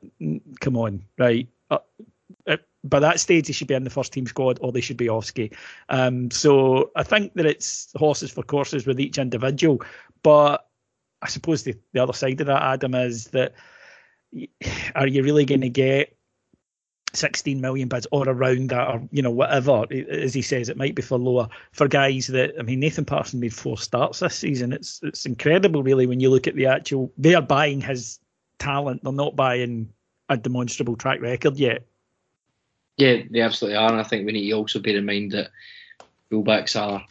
come 0.61 0.77
on, 0.77 1.05
right? 1.19 1.49
Uh, 1.71 1.79
uh, 2.47 2.57
by 2.85 3.01
that 3.01 3.21
stage, 3.21 3.47
they 3.47 3.53
should 3.53 3.69
be 3.69 3.75
in 3.75 3.85
the 3.85 3.91
first 3.91 4.13
team 4.13 4.27
squad 4.27 4.59
or 4.61 4.73
they 4.73 4.81
should 4.81 4.97
be 4.97 5.09
off 5.09 5.25
ski. 5.25 5.51
Um, 5.89 6.31
so 6.31 6.91
I 6.97 7.03
think 7.03 7.35
that 7.35 7.47
it's 7.47 7.93
horses 7.97 8.31
for 8.31 8.43
courses 8.43 8.87
with 8.87 9.01
each 9.01 9.19
individual. 9.19 9.83
But 10.23 10.67
I 11.23 11.29
suppose 11.29 11.63
the, 11.63 11.75
the 11.93 12.03
other 12.03 12.13
side 12.13 12.41
of 12.41 12.47
that, 12.49 12.63
Adam, 12.63 12.95
is 12.95 13.27
that 13.29 13.55
are 14.95 15.07
you 15.07 15.23
really 15.23 15.45
going 15.45 15.61
to 15.61 15.69
get 15.69 16.17
16 17.15 17.61
million 17.61 17.89
bids 17.89 18.07
or 18.11 18.29
around 18.29 18.71
that 18.71 18.89
or 18.89 19.03
you 19.11 19.23
know 19.23 19.31
whatever 19.31 19.85
as 20.11 20.33
he 20.33 20.43
says 20.43 20.69
it 20.69 20.77
might 20.77 20.95
be 20.95 21.03
for 21.03 21.19
lower. 21.19 21.49
For 21.73 21.89
guys 21.89 22.27
that 22.29 22.55
I 22.59 22.63
mean 22.63 22.81
Nathan 22.81 23.05
Patterson 23.05 23.41
made 23.41 23.55
four 23.55 23.79
starts 23.79 24.21
this 24.21 24.37
season. 24.37 24.73
It's 24.73 25.01
it's 25.03 25.27
incredible 25.27 25.83
really 25.83 26.07
when 26.07 26.21
you 26.21 26.31
look 26.31 26.47
at 26.47 26.55
the 26.55 26.67
actual 26.67 27.13
they 27.19 27.35
are 27.35 27.43
buying 27.43 27.81
his 27.81 28.19
talent. 28.59 29.03
They're 29.05 29.13
not 29.13 29.37
buying 29.37 29.93
a 30.29 30.37
demonstrable 30.37 30.97
track 30.97 31.21
record 31.21 31.57
yet. 31.57 31.85
Yeah 32.97 33.23
they 33.31 33.41
absolutely 33.41 33.77
are 33.77 33.91
and 33.91 34.01
I 34.01 34.05
think 34.05 34.27
we 34.27 34.33
need 34.33 34.51
to 34.51 34.57
also 34.57 34.79
bear 34.79 34.97
in 34.97 35.07
mind 35.07 35.33
that 35.33 35.51
fullbacks 36.31 36.81
are 36.81 37.05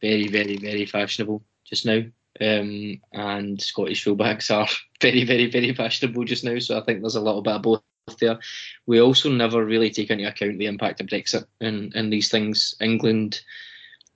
very 0.00 0.28
very 0.28 0.56
very 0.56 0.86
fashionable 0.86 1.42
just 1.64 1.86
now 1.86 2.02
um, 2.40 3.00
and 3.12 3.60
Scottish 3.60 4.04
fullbacks 4.04 4.50
are 4.54 4.68
very 5.00 5.24
very 5.24 5.50
very 5.50 5.74
fashionable 5.74 6.24
just 6.24 6.44
now 6.44 6.58
so 6.58 6.78
I 6.78 6.84
think 6.84 7.00
there's 7.00 7.16
a 7.16 7.20
little 7.20 7.42
bit 7.42 7.54
of 7.54 7.62
both 7.62 7.82
there. 8.16 8.38
We 8.86 9.00
also 9.00 9.30
never 9.30 9.64
really 9.64 9.90
take 9.90 10.10
into 10.10 10.28
account 10.28 10.58
the 10.58 10.66
impact 10.66 11.00
of 11.00 11.06
Brexit 11.06 11.44
and, 11.60 11.94
and 11.94 12.12
these 12.12 12.28
things. 12.28 12.74
England, 12.80 13.40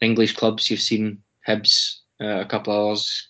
English 0.01 0.37
clubs, 0.37 0.71
you've 0.71 0.81
seen 0.81 1.23
Hibs, 1.47 1.99
uh, 2.21 2.41
a 2.41 2.47
couple 2.47 2.73
of 2.73 2.91
hours 2.91 3.29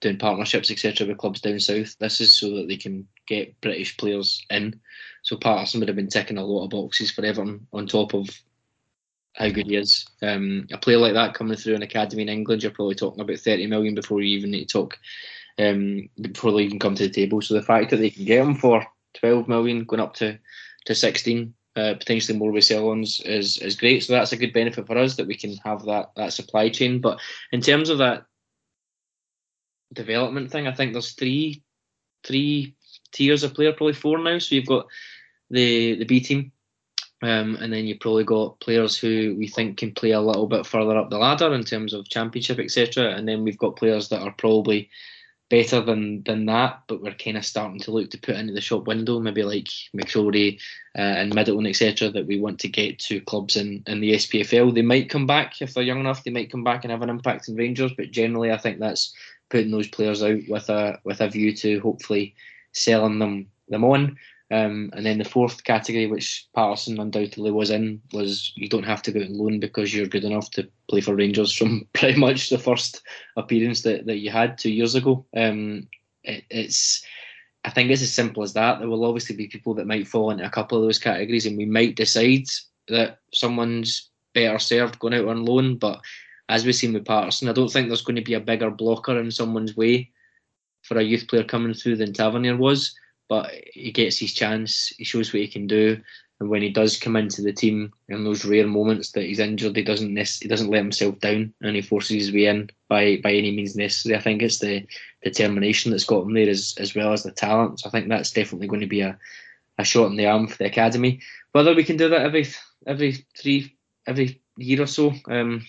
doing 0.00 0.18
partnerships, 0.18 0.70
etc., 0.70 1.06
with 1.06 1.18
clubs 1.18 1.40
down 1.40 1.60
south. 1.60 1.96
This 1.98 2.20
is 2.20 2.36
so 2.36 2.50
that 2.56 2.68
they 2.68 2.76
can 2.76 3.06
get 3.26 3.58
British 3.60 3.96
players 3.96 4.44
in. 4.50 4.80
So 5.22 5.36
Patterson 5.36 5.80
would 5.80 5.88
have 5.88 5.96
been 5.96 6.08
ticking 6.08 6.38
a 6.38 6.44
lot 6.44 6.64
of 6.64 6.70
boxes 6.70 7.10
for 7.10 7.24
Everton 7.24 7.66
on 7.72 7.86
top 7.86 8.12
of 8.12 8.28
how 9.34 9.48
good 9.48 9.66
he 9.66 9.76
is. 9.76 10.06
Um, 10.20 10.66
a 10.72 10.78
player 10.78 10.98
like 10.98 11.14
that 11.14 11.34
coming 11.34 11.56
through 11.56 11.76
an 11.76 11.82
academy 11.82 12.22
in 12.22 12.28
England, 12.28 12.62
you're 12.62 12.72
probably 12.72 12.94
talking 12.94 13.20
about 13.20 13.38
30 13.38 13.66
million 13.68 13.94
before 13.94 14.20
you 14.20 14.36
even 14.36 14.50
need 14.50 14.68
to 14.68 14.72
talk, 14.72 14.98
um, 15.58 16.08
before 16.20 16.52
they 16.52 16.64
even 16.64 16.78
come 16.78 16.94
to 16.96 17.04
the 17.04 17.12
table. 17.12 17.40
So 17.40 17.54
the 17.54 17.62
fact 17.62 17.90
that 17.90 17.96
they 17.96 18.10
can 18.10 18.24
get 18.24 18.44
him 18.44 18.54
for 18.54 18.84
12 19.14 19.48
million, 19.48 19.84
going 19.84 20.00
up 20.00 20.14
to, 20.14 20.38
to 20.86 20.94
16, 20.94 21.54
uh, 21.74 21.94
potentially 21.94 22.38
more 22.38 22.52
with 22.52 22.64
sell-ons 22.64 23.20
is 23.20 23.58
is 23.58 23.76
great. 23.76 24.02
So 24.02 24.12
that's 24.12 24.32
a 24.32 24.36
good 24.36 24.52
benefit 24.52 24.86
for 24.86 24.98
us 24.98 25.16
that 25.16 25.26
we 25.26 25.34
can 25.34 25.56
have 25.64 25.84
that 25.86 26.10
that 26.16 26.32
supply 26.32 26.68
chain. 26.68 27.00
But 27.00 27.18
in 27.50 27.60
terms 27.60 27.88
of 27.88 27.98
that 27.98 28.26
development 29.92 30.50
thing, 30.50 30.66
I 30.66 30.72
think 30.72 30.92
there's 30.92 31.12
three 31.12 31.62
three 32.24 32.74
tiers 33.12 33.42
of 33.42 33.54
player, 33.54 33.72
probably 33.72 33.94
four 33.94 34.18
now. 34.18 34.38
So 34.38 34.54
you've 34.54 34.66
got 34.66 34.86
the 35.50 35.94
the 35.96 36.04
B 36.04 36.20
team, 36.20 36.52
um, 37.22 37.56
and 37.56 37.72
then 37.72 37.86
you've 37.86 38.00
probably 38.00 38.24
got 38.24 38.60
players 38.60 38.98
who 38.98 39.34
we 39.38 39.48
think 39.48 39.78
can 39.78 39.92
play 39.92 40.10
a 40.10 40.20
little 40.20 40.46
bit 40.46 40.66
further 40.66 40.98
up 40.98 41.08
the 41.08 41.18
ladder 41.18 41.54
in 41.54 41.64
terms 41.64 41.94
of 41.94 42.08
championship, 42.08 42.58
etc. 42.58 43.14
And 43.14 43.26
then 43.26 43.44
we've 43.44 43.58
got 43.58 43.76
players 43.76 44.08
that 44.10 44.20
are 44.20 44.34
probably 44.36 44.90
better 45.52 45.82
than 45.82 46.22
than 46.22 46.46
that, 46.46 46.80
but 46.86 47.02
we're 47.02 47.12
kind 47.12 47.36
of 47.36 47.44
starting 47.44 47.78
to 47.78 47.90
look 47.90 48.10
to 48.10 48.18
put 48.18 48.36
into 48.36 48.54
the 48.54 48.60
shop 48.62 48.86
window, 48.86 49.20
maybe 49.20 49.42
like 49.42 49.68
McCrorie 49.94 50.58
uh, 50.96 51.02
and 51.20 51.34
Middleton, 51.34 51.66
etc., 51.66 52.08
that 52.08 52.26
we 52.26 52.40
want 52.40 52.58
to 52.60 52.68
get 52.68 52.98
to 53.00 53.20
clubs 53.20 53.56
in, 53.56 53.82
in 53.86 54.00
the 54.00 54.14
SPFL. 54.14 54.74
They 54.74 54.80
might 54.80 55.10
come 55.10 55.26
back 55.26 55.60
if 55.60 55.74
they're 55.74 55.82
young 55.82 56.00
enough. 56.00 56.24
They 56.24 56.30
might 56.30 56.50
come 56.50 56.64
back 56.64 56.84
and 56.84 56.90
have 56.90 57.02
an 57.02 57.10
impact 57.10 57.48
in 57.48 57.56
Rangers, 57.56 57.92
but 57.94 58.10
generally, 58.10 58.50
I 58.50 58.56
think 58.56 58.78
that's 58.78 59.14
putting 59.50 59.70
those 59.70 59.88
players 59.88 60.22
out 60.22 60.40
with 60.48 60.70
a 60.70 60.98
with 61.04 61.20
a 61.20 61.28
view 61.28 61.54
to 61.56 61.80
hopefully 61.80 62.34
selling 62.72 63.18
them 63.18 63.46
them 63.68 63.84
on. 63.84 64.16
Um, 64.52 64.90
and 64.92 65.06
then 65.06 65.16
the 65.16 65.24
fourth 65.24 65.64
category, 65.64 66.06
which 66.06 66.46
Patterson 66.54 67.00
undoubtedly 67.00 67.50
was 67.50 67.70
in, 67.70 68.02
was 68.12 68.52
you 68.54 68.68
don't 68.68 68.82
have 68.82 69.00
to 69.02 69.10
go 69.10 69.20
on 69.20 69.32
loan 69.32 69.60
because 69.60 69.94
you're 69.94 70.06
good 70.06 70.24
enough 70.24 70.50
to 70.50 70.68
play 70.90 71.00
for 71.00 71.16
Rangers 71.16 71.54
from 71.54 71.88
pretty 71.94 72.20
much 72.20 72.50
the 72.50 72.58
first 72.58 73.00
appearance 73.38 73.80
that, 73.82 74.04
that 74.04 74.18
you 74.18 74.30
had 74.30 74.58
two 74.58 74.70
years 74.70 74.94
ago. 74.94 75.24
Um, 75.34 75.88
it, 76.22 76.44
it's 76.50 77.02
I 77.64 77.70
think 77.70 77.90
it's 77.90 78.02
as 78.02 78.12
simple 78.12 78.42
as 78.42 78.52
that. 78.52 78.78
There 78.78 78.88
will 78.88 79.06
obviously 79.06 79.36
be 79.36 79.46
people 79.46 79.72
that 79.74 79.86
might 79.86 80.06
fall 80.06 80.30
into 80.30 80.44
a 80.44 80.50
couple 80.50 80.76
of 80.76 80.84
those 80.84 80.98
categories, 80.98 81.46
and 81.46 81.56
we 81.56 81.64
might 81.64 81.96
decide 81.96 82.44
that 82.88 83.20
someone's 83.32 84.10
better 84.34 84.58
served 84.58 84.98
going 84.98 85.14
out 85.14 85.28
on 85.28 85.46
loan. 85.46 85.76
But 85.76 85.98
as 86.50 86.66
we've 86.66 86.74
seen 86.74 86.92
with 86.92 87.06
Patterson, 87.06 87.48
I 87.48 87.52
don't 87.52 87.72
think 87.72 87.88
there's 87.88 88.02
going 88.02 88.16
to 88.16 88.22
be 88.22 88.34
a 88.34 88.40
bigger 88.40 88.70
blocker 88.70 89.18
in 89.18 89.30
someone's 89.30 89.78
way 89.78 90.10
for 90.82 90.98
a 90.98 91.02
youth 91.02 91.26
player 91.26 91.44
coming 91.44 91.72
through 91.72 91.96
than 91.96 92.12
Tavernier 92.12 92.56
was. 92.58 92.94
But 93.28 93.52
he 93.72 93.92
gets 93.92 94.18
his 94.18 94.32
chance, 94.34 94.92
he 94.98 95.04
shows 95.04 95.32
what 95.32 95.40
he 95.40 95.48
can 95.48 95.66
do, 95.66 96.02
and 96.42 96.50
when 96.50 96.62
he 96.62 96.70
does 96.70 96.98
come 96.98 97.14
into 97.14 97.40
the 97.40 97.52
team 97.52 97.92
in 98.08 98.24
those 98.24 98.44
rare 98.44 98.66
moments 98.66 99.12
that 99.12 99.22
he's 99.22 99.38
injured, 99.38 99.76
he 99.76 99.84
doesn't 99.84 100.16
he 100.16 100.48
doesn't 100.48 100.70
let 100.70 100.82
himself 100.82 101.20
down 101.20 101.54
and 101.60 101.76
he 101.76 101.82
forces 101.82 102.16
his 102.16 102.32
way 102.32 102.46
in 102.46 102.68
by 102.88 103.20
by 103.22 103.32
any 103.32 103.52
means 103.52 103.76
necessary. 103.76 104.16
I 104.16 104.20
think 104.20 104.42
it's 104.42 104.58
the 104.58 104.84
determination 105.22 105.92
that's 105.92 106.02
got 106.02 106.24
him 106.24 106.34
there 106.34 106.48
as 106.48 106.74
as 106.80 106.96
well 106.96 107.12
as 107.12 107.22
the 107.22 107.30
talent. 107.30 107.78
So 107.78 107.88
I 107.88 107.92
think 107.92 108.08
that's 108.08 108.32
definitely 108.32 108.66
going 108.66 108.80
to 108.80 108.88
be 108.88 109.02
a, 109.02 109.16
a 109.78 109.84
shot 109.84 110.10
in 110.10 110.16
the 110.16 110.26
arm 110.26 110.48
for 110.48 110.58
the 110.58 110.66
academy. 110.66 111.20
Whether 111.52 111.76
we 111.76 111.84
can 111.84 111.96
do 111.96 112.08
that 112.08 112.22
every 112.22 112.48
every 112.88 113.24
three 113.38 113.76
every 114.08 114.42
year 114.56 114.82
or 114.82 114.88
so, 114.88 115.14
um, 115.28 115.64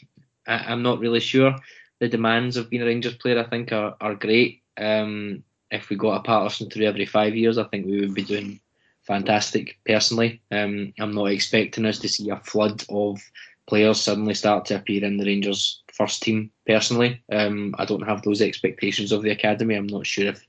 I, 0.48 0.74
am 0.74 0.82
not 0.82 0.98
really 0.98 1.20
sure. 1.20 1.56
The 2.00 2.10
demands 2.10 2.58
of 2.58 2.72
being 2.72 2.82
a 2.82 2.86
Rangers 2.88 3.18
player, 3.18 3.40
I 3.40 3.44
think, 3.48 3.72
are 3.72 3.96
are 4.02 4.16
great. 4.16 4.64
Um, 4.76 5.44
if 5.74 5.90
we 5.90 5.96
got 5.96 6.20
a 6.20 6.24
Patterson 6.24 6.70
through 6.70 6.86
every 6.86 7.06
five 7.06 7.36
years, 7.36 7.58
I 7.58 7.64
think 7.66 7.86
we 7.86 8.00
would 8.00 8.14
be 8.14 8.24
doing 8.24 8.60
fantastic 9.02 9.80
personally. 9.86 10.40
Um, 10.52 10.94
I'm 11.00 11.14
not 11.14 11.32
expecting 11.32 11.86
us 11.86 12.00
to 12.00 12.08
see 12.08 12.30
a 12.30 12.38
flood 12.38 12.84
of 12.90 13.20
players 13.68 14.00
suddenly 14.00 14.36
start 14.36 14.66
to 14.66 14.76
appear 14.76 15.04
in 15.04 15.18
the 15.18 15.26
Rangers 15.26 15.82
first 15.92 16.22
team 16.22 16.52
personally. 16.68 17.22
Um, 17.32 17.74
I 17.80 17.86
don't 17.86 18.08
have 18.08 18.22
those 18.22 18.42
expectations 18.42 19.12
of 19.12 19.24
the 19.24 19.32
academy. 19.32 19.76
I'm 19.76 19.88
not 19.88 20.06
sure 20.06 20.28
if 20.28 20.46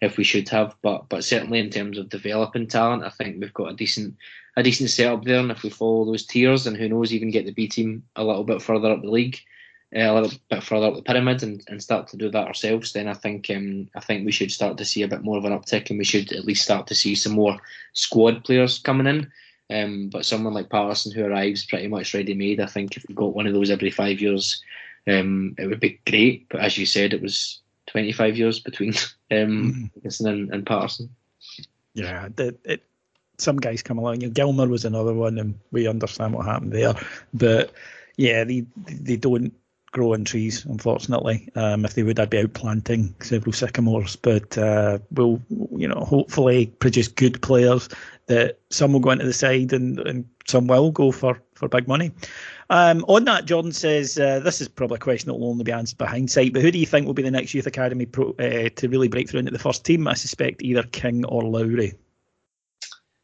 if 0.00 0.16
we 0.16 0.22
should 0.22 0.48
have, 0.50 0.76
but 0.82 1.08
but 1.08 1.24
certainly 1.24 1.58
in 1.58 1.70
terms 1.70 1.98
of 1.98 2.08
developing 2.10 2.68
talent, 2.68 3.02
I 3.04 3.10
think 3.10 3.40
we've 3.40 3.54
got 3.54 3.72
a 3.72 3.76
decent 3.76 4.16
a 4.56 4.62
decent 4.62 4.90
setup 4.90 5.24
there. 5.24 5.40
And 5.40 5.50
if 5.50 5.62
we 5.62 5.70
follow 5.70 6.04
those 6.04 6.26
tiers, 6.26 6.66
and 6.66 6.76
who 6.76 6.88
knows, 6.88 7.12
even 7.12 7.30
get 7.30 7.46
the 7.46 7.52
B 7.52 7.68
team 7.68 8.04
a 8.16 8.22
little 8.22 8.44
bit 8.44 8.62
further 8.62 8.90
up 8.90 9.02
the 9.02 9.10
league, 9.10 9.40
a 9.94 10.12
little 10.12 10.38
bit 10.50 10.62
further 10.62 10.86
up 10.86 10.94
the 10.94 11.02
pyramid 11.02 11.42
and, 11.42 11.62
and 11.68 11.82
start 11.82 12.08
to 12.08 12.16
do 12.16 12.30
that 12.30 12.46
ourselves, 12.46 12.92
then 12.92 13.08
I 13.08 13.14
think 13.14 13.50
um, 13.50 13.88
I 13.96 14.00
think 14.00 14.24
we 14.24 14.32
should 14.32 14.52
start 14.52 14.76
to 14.78 14.84
see 14.84 15.02
a 15.02 15.08
bit 15.08 15.22
more 15.22 15.38
of 15.38 15.44
an 15.44 15.58
uptick, 15.58 15.90
and 15.90 15.98
we 15.98 16.04
should 16.04 16.32
at 16.32 16.44
least 16.44 16.64
start 16.64 16.86
to 16.88 16.94
see 16.94 17.14
some 17.14 17.32
more 17.32 17.58
squad 17.94 18.44
players 18.44 18.78
coming 18.78 19.06
in. 19.06 19.30
Um, 19.70 20.08
but 20.08 20.24
someone 20.24 20.54
like 20.54 20.70
Patterson 20.70 21.12
who 21.12 21.24
arrives 21.24 21.66
pretty 21.66 21.88
much 21.88 22.14
ready 22.14 22.34
made, 22.34 22.60
I 22.60 22.66
think 22.66 22.96
if 22.96 23.04
we 23.08 23.14
got 23.14 23.34
one 23.34 23.46
of 23.46 23.52
those 23.52 23.70
every 23.70 23.90
five 23.90 24.20
years, 24.20 24.62
um, 25.06 25.54
it 25.58 25.66
would 25.66 25.80
be 25.80 26.00
great. 26.06 26.48
But 26.48 26.60
as 26.60 26.78
you 26.78 26.86
said, 26.86 27.12
it 27.12 27.20
was 27.20 27.60
25 27.88 28.36
years 28.36 28.60
between 28.60 28.90
um, 29.30 29.90
mm. 30.02 30.20
and, 30.26 30.52
and 30.52 30.66
Patterson. 30.66 31.10
Yeah, 31.94 32.28
it, 32.38 32.84
some 33.38 33.56
guys 33.56 33.82
come 33.82 33.98
along. 33.98 34.18
Gilmour 34.18 34.68
was 34.68 34.84
another 34.84 35.14
one, 35.14 35.38
and 35.38 35.58
we 35.70 35.88
understand 35.88 36.34
what 36.34 36.46
happened 36.46 36.72
there. 36.72 36.94
But 37.32 37.72
yeah, 38.16 38.44
they 38.44 38.66
they 38.76 39.16
don't 39.16 39.52
growing 39.92 40.24
trees, 40.24 40.64
unfortunately. 40.64 41.48
Um, 41.54 41.84
if 41.84 41.94
they 41.94 42.02
would, 42.02 42.20
I'd 42.20 42.30
be 42.30 42.38
out 42.38 42.54
planting 42.54 43.14
several 43.20 43.52
sycamores. 43.52 44.16
But 44.16 44.56
uh, 44.58 44.98
we'll, 45.10 45.40
you 45.76 45.88
know, 45.88 46.00
hopefully 46.00 46.66
produce 46.66 47.08
good 47.08 47.40
players 47.42 47.88
that 48.26 48.58
some 48.70 48.92
will 48.92 49.00
go 49.00 49.10
into 49.10 49.24
the 49.24 49.32
side 49.32 49.72
and, 49.72 49.98
and 50.00 50.28
some 50.46 50.66
will 50.66 50.90
go 50.90 51.10
for, 51.10 51.40
for 51.54 51.68
big 51.68 51.88
money. 51.88 52.12
Um, 52.70 53.04
on 53.08 53.24
that, 53.24 53.46
Jordan 53.46 53.72
says 53.72 54.18
uh, 54.18 54.40
this 54.40 54.60
is 54.60 54.68
probably 54.68 54.96
a 54.96 55.00
question 55.00 55.28
that 55.28 55.34
will 55.34 55.48
only 55.48 55.64
be 55.64 55.72
answered 55.72 55.96
by 55.96 56.06
hindsight. 56.06 56.52
But 56.52 56.62
who 56.62 56.70
do 56.70 56.78
you 56.78 56.86
think 56.86 57.06
will 57.06 57.14
be 57.14 57.22
the 57.22 57.30
next 57.30 57.54
youth 57.54 57.66
academy 57.66 58.04
pro, 58.04 58.30
uh, 58.38 58.68
to 58.68 58.88
really 58.88 59.08
break 59.08 59.30
through 59.30 59.40
into 59.40 59.52
the 59.52 59.58
first 59.58 59.84
team? 59.84 60.06
I 60.06 60.14
suspect 60.14 60.62
either 60.62 60.82
King 60.82 61.24
or 61.24 61.42
Lowry. 61.42 61.94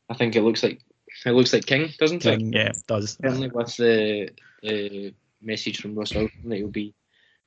I 0.09 0.15
think 0.15 0.37
it 0.37 0.43
looks 0.43 0.63
like 0.63 0.81
it 1.27 1.31
looks 1.31 1.53
like 1.53 1.67
King, 1.67 1.93
doesn't 1.99 2.21
King, 2.21 2.53
it? 2.53 2.57
Yeah, 2.57 2.69
it 2.69 2.83
does. 2.87 3.19
Certainly 3.23 3.49
with 3.49 3.77
the 3.77 4.31
the 4.63 5.15
message 5.45 5.81
from 5.81 5.95
Ross 5.95 6.15
Wilson 6.15 6.49
that 6.49 6.57
he'll 6.57 6.69
be 6.69 6.95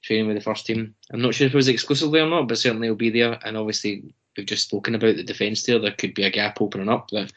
training 0.02 0.28
with 0.28 0.38
the 0.38 0.44
first 0.44 0.66
team. 0.66 0.96
I'm 1.12 1.22
not 1.22 1.34
sure 1.34 1.48
if 1.48 1.54
it 1.54 1.58
was 1.58 1.68
exclusively 1.68 2.20
or 2.20 2.30
not, 2.30 2.48
but 2.48 2.58
certainly 2.58 2.88
he'll 2.88 2.96
be 2.96 3.10
there. 3.10 3.40
And 3.46 3.58
obviously, 3.58 4.14
we've 4.36 4.46
just 4.46 4.68
spoken 4.68 4.96
about 4.96 5.16
the 5.16 5.24
defence 5.24 5.64
there. 5.64 5.80
There 5.80 5.92
could 5.92 6.14
be 6.14 6.24
a 6.24 6.32
gap 6.32 6.62
opening 6.62 6.90
up 6.90 7.10
that 7.12 7.32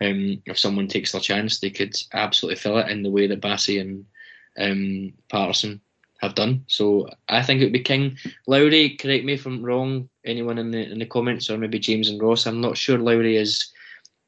um, 0.00 0.42
if 0.46 0.58
someone 0.58 0.88
takes 0.88 1.12
their 1.12 1.20
chance, 1.20 1.58
they 1.58 1.70
could 1.70 1.96
absolutely 2.12 2.56
fill 2.56 2.78
it 2.78 2.88
in 2.88 3.02
the 3.02 3.10
way 3.10 3.26
that 3.26 3.40
Bassey 3.40 3.80
and 3.80 4.04
um, 4.58 5.12
Patterson 5.30 5.80
have 6.18 6.34
done. 6.34 6.64
So 6.66 7.08
I 7.28 7.42
think 7.42 7.60
it 7.60 7.64
would 7.64 7.72
be 7.72 7.80
King. 7.80 8.16
Lowry, 8.46 8.96
correct 8.96 9.24
me 9.24 9.34
if 9.34 9.46
I'm 9.46 9.62
wrong, 9.62 10.08
anyone 10.24 10.58
in 10.58 10.70
the 10.70 10.90
in 10.90 10.98
the 10.98 11.06
comments, 11.06 11.50
or 11.50 11.58
maybe 11.58 11.78
James 11.78 12.08
and 12.08 12.20
Ross. 12.20 12.46
I'm 12.46 12.60
not 12.60 12.76
sure 12.76 12.98
Lowry 12.98 13.36
is 13.36 13.70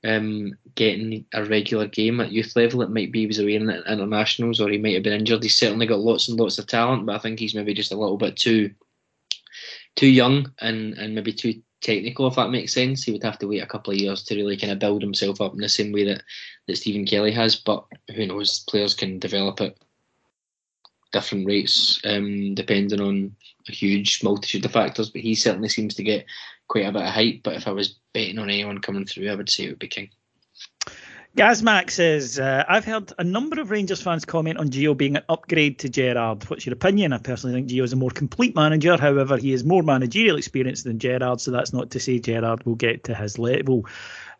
um, 0.04 0.56
getting 0.74 1.24
a 1.34 1.44
regular 1.44 1.86
game 1.86 2.20
at 2.20 2.32
youth 2.32 2.54
level. 2.56 2.82
It 2.82 2.90
might 2.90 3.12
be 3.12 3.20
he 3.20 3.26
was 3.26 3.38
away 3.38 3.56
in 3.56 3.68
internationals 3.70 4.60
or 4.60 4.68
he 4.68 4.78
might 4.78 4.94
have 4.94 5.02
been 5.02 5.18
injured. 5.18 5.42
He's 5.42 5.56
certainly 5.56 5.86
got 5.86 6.00
lots 6.00 6.28
and 6.28 6.38
lots 6.38 6.58
of 6.58 6.66
talent, 6.66 7.06
but 7.06 7.16
I 7.16 7.18
think 7.18 7.38
he's 7.38 7.54
maybe 7.54 7.74
just 7.74 7.92
a 7.92 7.98
little 7.98 8.16
bit 8.16 8.36
too 8.36 8.70
too 9.96 10.06
young 10.06 10.52
and, 10.60 10.94
and 10.94 11.14
maybe 11.14 11.32
too 11.32 11.60
technical, 11.80 12.28
if 12.28 12.36
that 12.36 12.50
makes 12.50 12.72
sense. 12.72 13.02
He 13.02 13.12
would 13.12 13.24
have 13.24 13.38
to 13.40 13.48
wait 13.48 13.62
a 13.62 13.66
couple 13.66 13.92
of 13.92 13.98
years 13.98 14.22
to 14.24 14.36
really 14.36 14.56
kind 14.56 14.72
of 14.72 14.78
build 14.78 15.02
himself 15.02 15.40
up 15.40 15.54
in 15.54 15.58
the 15.58 15.68
same 15.68 15.90
way 15.90 16.04
that, 16.04 16.22
that 16.66 16.76
Stephen 16.76 17.04
Kelly 17.04 17.32
has. 17.32 17.56
But 17.56 17.84
who 18.14 18.26
knows, 18.26 18.60
players 18.60 18.94
can 18.94 19.18
develop 19.18 19.60
at 19.60 19.74
different 21.12 21.46
rates 21.46 22.00
um, 22.04 22.54
depending 22.54 23.00
on 23.00 23.34
a 23.68 23.72
huge 23.72 24.22
multitude 24.22 24.64
of 24.64 24.72
factors. 24.72 25.10
But 25.10 25.22
he 25.22 25.34
certainly 25.34 25.68
seems 25.68 25.94
to 25.96 26.04
get 26.04 26.26
quite 26.68 26.86
a 26.86 26.92
bit 26.92 27.02
of 27.02 27.08
hype. 27.08 27.42
But 27.42 27.56
if 27.56 27.66
I 27.66 27.72
was 27.72 27.98
betting 28.14 28.38
on 28.38 28.50
anyone 28.50 28.78
coming 28.80 29.06
through, 29.06 29.30
I 29.30 29.34
would 29.34 29.50
say 29.50 29.64
it 29.64 29.70
would 29.70 29.78
be 29.78 29.88
King. 29.88 30.10
Gazmax 31.36 31.92
says, 31.92 32.38
uh, 32.38 32.64
I've 32.68 32.84
heard 32.84 33.12
a 33.18 33.22
number 33.22 33.60
of 33.60 33.70
Rangers 33.70 34.02
fans 34.02 34.24
comment 34.24 34.58
on 34.58 34.70
Gio 34.70 34.96
being 34.96 35.16
an 35.16 35.22
upgrade 35.28 35.78
to 35.80 35.88
Gerrard. 35.88 36.42
What's 36.50 36.66
your 36.66 36.72
opinion? 36.72 37.12
I 37.12 37.18
personally 37.18 37.54
think 37.54 37.68
Gio 37.68 37.84
is 37.84 37.92
a 37.92 37.96
more 37.96 38.10
complete 38.10 38.56
manager. 38.56 38.96
However, 38.96 39.36
he 39.36 39.52
has 39.52 39.62
more 39.62 39.82
managerial 39.82 40.36
experience 40.36 40.82
than 40.82 40.98
Gerrard, 40.98 41.40
so 41.40 41.50
that's 41.50 41.72
not 41.72 41.90
to 41.90 42.00
say 42.00 42.18
Gerrard 42.18 42.64
will 42.64 42.74
get 42.74 43.04
to 43.04 43.14
his 43.14 43.38
level. 43.38 43.86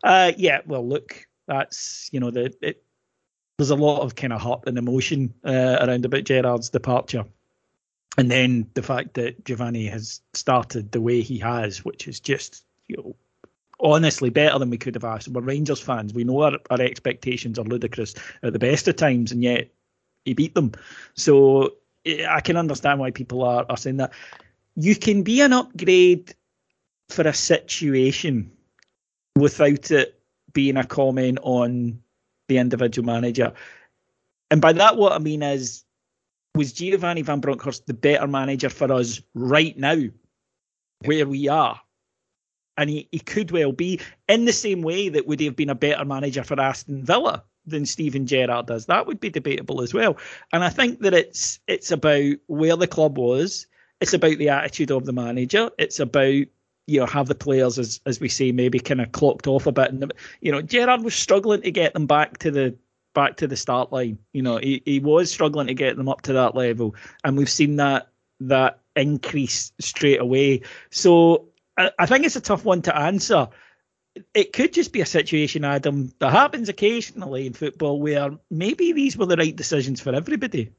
Uh, 0.03 0.33
yeah, 0.35 0.59
well, 0.65 0.85
look, 0.85 1.25
that's, 1.47 2.09
you 2.11 2.19
know, 2.19 2.31
the 2.31 2.53
it, 2.61 2.83
there's 3.57 3.69
a 3.69 3.75
lot 3.75 4.01
of 4.01 4.15
kind 4.15 4.33
of 4.33 4.41
hurt 4.41 4.67
and 4.67 4.77
emotion 4.77 5.33
uh, 5.45 5.77
around 5.81 6.05
about 6.05 6.23
Gerrard's 6.23 6.69
departure. 6.69 7.25
And 8.17 8.29
then 8.29 8.69
the 8.73 8.83
fact 8.83 9.13
that 9.15 9.45
Giovanni 9.45 9.85
has 9.87 10.21
started 10.33 10.91
the 10.91 11.01
way 11.01 11.21
he 11.21 11.37
has, 11.39 11.85
which 11.85 12.07
is 12.07 12.19
just, 12.19 12.65
you 12.87 12.97
know, 12.97 13.15
honestly 13.79 14.29
better 14.29 14.59
than 14.59 14.69
we 14.69 14.77
could 14.77 14.95
have 14.95 15.05
asked. 15.05 15.27
We're 15.27 15.41
Rangers 15.41 15.79
fans. 15.79 16.13
We 16.13 16.23
know 16.23 16.41
our, 16.41 16.57
our 16.69 16.81
expectations 16.81 17.57
are 17.57 17.63
ludicrous 17.63 18.13
at 18.43 18.53
the 18.53 18.59
best 18.59 18.87
of 18.87 18.95
times, 18.97 19.31
and 19.31 19.43
yet 19.43 19.69
he 20.25 20.33
beat 20.33 20.55
them. 20.55 20.73
So 21.13 21.75
eh, 22.05 22.25
I 22.27 22.41
can 22.41 22.57
understand 22.57 22.99
why 22.99 23.11
people 23.11 23.43
are, 23.43 23.65
are 23.69 23.77
saying 23.77 23.97
that. 23.97 24.13
You 24.75 24.95
can 24.95 25.23
be 25.23 25.41
an 25.41 25.53
upgrade 25.53 26.33
for 27.09 27.27
a 27.27 27.33
situation 27.33 28.51
without 29.35 29.91
it 29.91 30.19
being 30.53 30.77
a 30.77 30.85
comment 30.85 31.39
on 31.41 32.01
the 32.47 32.57
individual 32.57 33.05
manager. 33.05 33.53
And 34.51 34.61
by 34.61 34.73
that, 34.73 34.97
what 34.97 35.11
I 35.11 35.19
mean 35.19 35.43
is 35.43 35.83
was 36.59 36.73
Giovanni 36.73 37.21
Van 37.21 37.39
Bronckhorst 37.39 37.87
the 37.87 37.93
better 37.93 38.27
manager 38.27 38.69
for 38.69 38.91
us 38.91 39.21
right 39.33 39.77
now, 39.77 39.97
where 41.05 41.25
we 41.25 41.47
are? 41.47 41.79
And 42.75 42.89
he, 42.89 43.07
he 43.13 43.19
could 43.19 43.51
well 43.51 43.71
be 43.71 44.01
in 44.27 44.43
the 44.43 44.51
same 44.51 44.81
way 44.81 45.07
that 45.07 45.25
would 45.25 45.39
he 45.39 45.45
have 45.45 45.55
been 45.55 45.69
a 45.69 45.75
better 45.75 46.03
manager 46.03 46.43
for 46.43 46.59
Aston 46.59 47.05
Villa 47.05 47.45
than 47.65 47.85
Steven 47.85 48.27
Gerrard 48.27 48.65
does. 48.65 48.87
That 48.87 49.07
would 49.07 49.21
be 49.21 49.29
debatable 49.29 49.81
as 49.81 49.93
well. 49.93 50.17
And 50.51 50.61
I 50.65 50.69
think 50.69 50.99
that 50.99 51.13
it's 51.13 51.61
it's 51.67 51.91
about 51.91 52.35
where 52.47 52.75
the 52.75 52.87
club 52.87 53.17
was. 53.17 53.65
It's 54.01 54.13
about 54.13 54.37
the 54.37 54.49
attitude 54.49 54.91
of 54.91 55.05
the 55.05 55.13
manager. 55.13 55.69
It's 55.77 56.01
about 56.01 56.43
you 56.87 56.99
know 56.99 57.05
have 57.05 57.27
the 57.27 57.35
players 57.35 57.79
as 57.79 58.01
as 58.05 58.19
we 58.19 58.27
say 58.27 58.51
maybe 58.51 58.79
kind 58.79 58.99
of 58.99 59.13
clocked 59.13 59.47
off 59.47 59.65
a 59.65 59.71
bit. 59.71 59.93
And 59.93 60.11
you 60.41 60.51
know 60.51 60.61
Gerrard 60.61 61.03
was 61.03 61.15
struggling 61.15 61.61
to 61.61 61.71
get 61.71 61.93
them 61.93 62.05
back 62.05 62.39
to 62.39 62.51
the 62.51 62.75
back 63.19 63.35
to 63.35 63.47
the 63.47 63.57
start 63.57 63.91
line. 63.91 64.17
You 64.31 64.41
know, 64.41 64.57
he, 64.57 64.81
he 64.85 65.01
was 65.01 65.29
struggling 65.29 65.67
to 65.67 65.73
get 65.73 65.97
them 65.97 66.07
up 66.07 66.21
to 66.21 66.33
that 66.33 66.55
level, 66.55 66.95
and 67.25 67.37
we've 67.37 67.49
seen 67.49 67.75
that 67.75 68.07
that 68.39 68.79
increase 68.95 69.73
straight 69.79 70.21
away. 70.21 70.61
So 70.89 71.49
I, 71.77 71.91
I 71.99 72.05
think 72.05 72.25
it's 72.25 72.37
a 72.37 72.41
tough 72.41 72.63
one 72.63 72.81
to 72.83 72.95
answer. 72.95 73.49
It 74.33 74.53
could 74.53 74.71
just 74.71 74.93
be 74.93 75.01
a 75.01 75.05
situation, 75.05 75.65
Adam, 75.65 76.13
that 76.19 76.31
happens 76.31 76.69
occasionally 76.69 77.47
in 77.47 77.53
football 77.53 77.99
where 77.99 78.31
maybe 78.49 78.93
these 78.93 79.17
were 79.17 79.25
the 79.25 79.35
right 79.35 79.55
decisions 79.55 79.99
for 79.99 80.15
everybody. 80.15 80.71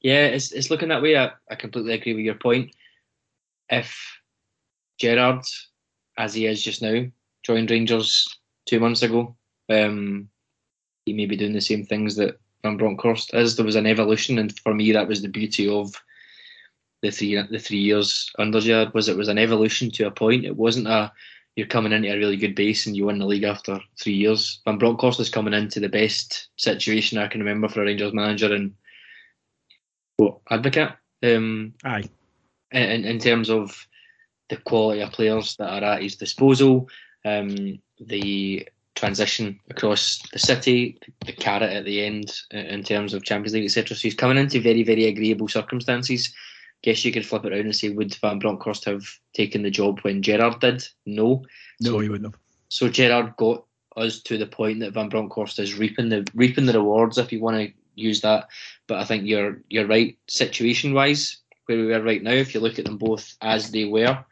Yeah, 0.00 0.24
it's 0.26 0.52
it's 0.52 0.70
looking 0.70 0.88
that 0.88 1.02
way. 1.02 1.18
I, 1.18 1.32
I 1.50 1.54
completely 1.54 1.92
agree 1.92 2.14
with 2.14 2.24
your 2.24 2.34
point. 2.36 2.74
If 3.68 3.94
Gerrard, 4.98 5.44
as 6.16 6.32
he 6.32 6.46
is 6.46 6.64
just 6.64 6.80
now, 6.80 7.04
joined 7.44 7.70
Rangers 7.70 8.26
two 8.64 8.80
months 8.80 9.02
ago, 9.02 9.36
um, 9.68 10.30
he 11.06 11.12
may 11.12 11.26
be 11.26 11.36
doing 11.36 11.52
the 11.52 11.60
same 11.60 11.84
things 11.84 12.16
that 12.16 12.38
Van 12.62 12.76
Bronckhorst 12.76 13.34
is. 13.34 13.56
There 13.56 13.66
was 13.66 13.76
an 13.76 13.86
evolution, 13.86 14.38
and 14.38 14.56
for 14.60 14.74
me, 14.74 14.92
that 14.92 15.08
was 15.08 15.22
the 15.22 15.28
beauty 15.28 15.68
of 15.68 15.94
the 17.02 17.10
three 17.10 17.40
the 17.50 17.58
three 17.58 17.78
years 17.78 18.30
under 18.38 18.60
Gerrard 18.60 18.92
was 18.92 19.08
it 19.08 19.16
was 19.16 19.28
an 19.28 19.38
evolution 19.38 19.90
to 19.92 20.06
a 20.06 20.10
point. 20.10 20.44
It 20.44 20.56
wasn't 20.56 20.88
a 20.88 21.12
you're 21.56 21.66
coming 21.66 21.92
into 21.92 22.08
a 22.08 22.16
really 22.16 22.36
good 22.36 22.54
base 22.54 22.86
and 22.86 22.96
you 22.96 23.06
win 23.06 23.18
the 23.18 23.26
league 23.26 23.44
after 23.44 23.80
three 23.98 24.14
years. 24.14 24.60
Van 24.64 24.78
Bronckhorst 24.78 25.20
is 25.20 25.28
coming 25.28 25.52
into 25.52 25.80
the 25.80 25.88
best 25.88 26.48
situation 26.56 27.18
I 27.18 27.26
can 27.26 27.40
remember 27.40 27.68
for 27.68 27.82
a 27.82 27.86
Rangers 27.86 28.12
manager 28.12 28.54
and 28.54 28.74
what 30.16 30.44
Advocaat. 30.46 30.96
Um, 31.22 31.74
Aye. 31.84 32.04
in, 32.72 33.04
in 33.04 33.18
terms 33.18 33.50
of 33.50 33.86
the 34.48 34.56
quality 34.56 35.00
of 35.00 35.12
players 35.12 35.56
that 35.56 35.82
are 35.82 35.84
at 35.84 36.02
his 36.02 36.16
disposal, 36.16 36.88
um, 37.24 37.78
the 37.98 38.68
transition 38.94 39.58
across 39.70 40.20
the 40.32 40.38
city, 40.38 40.98
the 41.24 41.32
carrot 41.32 41.70
at 41.70 41.84
the 41.84 42.04
end 42.04 42.32
in 42.50 42.82
terms 42.82 43.14
of 43.14 43.24
Champions 43.24 43.54
League, 43.54 43.64
etc. 43.64 43.96
So 43.96 44.02
he's 44.02 44.14
coming 44.14 44.36
into 44.36 44.60
very, 44.60 44.82
very 44.82 45.06
agreeable 45.06 45.48
circumstances. 45.48 46.32
Guess 46.82 47.04
you 47.04 47.12
could 47.12 47.26
flip 47.26 47.44
it 47.44 47.52
around 47.52 47.60
and 47.60 47.76
say, 47.76 47.90
would 47.90 48.14
Van 48.16 48.38
Bronckhorst 48.38 48.84
have 48.86 49.04
taken 49.34 49.62
the 49.62 49.70
job 49.70 50.00
when 50.00 50.22
Gerrard 50.22 50.60
did? 50.60 50.86
No. 51.06 51.44
No, 51.80 51.92
so, 51.92 51.98
he 52.00 52.08
wouldn't 52.08 52.34
have. 52.34 52.40
So 52.68 52.88
Gerrard 52.88 53.36
got 53.36 53.64
us 53.96 54.20
to 54.22 54.38
the 54.38 54.46
point 54.46 54.80
that 54.80 54.94
Van 54.94 55.08
Bronckhorst 55.08 55.58
is 55.58 55.78
reaping 55.78 56.08
the 56.08 56.26
reaping 56.34 56.66
the 56.66 56.72
rewards, 56.72 57.18
if 57.18 57.32
you 57.32 57.40
want 57.40 57.56
to 57.56 57.72
use 57.96 58.20
that. 58.22 58.48
But 58.86 58.98
I 58.98 59.04
think 59.04 59.26
you're 59.26 59.60
you're 59.68 59.86
right, 59.86 60.16
situation 60.28 60.94
wise, 60.94 61.38
where 61.66 61.78
we 61.78 61.92
are 61.92 62.02
right 62.02 62.22
now. 62.22 62.32
If 62.32 62.54
you 62.54 62.60
look 62.60 62.78
at 62.78 62.84
them 62.84 62.98
both 62.98 63.36
as 63.42 63.70
they 63.70 63.84
were, 63.84 64.24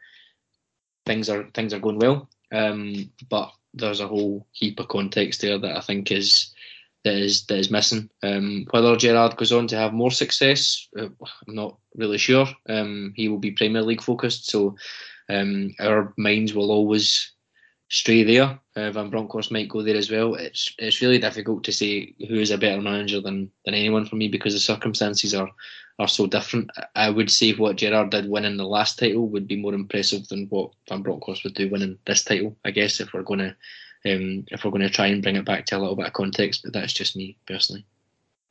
things 1.05 1.29
are 1.29 1.49
things 1.53 1.73
are 1.73 1.79
going 1.79 1.99
well. 1.99 2.29
Um, 2.51 3.11
but 3.29 3.51
there's 3.73 3.99
a 3.99 4.07
whole 4.07 4.47
heap 4.51 4.79
of 4.79 4.87
context 4.87 5.41
there 5.41 5.57
that 5.57 5.77
I 5.77 5.81
think 5.81 6.11
is 6.11 6.53
that 7.03 7.15
is 7.15 7.45
that 7.45 7.57
is 7.57 7.71
missing. 7.71 8.09
Um, 8.23 8.65
whether 8.71 8.95
Gerrard 8.95 9.37
goes 9.37 9.51
on 9.51 9.67
to 9.67 9.77
have 9.77 9.93
more 9.93 10.11
success, 10.11 10.87
uh, 10.97 11.07
I'm 11.47 11.55
not 11.55 11.77
really 11.95 12.17
sure. 12.17 12.47
Um, 12.67 13.13
he 13.15 13.29
will 13.29 13.37
be 13.37 13.51
Premier 13.51 13.81
League 13.81 14.01
focused, 14.01 14.49
so 14.49 14.75
um, 15.29 15.73
our 15.79 16.13
minds 16.17 16.53
will 16.53 16.71
always 16.71 17.31
stray 17.89 18.23
there. 18.23 18.59
Uh, 18.75 18.91
Van 18.91 19.09
Bronckhorst 19.09 19.51
might 19.51 19.69
go 19.69 19.81
there 19.81 19.97
as 19.97 20.11
well. 20.11 20.35
It's 20.35 20.73
it's 20.77 21.01
really 21.01 21.19
difficult 21.19 21.63
to 21.65 21.71
say 21.71 22.13
who 22.27 22.35
is 22.35 22.51
a 22.51 22.57
better 22.57 22.81
manager 22.81 23.21
than 23.21 23.51
than 23.65 23.73
anyone 23.73 24.05
for 24.05 24.15
me 24.15 24.27
because 24.27 24.53
the 24.53 24.59
circumstances 24.59 25.33
are 25.33 25.49
are 25.99 26.07
so 26.07 26.25
different. 26.25 26.71
I 26.95 27.09
would 27.09 27.29
say 27.29 27.53
what 27.53 27.75
Gerrard 27.75 28.09
did 28.11 28.29
winning 28.29 28.57
the 28.57 28.65
last 28.65 28.97
title 28.97 29.27
would 29.27 29.47
be 29.47 29.57
more 29.57 29.73
impressive 29.73 30.27
than 30.29 30.47
what 30.47 30.71
Van 30.87 31.01
Bronckhorst 31.03 31.43
would 31.43 31.53
do 31.53 31.69
winning 31.69 31.97
this 32.07 32.23
title. 32.23 32.55
I 32.65 32.71
guess 32.71 32.99
if 32.99 33.13
we're 33.13 33.21
going 33.23 33.39
to 33.39 33.55
um, 34.05 34.45
if 34.49 34.63
we're 34.63 34.71
going 34.71 34.81
to 34.81 34.89
try 34.89 35.07
and 35.07 35.21
bring 35.21 35.35
it 35.35 35.43
back 35.45 35.65
to 35.67 35.77
a 35.77 35.79
little 35.79 35.95
bit 35.97 36.07
of 36.07 36.13
context, 36.13 36.61
but 36.63 36.71
that's 36.71 36.93
just 36.93 37.17
me 37.17 37.35
personally. 37.45 37.85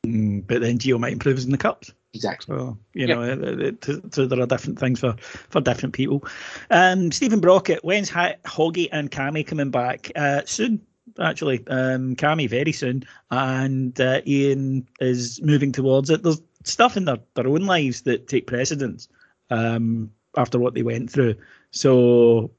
Mm, 0.06 0.46
but 0.46 0.60
then 0.60 0.78
Gio 0.78 1.00
might 1.00 1.14
improve 1.14 1.42
in 1.42 1.50
the 1.50 1.56
cups. 1.58 1.90
Exactly. 2.12 2.54
So 2.54 2.78
you 2.92 3.06
Yep. 3.06 3.16
know, 3.16 3.22
it- 3.22 3.60
it- 3.60 3.88
it- 3.88 4.14
so 4.14 4.26
there 4.26 4.40
are 4.40 4.46
different 4.46 4.78
things 4.78 5.00
for 5.00 5.14
for 5.48 5.60
different 5.62 5.94
people. 5.94 6.24
Um, 6.70 7.10
Stephen 7.10 7.40
Brockett, 7.40 7.82
when's 7.82 8.10
ha- 8.10 8.34
Hoggy 8.44 8.88
and 8.92 9.10
Cammy 9.10 9.46
coming 9.46 9.70
back? 9.70 10.12
Uh, 10.14 10.42
soon, 10.44 10.80
actually. 11.18 11.66
Um, 11.66 12.14
Cammy 12.14 12.48
very 12.48 12.72
soon, 12.72 13.04
and 13.30 13.98
uh, 14.00 14.20
Ian 14.26 14.86
is 15.00 15.40
moving 15.42 15.72
towards 15.72 16.10
it. 16.10 16.22
There's 16.22 16.40
stuff 16.68 16.96
in 16.96 17.04
their, 17.04 17.18
their 17.34 17.48
own 17.48 17.66
lives 17.66 18.02
that 18.02 18.28
take 18.28 18.46
precedence 18.46 19.08
um, 19.50 20.10
after 20.36 20.58
what 20.58 20.74
they 20.74 20.82
went 20.82 21.10
through. 21.10 21.34
So 21.70 22.50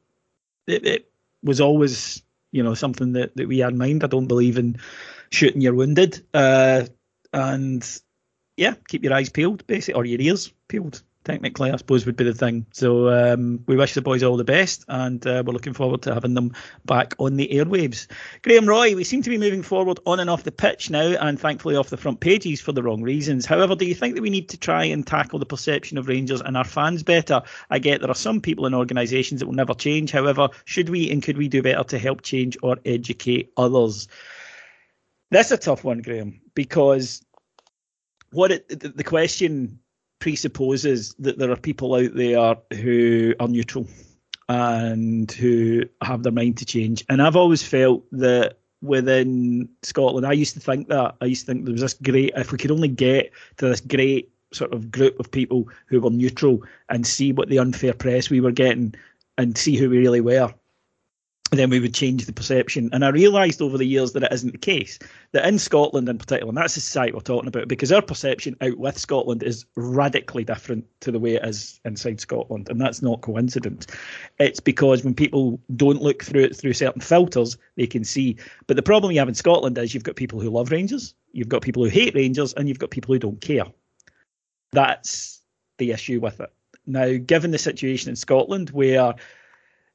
it, 0.68 0.86
it 0.86 1.12
was 1.44 1.62
always, 1.62 2.22
you 2.52 2.64
know, 2.64 2.74
something 2.74 3.14
that, 3.14 3.36
that 3.36 3.48
we 3.48 3.60
had 3.60 3.74
in 3.74 3.78
mind. 3.78 4.04
I 4.04 4.08
don't 4.08 4.28
believe 4.28 4.58
in 4.58 4.78
shooting 5.30 5.62
your 5.62 5.76
wounded. 5.76 6.26
Uh, 6.34 6.86
and 7.34 8.02
yeah, 8.58 8.74
keep 8.88 9.04
your 9.04 9.14
eyes 9.14 9.30
peeled, 9.30 9.66
basically, 9.68 9.98
or 9.98 10.06
your 10.06 10.22
ears 10.22 10.52
peeled. 10.68 11.04
Technically, 11.26 11.70
I 11.70 11.76
suppose 11.76 12.06
would 12.06 12.16
be 12.16 12.24
the 12.24 12.34
thing. 12.34 12.66
So 12.72 13.10
um, 13.10 13.62
we 13.68 13.76
wish 13.76 13.94
the 13.94 14.02
boys 14.02 14.24
all 14.24 14.38
the 14.38 14.46
best, 14.46 14.86
and 14.88 15.26
uh, 15.28 15.44
we're 15.46 15.54
looking 15.54 15.74
forward 15.74 16.02
to 16.04 16.14
having 16.14 16.34
them 16.34 16.54
back 16.86 17.14
on 17.20 17.36
the 17.36 17.50
airwaves. 17.50 18.08
Graham 18.42 18.66
Roy, 18.66 18.96
we 18.96 19.04
seem 19.04 19.22
to 19.24 19.30
be 19.30 19.38
moving 19.38 19.62
forward 19.62 20.00
on 20.06 20.22
and 20.22 20.30
off 20.30 20.44
the 20.44 20.52
pitch 20.52 20.90
now, 20.90 21.02
and 21.02 21.38
thankfully 21.38 21.76
off 21.76 21.90
the 21.90 21.98
front 21.98 22.22
pages 22.22 22.62
for 22.62 22.72
the 22.72 22.82
wrong 22.82 23.02
reasons. 23.02 23.46
However, 23.46 23.76
do 23.76 23.86
you 23.86 23.94
think 23.94 24.16
that 24.16 24.22
we 24.22 24.30
need 24.30 24.48
to 24.50 24.58
try 24.58 24.86
and 24.86 25.06
tackle 25.06 25.40
the 25.40 25.46
perception 25.46 25.98
of 25.98 26.08
Rangers 26.08 26.42
and 26.42 26.56
our 26.56 26.64
fans 26.64 27.04
better? 27.04 27.42
I 27.70 27.80
get 27.80 28.00
there 28.00 28.10
are 28.10 28.16
some 28.16 28.40
people 28.40 28.66
in 28.66 28.74
organisations 28.74 29.42
that 29.42 29.46
will 29.46 29.54
never 29.54 29.74
change. 29.74 30.12
However, 30.12 30.48
should 30.64 30.88
we 30.88 31.12
and 31.12 31.22
could 31.22 31.38
we 31.38 31.50
do 31.50 31.62
better 31.62 31.84
to 31.84 32.00
help 32.00 32.22
change 32.22 32.58
or 32.64 32.78
educate 32.86 33.52
others? 33.58 34.08
That's 35.32 35.52
a 35.52 35.58
tough 35.58 35.84
one, 35.84 36.02
Graham, 36.02 36.40
because 36.56 37.22
what 38.32 38.52
it, 38.52 38.70
the 38.70 39.04
question 39.04 39.80
presupposes 40.20 41.16
that 41.20 41.38
there 41.38 41.52
are 41.52 41.58
people 41.58 41.96
out 41.96 42.14
there 42.14 42.56
who 42.74 43.34
are 43.40 43.48
neutral 43.48 43.88
and 44.48 45.32
who 45.32 45.84
have 46.02 46.24
their 46.24 46.32
mind 46.32 46.58
to 46.58 46.66
change. 46.66 47.06
And 47.10 47.22
I've 47.22 47.36
always 47.36 47.64
felt 47.64 48.04
that 48.12 48.58
within 48.82 49.70
Scotland, 49.84 50.26
I 50.26 50.34
used 50.34 50.54
to 50.56 50.60
think 50.60 50.88
that. 50.90 51.16
I 51.22 51.26
used 51.26 51.46
to 51.46 51.52
think 51.52 51.66
there 51.66 51.72
was 51.72 51.82
this 51.82 51.94
great, 51.94 52.34
if 52.36 52.52
we 52.52 52.58
could 52.58 52.72
only 52.72 52.88
get 52.88 53.32
to 53.58 53.68
this 53.70 53.82
great 53.82 54.32
sort 54.52 54.74
of 54.74 54.92
group 54.92 55.20
of 55.20 55.30
people 55.30 55.70
who 55.86 56.02
were 56.02 56.10
neutral 56.10 56.64
and 56.90 57.06
see 57.06 57.32
what 57.32 57.50
the 57.50 57.60
unfair 57.60 57.94
press 57.94 58.30
we 58.30 58.42
were 58.42 58.52
getting 58.52 58.96
and 59.38 59.58
see 59.58 59.78
who 59.78 59.90
we 59.90 60.00
really 60.00 60.22
were, 60.22 60.54
then 61.52 61.70
we 61.70 61.80
would 61.80 61.94
change 61.94 62.26
the 62.26 62.34
perception. 62.34 62.90
And 62.94 63.04
I 63.04 63.10
realised 63.10 63.62
over 63.62 63.78
the 63.78 63.86
years 63.86 64.14
that 64.14 64.24
it 64.24 64.32
isn't 64.32 64.52
the 64.52 64.58
case. 64.58 65.00
That 65.32 65.48
in 65.48 65.58
Scotland 65.58 66.08
in 66.08 66.18
particular, 66.18 66.50
and 66.50 66.58
that's 66.58 66.76
the 66.76 66.82
society 66.82 67.14
we're 67.14 67.22
talking 67.22 67.48
about, 67.48 67.68
because 67.68 67.92
our 67.92 68.02
perception 68.02 68.56
out 68.62 68.78
with 68.78 68.98
Scotland 68.98 69.42
is 69.42 69.66
radically 69.76 70.44
different 70.44 70.86
to 71.02 71.12
the 71.12 71.20
way 71.20 71.36
it 71.36 71.46
is 71.46 71.80
inside 71.86 72.20
Scotland. 72.20 72.70
And 72.70 72.80
that's 72.80 73.02
not 73.02 73.22
coincidence. 73.22 73.88
It's 74.38 74.60
because 74.60 75.04
when 75.04 75.16
people 75.16 75.60
don't 75.76 76.02
look 76.02 76.24
through 76.24 76.44
it 76.44 76.56
through 76.56 76.74
certain 76.74 77.02
filters, 77.02 77.58
they 77.76 77.88
can 77.88 78.04
see. 78.04 78.38
But 78.68 78.76
the 78.76 78.84
problem 78.84 79.12
you 79.12 79.20
have 79.20 79.30
in 79.30 79.36
Scotland 79.36 79.78
is 79.78 79.94
you've 79.94 80.04
got 80.04 80.16
people 80.16 80.40
who 80.40 80.50
love 80.50 80.72
Rangers, 80.72 81.16
you've 81.32 81.50
got 81.50 81.62
people 81.62 81.84
who 81.84 81.90
hate 81.90 82.14
Rangers, 82.16 82.54
and 82.54 82.68
you've 82.68 82.80
got 82.80 82.92
people 82.92 83.14
who 83.14 83.20
don't 83.20 83.42
care. 83.42 83.66
That's 84.72 85.42
the 85.80 85.92
issue 85.92 86.20
with 86.20 86.40
it. 86.40 86.52
Now, 86.86 87.18
given 87.18 87.52
the 87.52 87.58
situation 87.58 88.10
in 88.10 88.16
Scotland 88.16 88.70
where 88.72 89.16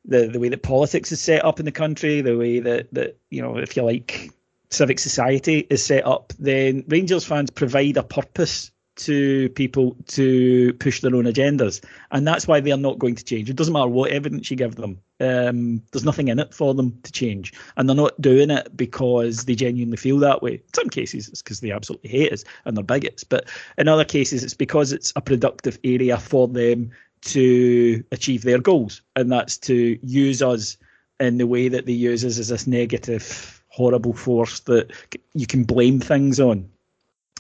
the 0.05 0.27
the 0.27 0.39
way 0.39 0.49
that 0.49 0.63
politics 0.63 1.13
is 1.13 1.21
set 1.21 1.45
up 1.45 1.59
in 1.59 1.65
the 1.65 1.73
country, 1.73 2.21
the 2.21 2.37
way 2.37 2.61
that 2.61 2.93
that 2.93 3.19
you 3.31 3.43
know, 3.43 3.57
if 3.57 3.77
you 3.77 3.83
like, 3.83 4.31
civic 4.71 4.99
society 4.99 5.67
is 5.71 5.85
set 5.85 6.07
up, 6.07 6.33
then 6.39 6.85
Rangers 6.89 7.25
fans 7.25 7.51
provide 7.51 7.97
a 7.97 8.03
purpose 8.03 8.71
to 8.97 9.49
people 9.51 9.97
to 10.07 10.73
push 10.75 11.01
their 11.01 11.15
own 11.17 11.25
agendas, 11.25 11.85
and 12.13 12.27
that's 12.27 12.47
why 12.47 12.61
they 12.61 12.71
are 12.71 12.77
not 12.77 12.99
going 12.99 13.15
to 13.17 13.25
change. 13.25 13.51
It 13.51 13.57
doesn't 13.57 13.73
matter 13.73 13.89
what 13.89 14.13
evidence 14.13 14.51
you 14.51 14.57
give 14.57 14.77
them. 14.77 15.01
Um, 15.21 15.83
there's 15.91 16.05
nothing 16.05 16.29
in 16.29 16.39
it 16.39 16.55
for 16.55 16.75
them 16.75 16.99
to 17.03 17.11
change, 17.11 17.53
and 17.77 17.89
they're 17.89 17.97
not 17.97 18.21
doing 18.21 18.51
it 18.51 18.77
because 18.77 19.47
they 19.47 19.55
genuinely 19.55 19.97
feel 19.97 20.19
that 20.19 20.43
way. 20.43 20.55
In 20.55 20.75
some 20.75 20.89
cases, 20.91 21.29
it's 21.29 21.43
because 21.43 21.61
they 21.61 21.73
absolutely 21.73 22.11
hate 22.11 22.33
us 22.33 22.45
and 22.65 22.77
they're 22.77 22.85
bigots, 22.85 23.25
but 23.25 23.49
in 23.79 23.89
other 23.89 24.05
cases, 24.05 24.45
it's 24.45 24.55
because 24.55 24.93
it's 24.93 25.13
a 25.17 25.21
productive 25.21 25.79
area 25.83 26.19
for 26.19 26.47
them 26.47 26.93
to 27.25 28.05
achieve 28.13 28.43
their 28.43 28.59
goals, 28.59 29.03
and 29.17 29.31
that's 29.31 29.57
to 29.59 29.99
use 30.03 30.43
us 30.43 30.77
in 31.21 31.39
the 31.39 31.47
way 31.47 31.69
that 31.69 31.87
they 31.87 31.93
use 31.93 32.25
us 32.25 32.39
as 32.39 32.49
this 32.49 32.67
negative, 32.67 33.63
horrible 33.69 34.13
force 34.13 34.61
that 34.61 34.93
you 35.35 35.47
can 35.47 35.65
blame 35.65 36.01
things 36.01 36.41
on. 36.41 36.69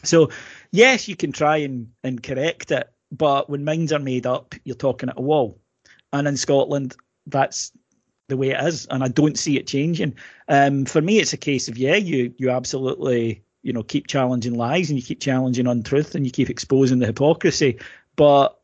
So, 0.02 0.30
yes, 0.70 1.08
you 1.08 1.16
can 1.16 1.32
try 1.32 1.58
and, 1.58 1.90
and 2.02 2.22
correct 2.22 2.70
it, 2.70 2.90
but 3.10 3.48
when 3.48 3.64
minds 3.64 3.92
are 3.92 3.98
made 3.98 4.26
up, 4.26 4.54
you're 4.64 4.76
talking 4.76 5.08
at 5.08 5.18
a 5.18 5.22
wall. 5.22 5.58
And 6.12 6.28
in 6.28 6.36
Scotland, 6.36 6.94
that's 7.26 7.72
the 8.28 8.36
way 8.36 8.50
it 8.50 8.64
is, 8.64 8.86
and 8.86 9.02
I 9.02 9.08
don't 9.08 9.38
see 9.38 9.58
it 9.58 9.66
changing. 9.66 10.14
Um, 10.48 10.84
for 10.84 11.00
me, 11.00 11.18
it's 11.18 11.32
a 11.32 11.38
case 11.38 11.68
of 11.68 11.76
yeah, 11.76 11.96
you 11.96 12.32
you 12.38 12.50
absolutely 12.50 13.42
you 13.62 13.72
know 13.72 13.82
keep 13.82 14.06
challenging 14.06 14.54
lies 14.54 14.88
and 14.88 14.98
you 14.98 15.04
keep 15.04 15.20
challenging 15.20 15.66
untruth 15.66 16.14
and 16.14 16.24
you 16.24 16.32
keep 16.32 16.48
exposing 16.48 17.00
the 17.00 17.06
hypocrisy, 17.06 17.78
but 18.16 18.60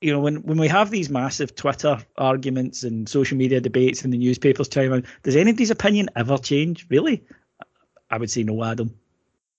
you 0.00 0.12
know, 0.12 0.20
when, 0.20 0.36
when 0.42 0.58
we 0.58 0.68
have 0.68 0.90
these 0.90 1.10
massive 1.10 1.54
Twitter 1.54 1.98
arguments 2.16 2.82
and 2.82 3.08
social 3.08 3.36
media 3.36 3.60
debates 3.60 4.02
and 4.02 4.12
the 4.12 4.18
newspapers 4.18 4.68
chime 4.68 4.92
in, 4.92 5.04
does 5.22 5.36
anybody's 5.36 5.70
opinion 5.70 6.08
ever 6.16 6.38
change? 6.38 6.86
Really? 6.88 7.22
I 8.10 8.18
would 8.18 8.30
say 8.30 8.42
no, 8.42 8.64
Adam. 8.64 8.94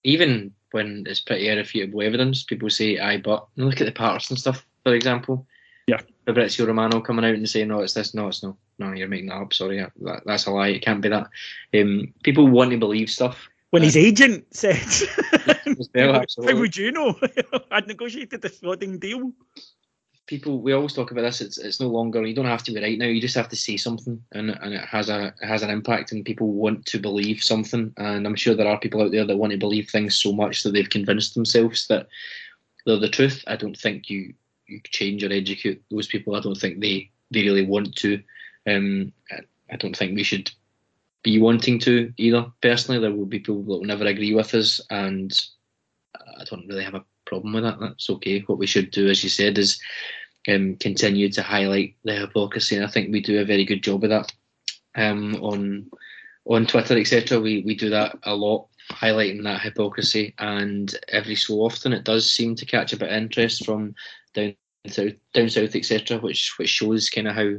Even 0.03 0.51
when 0.71 1.03
it's 1.07 1.19
pretty 1.19 1.47
irrefutable 1.47 2.01
evidence, 2.01 2.43
people 2.43 2.69
say, 2.69 2.97
aye, 2.97 3.17
but 3.17 3.47
look 3.55 3.81
at 3.81 3.85
the 3.85 3.91
Patterson 3.91 4.35
stuff, 4.35 4.65
for 4.83 4.95
example. 4.95 5.45
Yeah. 5.87 6.01
Fabrizio 6.25 6.65
Romano 6.65 7.01
coming 7.01 7.25
out 7.25 7.35
and 7.35 7.49
saying, 7.49 7.67
no, 7.67 7.81
it's 7.81 7.93
this, 7.93 8.13
no, 8.13 8.27
it's 8.27 8.43
no. 8.43 8.57
No, 8.79 8.93
you're 8.93 9.07
making 9.07 9.27
that 9.27 9.35
up, 9.35 9.53
sorry. 9.53 9.85
That, 10.01 10.23
that's 10.25 10.47
a 10.47 10.51
lie, 10.51 10.69
it 10.69 10.81
can't 10.81 11.01
be 11.01 11.09
that. 11.09 11.29
Um, 11.75 12.13
people 12.23 12.47
want 12.47 12.71
to 12.71 12.77
believe 12.77 13.09
stuff. 13.11 13.47
When 13.69 13.83
his 13.83 13.95
agent 13.95 14.45
said, 14.51 14.81
well, 15.95 16.25
How 16.45 16.55
would 16.55 16.75
you 16.75 16.91
know? 16.91 17.17
I'd 17.71 17.87
negotiated 17.87 18.41
this 18.41 18.59
flooding 18.59 18.99
deal. 18.99 19.31
People 20.31 20.61
we 20.61 20.71
always 20.71 20.93
talk 20.93 21.11
about 21.11 21.23
this 21.23 21.41
it's 21.41 21.57
it's 21.57 21.81
no 21.81 21.87
longer 21.87 22.25
you 22.25 22.33
don't 22.33 22.45
have 22.45 22.63
to 22.63 22.71
be 22.71 22.81
right 22.81 22.97
now 22.97 23.05
you 23.05 23.19
just 23.19 23.35
have 23.35 23.49
to 23.49 23.55
say 23.55 23.75
something 23.75 24.17
and 24.31 24.51
and 24.61 24.73
it 24.73 24.85
has 24.85 25.09
a 25.09 25.33
it 25.41 25.47
has 25.53 25.61
an 25.61 25.69
impact 25.69 26.13
and 26.13 26.23
people 26.23 26.53
want 26.53 26.85
to 26.85 26.97
believe 26.99 27.43
something 27.43 27.93
and 27.97 28.25
i'm 28.25 28.35
sure 28.35 28.55
there 28.55 28.71
are 28.71 28.79
people 28.79 29.01
out 29.01 29.11
there 29.11 29.25
that 29.25 29.35
want 29.35 29.51
to 29.51 29.57
believe 29.57 29.89
things 29.89 30.15
so 30.15 30.31
much 30.31 30.63
that 30.63 30.71
they've 30.71 30.89
convinced 30.97 31.33
themselves 31.33 31.85
that 31.87 32.07
they're 32.85 32.97
the 32.97 33.09
truth 33.09 33.43
i 33.47 33.57
don't 33.57 33.77
think 33.77 34.09
you 34.09 34.33
you 34.67 34.79
change 34.85 35.21
or 35.21 35.33
educate 35.33 35.83
those 35.91 36.07
people 36.07 36.33
i 36.33 36.39
don't 36.39 36.57
think 36.57 36.79
they 36.79 37.11
they 37.31 37.43
really 37.43 37.67
want 37.67 37.93
to 37.93 38.21
um 38.67 39.11
I 39.71 39.77
don't 39.77 39.95
think 39.95 40.15
we 40.15 40.23
should 40.23 40.51
be 41.23 41.39
wanting 41.39 41.79
to 41.79 42.13
either. 42.17 42.45
Personally, 42.61 42.99
there 42.99 43.15
will 43.15 43.25
be 43.25 43.39
people 43.39 43.63
that 43.63 43.69
will 43.69 43.83
never 43.83 44.05
agree 44.05 44.33
with 44.33 44.53
us, 44.53 44.81
and 44.89 45.31
I 46.15 46.43
don't 46.49 46.67
really 46.67 46.83
have 46.83 46.95
a 46.95 47.05
problem 47.25 47.53
with 47.53 47.63
that. 47.63 47.79
That's 47.79 48.09
okay. 48.09 48.41
What 48.41 48.57
we 48.57 48.67
should 48.67 48.91
do, 48.91 49.07
as 49.07 49.23
you 49.23 49.29
said, 49.29 49.57
is 49.57 49.79
um, 50.47 50.75
continue 50.77 51.29
to 51.29 51.41
highlight 51.41 51.95
the 52.03 52.13
hypocrisy, 52.13 52.75
and 52.75 52.85
I 52.85 52.89
think 52.89 53.11
we 53.11 53.21
do 53.21 53.39
a 53.39 53.45
very 53.45 53.65
good 53.65 53.83
job 53.83 54.03
of 54.03 54.09
that 54.09 54.31
um, 54.95 55.35
on 55.35 55.89
on 56.45 56.65
Twitter, 56.65 56.97
etc. 56.97 57.39
We 57.39 57.63
we 57.65 57.75
do 57.75 57.89
that 57.89 58.17
a 58.23 58.35
lot, 58.35 58.67
highlighting 58.89 59.43
that 59.43 59.61
hypocrisy, 59.61 60.33
and 60.39 60.93
every 61.09 61.35
so 61.35 61.55
often 61.55 61.93
it 61.93 62.03
does 62.03 62.31
seem 62.31 62.55
to 62.55 62.65
catch 62.65 62.93
a 62.93 62.97
bit 62.97 63.09
of 63.09 63.15
interest 63.15 63.65
from 63.65 63.95
down 64.33 64.55
south, 64.87 65.13
down 65.33 65.49
south, 65.49 65.75
etc. 65.75 66.17
Which 66.19 66.57
which 66.57 66.69
shows 66.69 67.09
kind 67.09 67.27
of 67.27 67.35
how 67.35 67.53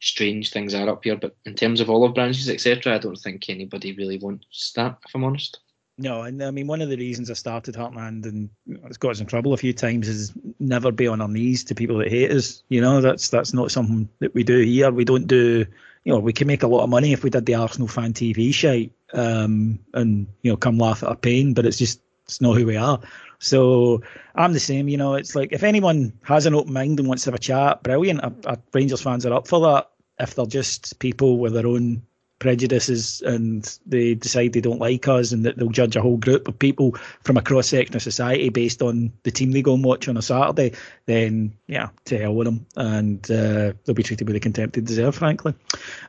strange 0.00 0.50
things 0.50 0.74
are 0.74 0.88
up 0.88 1.04
here. 1.04 1.16
But 1.16 1.36
in 1.46 1.54
terms 1.54 1.80
of 1.80 1.88
olive 1.88 2.14
branches, 2.14 2.50
etc., 2.50 2.94
I 2.94 2.98
don't 2.98 3.16
think 3.16 3.48
anybody 3.48 3.92
really 3.92 4.18
wants 4.18 4.72
that. 4.72 4.98
If 5.06 5.14
I'm 5.14 5.24
honest. 5.24 5.60
No, 5.98 6.22
and 6.22 6.42
I 6.42 6.50
mean 6.50 6.66
one 6.66 6.82
of 6.82 6.90
the 6.90 6.96
reasons 6.96 7.30
I 7.30 7.34
started 7.34 7.74
Heartland 7.74 8.26
and 8.26 8.50
it's 8.84 8.98
got 8.98 9.12
us 9.12 9.20
in 9.20 9.26
trouble 9.26 9.54
a 9.54 9.56
few 9.56 9.72
times 9.72 10.08
is 10.08 10.32
never 10.60 10.92
be 10.92 11.06
on 11.06 11.22
our 11.22 11.28
knees 11.28 11.64
to 11.64 11.74
people 11.74 11.96
that 11.98 12.08
hate 12.08 12.30
us. 12.30 12.62
You 12.68 12.82
know, 12.82 13.00
that's 13.00 13.30
that's 13.30 13.54
not 13.54 13.70
something 13.70 14.08
that 14.18 14.34
we 14.34 14.44
do 14.44 14.60
here. 14.60 14.90
We 14.90 15.06
don't 15.06 15.26
do. 15.26 15.64
You 16.04 16.12
know, 16.12 16.18
we 16.18 16.34
can 16.34 16.46
make 16.46 16.62
a 16.62 16.66
lot 16.68 16.84
of 16.84 16.90
money 16.90 17.12
if 17.12 17.24
we 17.24 17.30
did 17.30 17.46
the 17.46 17.54
Arsenal 17.54 17.88
fan 17.88 18.12
TV 18.12 18.52
shite 18.52 18.92
um, 19.14 19.78
and 19.94 20.26
you 20.42 20.52
know 20.52 20.56
come 20.56 20.78
laugh 20.78 21.02
at 21.02 21.08
our 21.08 21.16
pain, 21.16 21.54
but 21.54 21.64
it's 21.64 21.78
just 21.78 22.00
it's 22.26 22.40
not 22.42 22.56
who 22.56 22.66
we 22.66 22.76
are. 22.76 23.00
So 23.38 24.02
I'm 24.34 24.52
the 24.52 24.60
same. 24.60 24.88
You 24.88 24.98
know, 24.98 25.14
it's 25.14 25.34
like 25.34 25.52
if 25.52 25.62
anyone 25.62 26.12
has 26.22 26.44
an 26.44 26.54
open 26.54 26.74
mind 26.74 27.00
and 27.00 27.08
wants 27.08 27.24
to 27.24 27.30
have 27.30 27.36
a 27.36 27.42
chat, 27.42 27.82
brilliant. 27.82 28.22
Our, 28.22 28.32
our 28.46 28.58
Rangers 28.74 29.00
fans 29.00 29.24
are 29.24 29.32
up 29.32 29.48
for 29.48 29.60
that. 29.60 29.90
If 30.18 30.34
they're 30.34 30.46
just 30.46 30.98
people 30.98 31.38
with 31.38 31.54
their 31.54 31.66
own 31.66 32.02
prejudices 32.38 33.22
and 33.22 33.78
they 33.86 34.14
decide 34.14 34.52
they 34.52 34.60
don't 34.60 34.80
like 34.80 35.08
us 35.08 35.32
and 35.32 35.44
that 35.44 35.56
they'll 35.56 35.68
judge 35.68 35.96
a 35.96 36.02
whole 36.02 36.18
group 36.18 36.48
of 36.48 36.58
people 36.58 36.94
from 37.22 37.36
a 37.36 37.42
cross 37.42 37.68
section 37.68 37.96
of 37.96 38.02
society 38.02 38.50
based 38.50 38.82
on 38.82 39.12
the 39.22 39.30
team 39.30 39.52
they 39.52 39.62
go 39.62 39.74
and 39.74 39.84
watch 39.84 40.06
on 40.06 40.16
a 40.16 40.22
Saturday, 40.22 40.72
then 41.06 41.56
yeah, 41.66 41.88
to 42.04 42.18
hell 42.18 42.34
with 42.34 42.46
them. 42.46 42.66
And 42.76 43.24
uh, 43.30 43.72
they'll 43.84 43.94
be 43.94 44.02
treated 44.02 44.26
with 44.26 44.34
the 44.34 44.40
contempt 44.40 44.74
they 44.74 44.82
deserve, 44.82 45.14
frankly. 45.14 45.54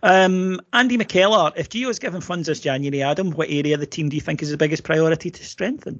Um, 0.03 0.59
Andy 0.73 0.97
McKellar, 0.97 1.53
if 1.55 1.69
Gio 1.69 1.89
is 1.89 1.99
given 1.99 2.21
funds 2.21 2.47
this 2.47 2.59
January, 2.59 3.01
Adam, 3.01 3.31
what 3.31 3.49
area 3.49 3.75
of 3.75 3.79
the 3.79 3.85
team 3.85 4.09
do 4.09 4.15
you 4.15 4.21
think 4.21 4.41
is 4.41 4.51
the 4.51 4.57
biggest 4.57 4.83
priority 4.83 5.31
to 5.31 5.45
strengthen? 5.45 5.99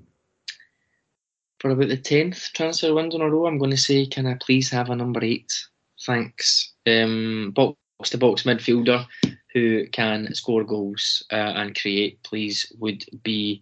For 1.60 1.72
about 1.72 1.88
the 1.88 1.98
10th 1.98 2.52
transfer 2.52 2.94
window 2.94 3.16
in 3.16 3.22
a 3.22 3.30
row, 3.30 3.48
I'm 3.48 3.58
going 3.58 3.72
to 3.72 3.78
say, 3.78 4.06
can 4.06 4.28
I 4.28 4.36
please 4.36 4.70
have 4.70 4.90
a 4.90 4.96
number 4.96 5.24
eight? 5.24 5.52
Thanks. 6.06 6.74
Um, 6.86 7.52
box 7.56 8.12
to 8.12 8.18
box 8.18 8.44
midfielder 8.44 9.08
who 9.58 9.88
can 9.88 10.34
score 10.34 10.64
goals 10.64 11.24
uh, 11.32 11.54
and 11.56 11.80
create, 11.80 12.22
plays 12.24 12.72
would 12.80 13.04
be 13.24 13.62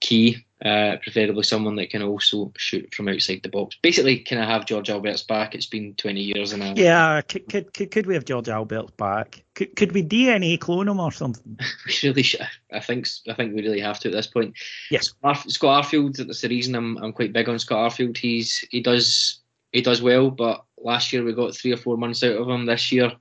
key. 0.00 0.44
Uh, 0.64 0.96
preferably 1.04 1.44
someone 1.44 1.76
that 1.76 1.88
can 1.88 2.02
also 2.02 2.52
shoot 2.56 2.92
from 2.92 3.06
outside 3.06 3.40
the 3.44 3.48
box. 3.48 3.76
Basically, 3.80 4.18
can 4.18 4.38
I 4.38 4.44
have 4.44 4.66
George 4.66 4.88
Albertz 4.88 5.24
back? 5.24 5.54
It's 5.54 5.66
been 5.66 5.94
20 5.94 6.20
years 6.20 6.52
and 6.52 6.64
I... 6.64 6.72
Yeah, 6.74 7.20
could, 7.20 7.48
could, 7.48 7.72
could, 7.72 7.92
could 7.92 8.06
we 8.06 8.14
have 8.14 8.24
George 8.24 8.46
Albertz 8.46 8.96
back? 8.96 9.44
Could, 9.54 9.76
could 9.76 9.92
we 9.92 10.02
DNA 10.02 10.58
clone 10.58 10.88
him 10.88 10.98
or 10.98 11.12
something? 11.12 11.56
we 11.86 11.94
really 12.02 12.24
should. 12.24 12.44
I 12.72 12.80
think 12.80 13.06
I 13.28 13.34
think 13.34 13.54
we 13.54 13.62
really 13.62 13.78
have 13.78 14.00
to 14.00 14.08
at 14.08 14.14
this 14.14 14.26
point. 14.26 14.52
Yes. 14.90 15.14
Scott 15.46 15.84
Arfield, 15.84 16.16
that's 16.16 16.40
the 16.40 16.48
reason 16.48 16.74
I'm, 16.74 16.96
I'm 16.96 17.12
quite 17.12 17.32
big 17.32 17.48
on 17.48 17.60
Scott 17.60 17.92
Arfield. 17.92 18.16
He's 18.16 18.64
he 18.72 18.80
does 18.80 19.38
he 19.70 19.80
does 19.80 20.02
well, 20.02 20.28
but 20.28 20.64
last 20.76 21.12
year 21.12 21.22
we 21.22 21.34
got 21.34 21.54
three 21.54 21.72
or 21.72 21.76
four 21.76 21.96
months 21.96 22.24
out 22.24 22.36
of 22.36 22.48
him. 22.48 22.66
This 22.66 22.90
year 22.90 23.12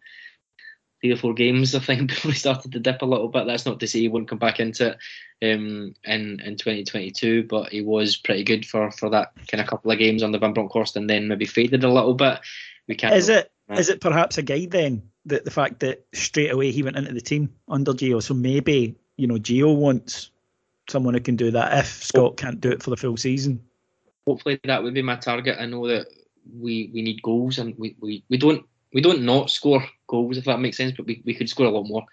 three 1.02 1.12
or 1.12 1.18
four 1.18 1.34
games, 1.34 1.76
I 1.76 1.80
think, 1.80 2.08
before 2.10 2.32
he 2.32 2.38
started 2.38 2.72
to 2.72 2.80
dip 2.80 3.02
a 3.02 3.06
little 3.06 3.28
bit. 3.28 3.46
That's 3.46 3.66
not 3.66 3.80
to 3.80 3.88
say 3.88 4.00
he 4.00 4.10
won't 4.10 4.28
come 4.28 4.40
back 4.40 4.60
into 4.60 4.98
it 5.42 5.54
um, 5.56 5.94
in 6.04 6.40
in 6.40 6.56
2022, 6.56 7.44
but 7.44 7.70
he 7.70 7.82
was 7.82 8.18
pretty 8.18 8.44
good 8.44 8.66
for, 8.66 8.92
for 8.92 9.10
that 9.10 9.34
kind 9.48 9.62
of 9.62 9.68
couple 9.68 9.92
of 9.92 10.00
games 10.00 10.24
under 10.24 10.40
Van 10.40 10.54
Bronckhorst, 10.54 10.96
and 10.96 11.10
then 11.10 11.28
maybe 11.28 11.46
faded 11.46 11.84
a 11.84 11.92
little 11.92 12.14
bit. 12.14 12.40
We 12.88 12.96
can't. 12.96 13.16
Is 13.16 13.30
it 13.30 13.52
is 13.72 13.90
it 13.90 14.02
perhaps 14.02 14.38
a 14.38 14.42
guide 14.42 14.72
then 14.72 15.04
that 15.26 15.44
the 15.44 15.52
fact 15.52 15.82
that 15.82 16.06
straight 16.14 16.52
away 16.52 16.72
he 16.72 16.84
went 16.84 16.96
into 16.96 17.14
the 17.14 17.22
team 17.22 17.54
under 17.68 17.94
Gio, 17.94 18.22
so 18.22 18.34
maybe 18.34 18.96
you 19.18 19.28
know 19.28 19.36
Gio 19.36 19.76
wants 19.76 20.32
someone 20.90 21.14
who 21.14 21.20
can 21.20 21.36
do 21.36 21.52
that 21.52 21.78
if 21.78 21.88
Scott 22.04 22.38
can't 22.38 22.62
do 22.62 22.72
it 22.72 22.82
for 22.82 22.90
the 22.90 22.98
full 22.98 23.18
season. 23.18 23.62
Hopefully 24.26 24.60
that 24.64 24.82
would 24.82 24.94
be 24.94 25.02
my 25.02 25.16
target. 25.16 25.58
I 25.60 25.66
know 25.66 25.88
that 25.88 26.08
we 26.58 26.90
we 26.94 27.02
need 27.02 27.22
goals 27.22 27.60
and 27.60 27.78
we, 27.78 27.96
we, 28.00 28.24
we 28.30 28.38
don't 28.38 28.66
we 28.94 29.02
don't 29.02 29.22
not 29.22 29.50
score 29.50 29.84
goals 30.08 30.38
if 30.38 30.46
that 30.46 30.60
makes 30.60 30.78
sense, 30.78 30.94
but 30.96 31.06
we, 31.06 31.22
we 31.26 31.36
could 31.36 31.50
score 31.50 31.68
a 31.68 31.72
lot 31.72 31.88
more. 31.88 32.06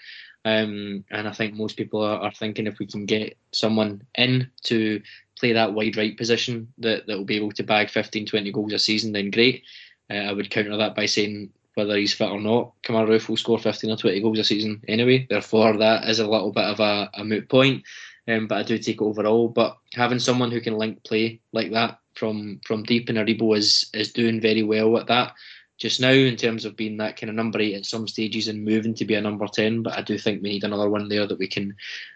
Um, 0.45 1.05
and 1.11 1.27
I 1.27 1.33
think 1.33 1.55
most 1.55 1.77
people 1.77 2.03
are, 2.03 2.19
are, 2.19 2.33
thinking 2.33 2.67
if 2.67 2.79
we 2.79 2.87
can 2.87 3.07
get 3.07 3.39
someone 3.53 4.03
in 4.15 4.51
to 4.65 5.01
play 5.39 5.55
that 5.55 5.73
wide 5.73 5.97
right 5.97 6.17
position 6.17 6.71
that, 6.79 7.07
that 7.07 7.17
will 7.17 7.25
be 7.25 7.37
able 7.37 7.53
to 7.53 7.63
bag 7.63 7.89
15, 7.89 8.27
20 8.27 8.53
goals 8.53 8.73
a 8.75 8.79
season, 8.79 9.13
then 9.13 9.31
great. 9.31 9.63
Uh, 10.11 10.17
I 10.17 10.33
would 10.33 10.51
counter 10.51 10.77
that 10.77 10.95
by 10.95 11.07
saying 11.07 11.51
whether 11.77 11.97
he's 11.97 12.13
fit 12.13 12.31
or 12.31 12.41
not, 12.41 12.73
Kemar 12.83 13.09
Roofe 13.09 13.29
will 13.29 13.39
score 13.39 13.59
15 13.59 13.91
or 13.91 13.97
20 13.97 14.21
goals 14.21 14.39
a 14.39 14.45
season 14.45 14.83
anyway. 14.87 15.27
Therefore, 15.29 15.79
that 15.79 16.09
is 16.09 16.19
a 16.19 16.29
little 16.29 16.53
bit 16.53 16.65
of 16.65 16.79
a, 16.79 17.11
a 17.15 17.25
moot 17.25 17.49
point. 17.49 17.85
Um, 18.29 18.47
but 18.47 18.59
I 18.59 18.63
do 18.63 18.79
take 18.79 18.97
it 18.97 19.05
overall. 19.05 19.49
But 19.49 19.79
having 19.95 20.19
someone 20.19 20.51
who 20.51 20.61
can 20.61 20.79
link 20.79 21.03
play 21.05 21.41
like 21.53 21.73
that 21.73 21.99
from 22.15 22.61
from 22.65 22.85
deep 22.85 23.11
in 23.11 23.17
Aribo 23.17 23.57
is 23.57 23.91
is 23.93 24.13
doing 24.13 24.41
very 24.41 24.63
well 24.63 24.97
at 24.99 25.09
that 25.09 25.35
just 25.77 26.01
now 26.01 26.11
in 26.11 26.37
terms 26.37 26.65
of 26.65 26.77
being 26.77 26.97
that 26.99 27.19
kind 27.19 27.31
of 27.31 27.37
number 27.37 27.61
eight 27.61 27.75
at 27.75 27.87
some 27.87 28.07
stages 28.07 28.49
and 28.49 28.65
moving 28.65 28.95
to 28.95 29.05
be 29.05 29.15
a 29.15 29.21
number 29.21 29.47
ten. 29.47 29.83
But 29.83 29.99
I 29.99 30.03
do 30.03 30.19
think 30.19 30.43
we 30.43 30.51
need 30.51 30.65
another 30.65 30.89
one 30.89 31.09
there 31.09 31.27
that 31.27 31.39
we 31.39 31.49
can 31.49 31.75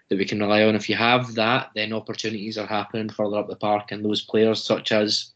that 0.09 0.19
we 0.19 0.25
can 0.25 0.41
rely 0.41 0.63
on. 0.63 0.75
If 0.75 0.89
you 0.89 0.97
have 0.97 1.35
that, 1.35 1.71
then 1.75 1.93
opportunities 1.93 2.57
are 2.57 2.67
happening 2.67 3.09
further 3.09 3.37
up 3.37 3.49
the 3.49 3.57
park, 3.57 3.93
and 3.93 4.05
those 4.05 4.23
players 4.23 4.63
such 4.63 4.93
as 4.93 5.33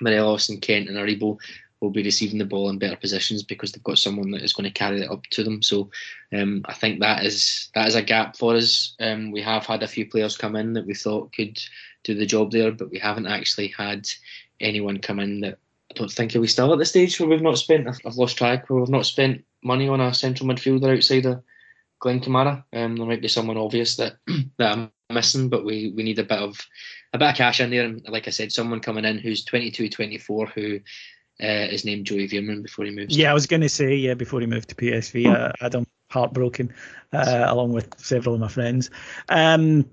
Morelos 0.00 0.48
and 0.48 0.60
Kent 0.60 0.88
and 0.88 0.98
Aribo 0.98 1.38
will 1.80 1.90
be 1.90 2.02
receiving 2.02 2.38
the 2.38 2.44
ball 2.44 2.70
in 2.70 2.78
better 2.78 2.96
positions 2.96 3.42
because 3.42 3.72
they've 3.72 3.82
got 3.84 3.98
someone 3.98 4.30
that 4.30 4.42
is 4.42 4.52
going 4.52 4.64
to 4.64 4.70
carry 4.70 5.02
it 5.02 5.10
up 5.10 5.22
to 5.30 5.44
them. 5.44 5.62
So 5.62 5.90
um, 6.32 6.62
I 6.64 6.74
think 6.74 7.00
that 7.00 7.24
is 7.24 7.70
that 7.74 7.86
is 7.86 7.94
a 7.94 8.02
gap 8.02 8.36
for 8.36 8.56
us. 8.56 8.94
Um, 9.00 9.30
we 9.30 9.42
have 9.42 9.66
had 9.66 9.82
a 9.82 9.88
few 9.88 10.08
players 10.08 10.36
come 10.36 10.56
in 10.56 10.72
that 10.74 10.86
we 10.86 10.94
thought 10.94 11.34
could 11.34 11.60
do 12.02 12.14
the 12.14 12.26
job 12.26 12.50
there, 12.50 12.72
but 12.72 12.90
we 12.90 12.98
haven't 12.98 13.26
actually 13.26 13.68
had 13.68 14.08
anyone 14.60 14.98
come 14.98 15.20
in 15.20 15.40
that 15.40 15.58
don't 15.94 16.10
think 16.10 16.34
are 16.34 16.40
we 16.40 16.46
still 16.46 16.72
at 16.72 16.78
the 16.78 16.84
stage 16.84 17.18
where 17.18 17.28
we've 17.28 17.42
not 17.42 17.58
spent. 17.58 17.88
I've 17.88 18.16
lost 18.16 18.36
track 18.36 18.68
where 18.68 18.80
we've 18.80 18.88
not 18.88 19.06
spent 19.06 19.44
money 19.62 19.88
on 19.88 20.00
a 20.00 20.14
central 20.14 20.48
midfielder 20.48 20.96
outside 20.96 21.26
of 21.26 21.42
Glenn 22.00 22.20
Kamara. 22.20 22.64
Um, 22.72 22.96
there 22.96 23.06
might 23.06 23.22
be 23.22 23.28
someone 23.28 23.56
obvious 23.56 23.96
that 23.96 24.16
that 24.58 24.72
I'm 24.72 24.90
missing, 25.10 25.48
but 25.48 25.64
we, 25.64 25.92
we 25.96 26.02
need 26.02 26.18
a 26.18 26.24
bit 26.24 26.38
of 26.38 26.60
a 27.12 27.18
bit 27.18 27.30
of 27.30 27.36
cash 27.36 27.60
in 27.60 27.70
there. 27.70 27.84
And 27.84 28.06
like 28.08 28.26
I 28.28 28.30
said, 28.30 28.52
someone 28.52 28.80
coming 28.80 29.04
in 29.04 29.18
who's 29.18 29.44
22, 29.44 29.88
24, 29.88 30.46
who 30.46 30.80
uh, 31.42 31.46
is 31.46 31.84
named 31.84 32.06
Joey 32.06 32.28
Veerman 32.28 32.62
before 32.62 32.84
he 32.84 32.90
moves. 32.90 33.16
Yeah, 33.16 33.30
I 33.30 33.34
was 33.34 33.46
going 33.46 33.62
to 33.62 33.68
say 33.68 33.94
yeah 33.94 34.14
before 34.14 34.40
he 34.40 34.46
moved 34.46 34.68
to 34.70 34.74
PSV. 34.74 35.34
Uh, 35.34 35.52
Adam 35.60 35.86
heartbroken, 36.10 36.72
uh, 37.12 37.44
along 37.48 37.72
with 37.72 37.98
several 37.98 38.34
of 38.34 38.40
my 38.40 38.48
friends. 38.48 38.88
Um, 39.28 39.84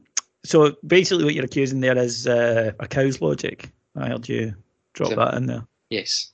so 0.43 0.76
basically, 0.86 1.26
what 1.26 1.34
you're 1.34 1.45
accusing 1.45 1.82
there 1.82 1.97
is 1.97 2.28
uh, 2.28 2.72
a 2.80 2.88
cow's 2.88 3.22
logic. 3.22 3.70
I 3.95 4.10
heard 4.10 4.30
you 4.30 4.54
drop 4.93 5.10
so, 5.10 5.16
that 5.16 5.34
in 5.36 5.47
there. 5.47 5.68
Yes. 5.92 6.32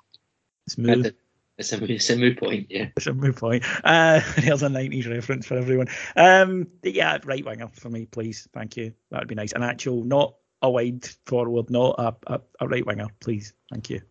Smooth. 0.69 1.13
It's 1.57 1.73
a, 1.73 1.91
it's 1.91 2.09
a 2.11 2.15
mood 2.15 2.37
point, 2.37 2.67
yeah. 2.69 2.89
It's 2.95 3.07
a 3.07 3.13
mood 3.13 3.35
point. 3.35 3.63
Uh, 3.83 4.21
there's 4.37 4.61
a 4.61 4.67
90s 4.67 5.09
reference 5.09 5.47
for 5.47 5.57
everyone. 5.57 5.87
Um, 6.15 6.67
yeah, 6.83 7.17
right 7.25 7.43
winger 7.43 7.67
for 7.73 7.89
me, 7.89 8.05
please. 8.05 8.47
Thank 8.53 8.77
you. 8.77 8.93
That 9.09 9.21
would 9.21 9.27
be 9.27 9.35
nice. 9.35 9.53
An 9.53 9.63
actual, 9.63 10.03
not 10.03 10.35
a 10.61 10.69
wide 10.69 11.05
forward, 11.25 11.71
not 11.71 11.95
a, 11.97 12.15
a, 12.27 12.41
a 12.61 12.67
right 12.67 12.85
winger, 12.85 13.07
please. 13.19 13.53
Thank 13.71 13.89
you. 13.89 14.01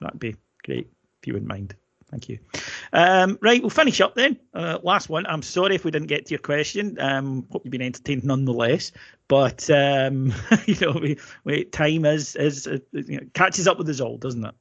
That'd 0.00 0.20
be 0.20 0.36
great 0.64 0.88
if 1.20 1.26
you 1.26 1.32
wouldn't 1.32 1.48
mind. 1.48 1.74
Thank 2.12 2.28
you. 2.28 2.38
Um, 2.92 3.38
right, 3.40 3.60
we'll 3.60 3.70
finish 3.70 4.00
up 4.00 4.14
then. 4.14 4.38
Uh, 4.54 4.78
last 4.82 5.08
one. 5.08 5.26
I'm 5.26 5.42
sorry 5.42 5.74
if 5.74 5.84
we 5.84 5.90
didn't 5.90 6.08
get 6.08 6.26
to 6.26 6.30
your 6.30 6.40
question. 6.40 7.00
Um, 7.00 7.46
hope 7.50 7.64
you've 7.64 7.72
been 7.72 7.82
entertained 7.82 8.22
nonetheless. 8.22 8.92
But 9.28 9.68
um, 9.70 10.32
you 10.66 10.76
know, 10.80 10.92
we, 10.92 11.18
we, 11.44 11.64
time 11.64 12.04
is 12.04 12.36
is 12.36 12.66
uh, 12.66 12.78
you 12.92 13.16
know, 13.16 13.26
catches 13.32 13.66
up 13.66 13.78
with 13.78 13.88
us 13.88 14.00
all, 14.00 14.18
doesn't 14.18 14.44
it? 14.44 14.54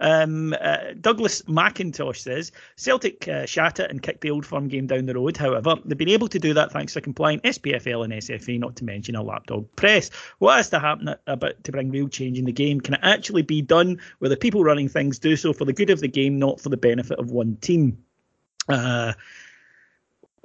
Um, 0.00 0.54
uh, 0.60 0.92
Douglas 1.00 1.42
McIntosh 1.42 2.18
says 2.18 2.52
Celtic 2.76 3.26
uh, 3.28 3.46
shatter 3.46 3.84
and 3.84 4.02
kick 4.02 4.20
the 4.20 4.30
old 4.30 4.44
firm 4.44 4.68
game 4.68 4.86
down 4.86 5.06
the 5.06 5.14
road. 5.14 5.36
However, 5.36 5.76
they've 5.84 5.96
been 5.96 6.08
able 6.08 6.28
to 6.28 6.38
do 6.38 6.54
that 6.54 6.72
thanks 6.72 6.94
to 6.94 7.00
compliant 7.00 7.42
SPFL 7.44 8.04
and 8.04 8.12
SFA, 8.12 8.58
not 8.58 8.76
to 8.76 8.84
mention 8.84 9.16
a 9.16 9.22
lapdog 9.22 9.66
press. 9.76 10.10
What 10.38 10.56
has 10.56 10.70
to 10.70 10.78
happen 10.78 11.14
about 11.26 11.64
to 11.64 11.72
bring 11.72 11.90
real 11.90 12.08
change 12.08 12.38
in 12.38 12.44
the 12.44 12.52
game? 12.52 12.80
Can 12.80 12.94
it 12.94 13.00
actually 13.02 13.42
be 13.42 13.62
done 13.62 14.00
where 14.18 14.28
the 14.28 14.36
people 14.36 14.64
running 14.64 14.88
things 14.88 15.18
do 15.18 15.36
so 15.36 15.52
for 15.52 15.64
the 15.64 15.72
good 15.72 15.90
of 15.90 16.00
the 16.00 16.08
game, 16.08 16.38
not 16.38 16.60
for 16.60 16.68
the 16.68 16.76
benefit 16.76 17.18
of 17.18 17.30
one 17.30 17.56
team? 17.56 17.98
Uh, 18.68 19.14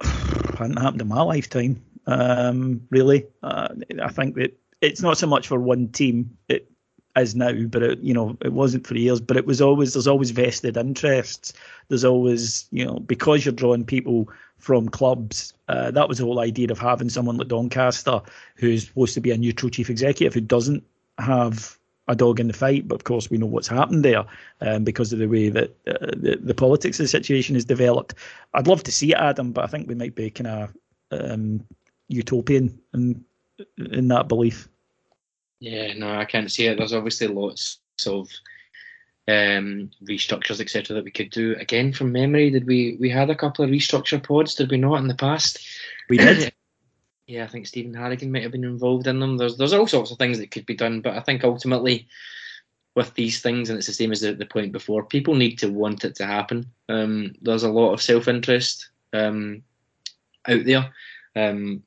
hasn't 0.00 0.78
happened 0.78 1.02
in 1.02 1.08
my 1.08 1.22
lifetime. 1.22 1.82
Um, 2.06 2.86
really, 2.90 3.26
uh, 3.42 3.68
I 4.02 4.08
think 4.08 4.34
that 4.36 4.58
it's 4.80 5.02
not 5.02 5.18
so 5.18 5.26
much 5.26 5.46
for 5.46 5.58
one 5.58 5.88
team. 5.88 6.36
It 6.48 6.71
is 7.16 7.34
now, 7.34 7.52
but 7.52 7.82
it, 7.82 7.98
you 8.00 8.14
know 8.14 8.36
it 8.40 8.52
wasn't 8.52 8.86
for 8.86 8.94
years. 8.94 9.20
But 9.20 9.36
it 9.36 9.46
was 9.46 9.60
always 9.60 9.94
there's 9.94 10.08
always 10.08 10.30
vested 10.30 10.76
interests. 10.76 11.52
There's 11.88 12.04
always 12.04 12.66
you 12.70 12.84
know 12.84 12.98
because 13.00 13.44
you're 13.44 13.52
drawing 13.52 13.84
people 13.84 14.28
from 14.58 14.88
clubs. 14.88 15.54
Uh, 15.68 15.90
that 15.90 16.08
was 16.08 16.18
the 16.18 16.24
whole 16.24 16.40
idea 16.40 16.68
of 16.70 16.78
having 16.78 17.08
someone 17.08 17.36
like 17.36 17.48
Doncaster, 17.48 18.22
who's 18.56 18.86
supposed 18.86 19.14
to 19.14 19.20
be 19.20 19.30
a 19.30 19.38
neutral 19.38 19.70
chief 19.70 19.90
executive, 19.90 20.34
who 20.34 20.40
doesn't 20.40 20.84
have 21.18 21.78
a 22.08 22.16
dog 22.16 22.40
in 22.40 22.46
the 22.46 22.52
fight. 22.52 22.88
But 22.88 22.96
of 22.96 23.04
course, 23.04 23.30
we 23.30 23.38
know 23.38 23.46
what's 23.46 23.68
happened 23.68 24.04
there 24.04 24.24
um, 24.60 24.84
because 24.84 25.12
of 25.12 25.18
the 25.18 25.28
way 25.28 25.48
that 25.48 25.70
uh, 25.86 26.06
the, 26.16 26.38
the 26.40 26.54
politics 26.54 26.98
of 26.98 27.04
the 27.04 27.08
situation 27.08 27.56
is 27.56 27.64
developed. 27.64 28.14
I'd 28.54 28.66
love 28.66 28.82
to 28.84 28.92
see 28.92 29.12
it, 29.12 29.18
Adam, 29.18 29.52
but 29.52 29.64
I 29.64 29.68
think 29.68 29.88
we 29.88 29.94
might 29.94 30.14
be 30.14 30.30
kind 30.30 30.46
of 30.48 30.76
um, 31.10 31.66
utopian 32.08 32.78
in, 32.94 33.24
in 33.76 34.08
that 34.08 34.28
belief. 34.28 34.68
Yeah, 35.62 35.92
no, 35.94 36.12
I 36.12 36.24
can't 36.24 36.50
see 36.50 36.66
it. 36.66 36.76
There's 36.76 36.92
obviously 36.92 37.28
lots 37.28 37.78
of 38.04 38.28
um, 39.28 39.92
restructures, 40.02 40.60
etc., 40.60 40.96
that 40.96 41.04
we 41.04 41.12
could 41.12 41.30
do. 41.30 41.54
Again, 41.60 41.92
from 41.92 42.10
memory, 42.10 42.50
did 42.50 42.66
we 42.66 42.96
we 42.98 43.08
had 43.08 43.30
a 43.30 43.36
couple 43.36 43.64
of 43.64 43.70
restructure 43.70 44.20
pods? 44.20 44.56
Did 44.56 44.72
we 44.72 44.76
not 44.76 44.98
in 44.98 45.06
the 45.06 45.14
past? 45.14 45.64
We 46.08 46.18
did. 46.18 46.52
yeah, 47.28 47.44
I 47.44 47.46
think 47.46 47.68
Stephen 47.68 47.94
Harrigan 47.94 48.32
might 48.32 48.42
have 48.42 48.50
been 48.50 48.64
involved 48.64 49.06
in 49.06 49.20
them. 49.20 49.36
There's 49.36 49.56
there's 49.56 49.72
all 49.72 49.86
sorts 49.86 50.10
of 50.10 50.18
things 50.18 50.38
that 50.38 50.50
could 50.50 50.66
be 50.66 50.74
done, 50.74 51.00
but 51.00 51.16
I 51.16 51.20
think 51.20 51.44
ultimately 51.44 52.08
with 52.96 53.14
these 53.14 53.40
things, 53.40 53.70
and 53.70 53.78
it's 53.78 53.86
the 53.86 53.92
same 53.92 54.10
as 54.10 54.22
the, 54.22 54.32
the 54.34 54.46
point 54.46 54.72
before, 54.72 55.04
people 55.04 55.36
need 55.36 55.60
to 55.60 55.70
want 55.70 56.04
it 56.04 56.16
to 56.16 56.26
happen. 56.26 56.66
Um, 56.88 57.36
there's 57.40 57.62
a 57.62 57.70
lot 57.70 57.92
of 57.92 58.02
self 58.02 58.26
interest 58.26 58.90
um, 59.12 59.62
out 60.48 60.64
there. 60.64 60.92
Um, 61.36 61.84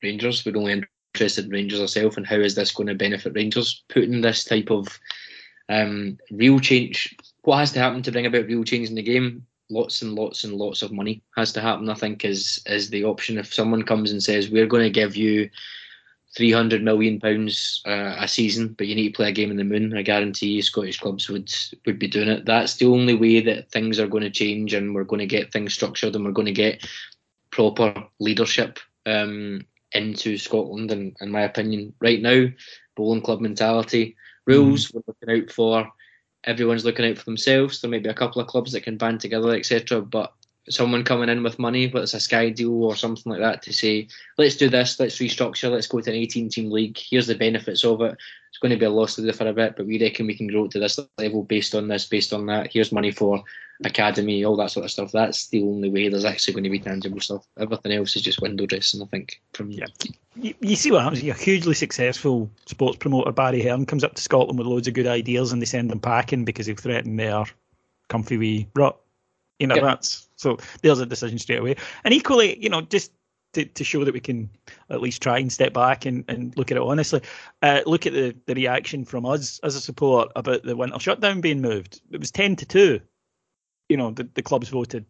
Rangers, 0.00 0.46
we're 0.46 0.56
only 0.56 0.84
interested 1.14 1.44
in 1.44 1.50
Rangers 1.52 1.80
ourselves, 1.80 2.16
and 2.16 2.26
how 2.26 2.36
is 2.36 2.54
this 2.54 2.72
going 2.72 2.88
to 2.88 2.94
benefit 2.94 3.34
Rangers? 3.34 3.84
Putting 3.88 4.20
this 4.20 4.44
type 4.44 4.70
of 4.70 4.98
um, 5.68 6.18
real 6.32 6.58
change, 6.58 7.16
what 7.42 7.58
has 7.58 7.72
to 7.72 7.78
happen 7.78 8.02
to 8.02 8.12
bring 8.12 8.26
about 8.26 8.46
real 8.46 8.64
change 8.64 8.88
in 8.88 8.96
the 8.96 9.02
game? 9.02 9.46
Lots 9.70 10.02
and 10.02 10.14
lots 10.14 10.44
and 10.44 10.54
lots 10.54 10.82
of 10.82 10.92
money 10.92 11.22
has 11.36 11.52
to 11.52 11.60
happen. 11.60 11.88
I 11.88 11.94
think 11.94 12.24
is 12.24 12.60
is 12.66 12.90
the 12.90 13.04
option. 13.04 13.38
If 13.38 13.54
someone 13.54 13.82
comes 13.82 14.10
and 14.10 14.22
says 14.22 14.50
we're 14.50 14.66
going 14.66 14.82
to 14.82 14.90
give 14.90 15.16
you 15.16 15.48
three 16.36 16.52
hundred 16.52 16.82
million 16.82 17.20
pounds 17.20 17.80
uh, 17.86 18.16
a 18.18 18.28
season, 18.28 18.74
but 18.76 18.88
you 18.88 18.94
need 18.94 19.10
to 19.10 19.16
play 19.16 19.28
a 19.30 19.32
game 19.32 19.50
in 19.50 19.56
the 19.56 19.64
moon, 19.64 19.96
I 19.96 20.02
guarantee 20.02 20.60
Scottish 20.60 20.98
clubs 21.00 21.30
would 21.30 21.50
would 21.86 21.98
be 21.98 22.08
doing 22.08 22.28
it. 22.28 22.44
That's 22.44 22.74
the 22.74 22.86
only 22.86 23.14
way 23.14 23.40
that 23.40 23.70
things 23.70 23.98
are 23.98 24.08
going 24.08 24.24
to 24.24 24.30
change, 24.30 24.74
and 24.74 24.94
we're 24.94 25.04
going 25.04 25.20
to 25.20 25.26
get 25.26 25.50
things 25.50 25.72
structured, 25.72 26.14
and 26.14 26.24
we're 26.24 26.32
going 26.32 26.46
to 26.46 26.52
get 26.52 26.86
proper 27.50 27.94
leadership 28.18 28.80
um, 29.06 29.64
into 29.94 30.36
Scotland. 30.36 30.90
And 30.90 31.16
in 31.20 31.30
my 31.30 31.42
opinion, 31.42 31.94
right 32.00 32.20
now, 32.20 32.46
bowling 32.96 33.22
club 33.22 33.40
mentality 33.40 34.16
rules. 34.46 34.88
Mm. 34.88 34.94
We're 34.94 35.02
looking 35.06 35.42
out 35.42 35.50
for 35.50 35.92
everyone's 36.44 36.84
looking 36.84 37.06
out 37.06 37.18
for 37.18 37.24
themselves. 37.24 37.80
There 37.80 37.90
may 37.90 37.98
be 37.98 38.08
a 38.08 38.14
couple 38.14 38.40
of 38.40 38.48
clubs 38.48 38.72
that 38.72 38.82
can 38.82 38.96
band 38.96 39.20
together, 39.20 39.54
etc. 39.54 40.02
But 40.02 40.32
someone 40.68 41.04
coming 41.04 41.28
in 41.28 41.42
with 41.42 41.58
money, 41.58 41.88
whether 41.88 42.04
it's 42.04 42.14
a 42.14 42.20
Sky 42.20 42.50
deal 42.50 42.84
or 42.84 42.96
something 42.96 43.30
like 43.30 43.40
that, 43.40 43.62
to 43.62 43.72
say, 43.72 44.08
let's 44.38 44.56
do 44.56 44.68
this, 44.68 44.98
let's 44.98 45.18
restructure, 45.18 45.70
let's 45.70 45.86
go 45.86 46.00
to 46.00 46.10
an 46.10 46.16
18 46.16 46.48
team 46.48 46.70
league. 46.70 46.98
Here's 46.98 47.26
the 47.26 47.34
benefits 47.34 47.84
of 47.84 48.00
it. 48.00 48.16
It's 48.48 48.58
going 48.58 48.70
to 48.70 48.78
be 48.78 48.86
a 48.86 48.90
loss 48.90 49.18
leader 49.18 49.32
for 49.32 49.46
a 49.46 49.52
bit, 49.52 49.76
but 49.76 49.86
we 49.86 50.00
reckon 50.00 50.26
we 50.26 50.36
can 50.36 50.46
grow 50.46 50.64
it 50.64 50.70
to 50.72 50.78
this 50.78 50.98
level 51.18 51.42
based 51.42 51.74
on 51.74 51.88
this, 51.88 52.06
based 52.06 52.32
on 52.32 52.46
that. 52.46 52.72
Here's 52.72 52.92
money 52.92 53.10
for 53.10 53.42
academy, 53.84 54.44
all 54.44 54.56
that 54.56 54.70
sort 54.70 54.84
of 54.84 54.90
stuff. 54.90 55.12
That's 55.12 55.48
the 55.48 55.62
only 55.62 55.90
way 55.90 56.08
there's 56.08 56.24
actually 56.24 56.54
going 56.54 56.64
to 56.64 56.70
be 56.70 56.78
tangible 56.78 57.20
stuff. 57.20 57.44
Everything 57.58 57.92
else 57.92 58.16
is 58.16 58.22
just 58.22 58.40
window 58.40 58.66
dressing, 58.66 59.02
I 59.02 59.06
think. 59.06 59.40
From 59.52 59.70
yeah, 59.70 59.86
you, 60.36 60.76
see 60.76 60.90
what 60.90 61.02
happens. 61.02 61.22
A 61.22 61.32
hugely 61.34 61.74
successful 61.74 62.50
sports 62.66 62.98
promoter, 62.98 63.32
Barry 63.32 63.62
Hearn, 63.62 63.86
comes 63.86 64.04
up 64.04 64.14
to 64.14 64.22
Scotland 64.22 64.58
with 64.58 64.68
loads 64.68 64.88
of 64.88 64.94
good 64.94 65.06
ideas, 65.06 65.52
and 65.52 65.60
they 65.60 65.66
send 65.66 65.90
them 65.90 66.00
packing 66.00 66.44
because 66.44 66.66
they've 66.66 66.78
threatened 66.78 67.18
their 67.18 67.44
comfy 68.08 68.36
wee 68.36 68.68
rut. 68.74 68.98
You 69.58 69.66
know, 69.68 69.76
yep. 69.76 69.84
that's 69.84 70.28
so 70.36 70.58
there's 70.82 71.00
a 71.00 71.06
decision 71.06 71.38
straight 71.38 71.60
away. 71.60 71.76
And 72.04 72.12
equally, 72.12 72.62
you 72.62 72.68
know, 72.68 72.80
just 72.80 73.12
to, 73.52 73.64
to 73.64 73.84
show 73.84 74.04
that 74.04 74.14
we 74.14 74.20
can 74.20 74.50
at 74.90 75.00
least 75.00 75.22
try 75.22 75.38
and 75.38 75.52
step 75.52 75.72
back 75.72 76.06
and, 76.06 76.24
and 76.26 76.56
look 76.56 76.72
at 76.72 76.76
it 76.76 76.82
honestly, 76.82 77.20
uh, 77.62 77.82
look 77.86 78.04
at 78.04 78.12
the, 78.12 78.34
the 78.46 78.54
reaction 78.54 79.04
from 79.04 79.24
us 79.24 79.60
as 79.62 79.76
a 79.76 79.80
support 79.80 80.32
about 80.34 80.64
the 80.64 80.76
winter 80.76 80.98
shutdown 80.98 81.40
being 81.40 81.60
moved. 81.60 82.00
It 82.10 82.18
was 82.18 82.32
10 82.32 82.56
to 82.56 82.66
2 82.66 83.00
you 83.88 83.96
know 83.96 84.10
the, 84.10 84.28
the 84.34 84.42
clubs 84.42 84.68
voted, 84.68 85.06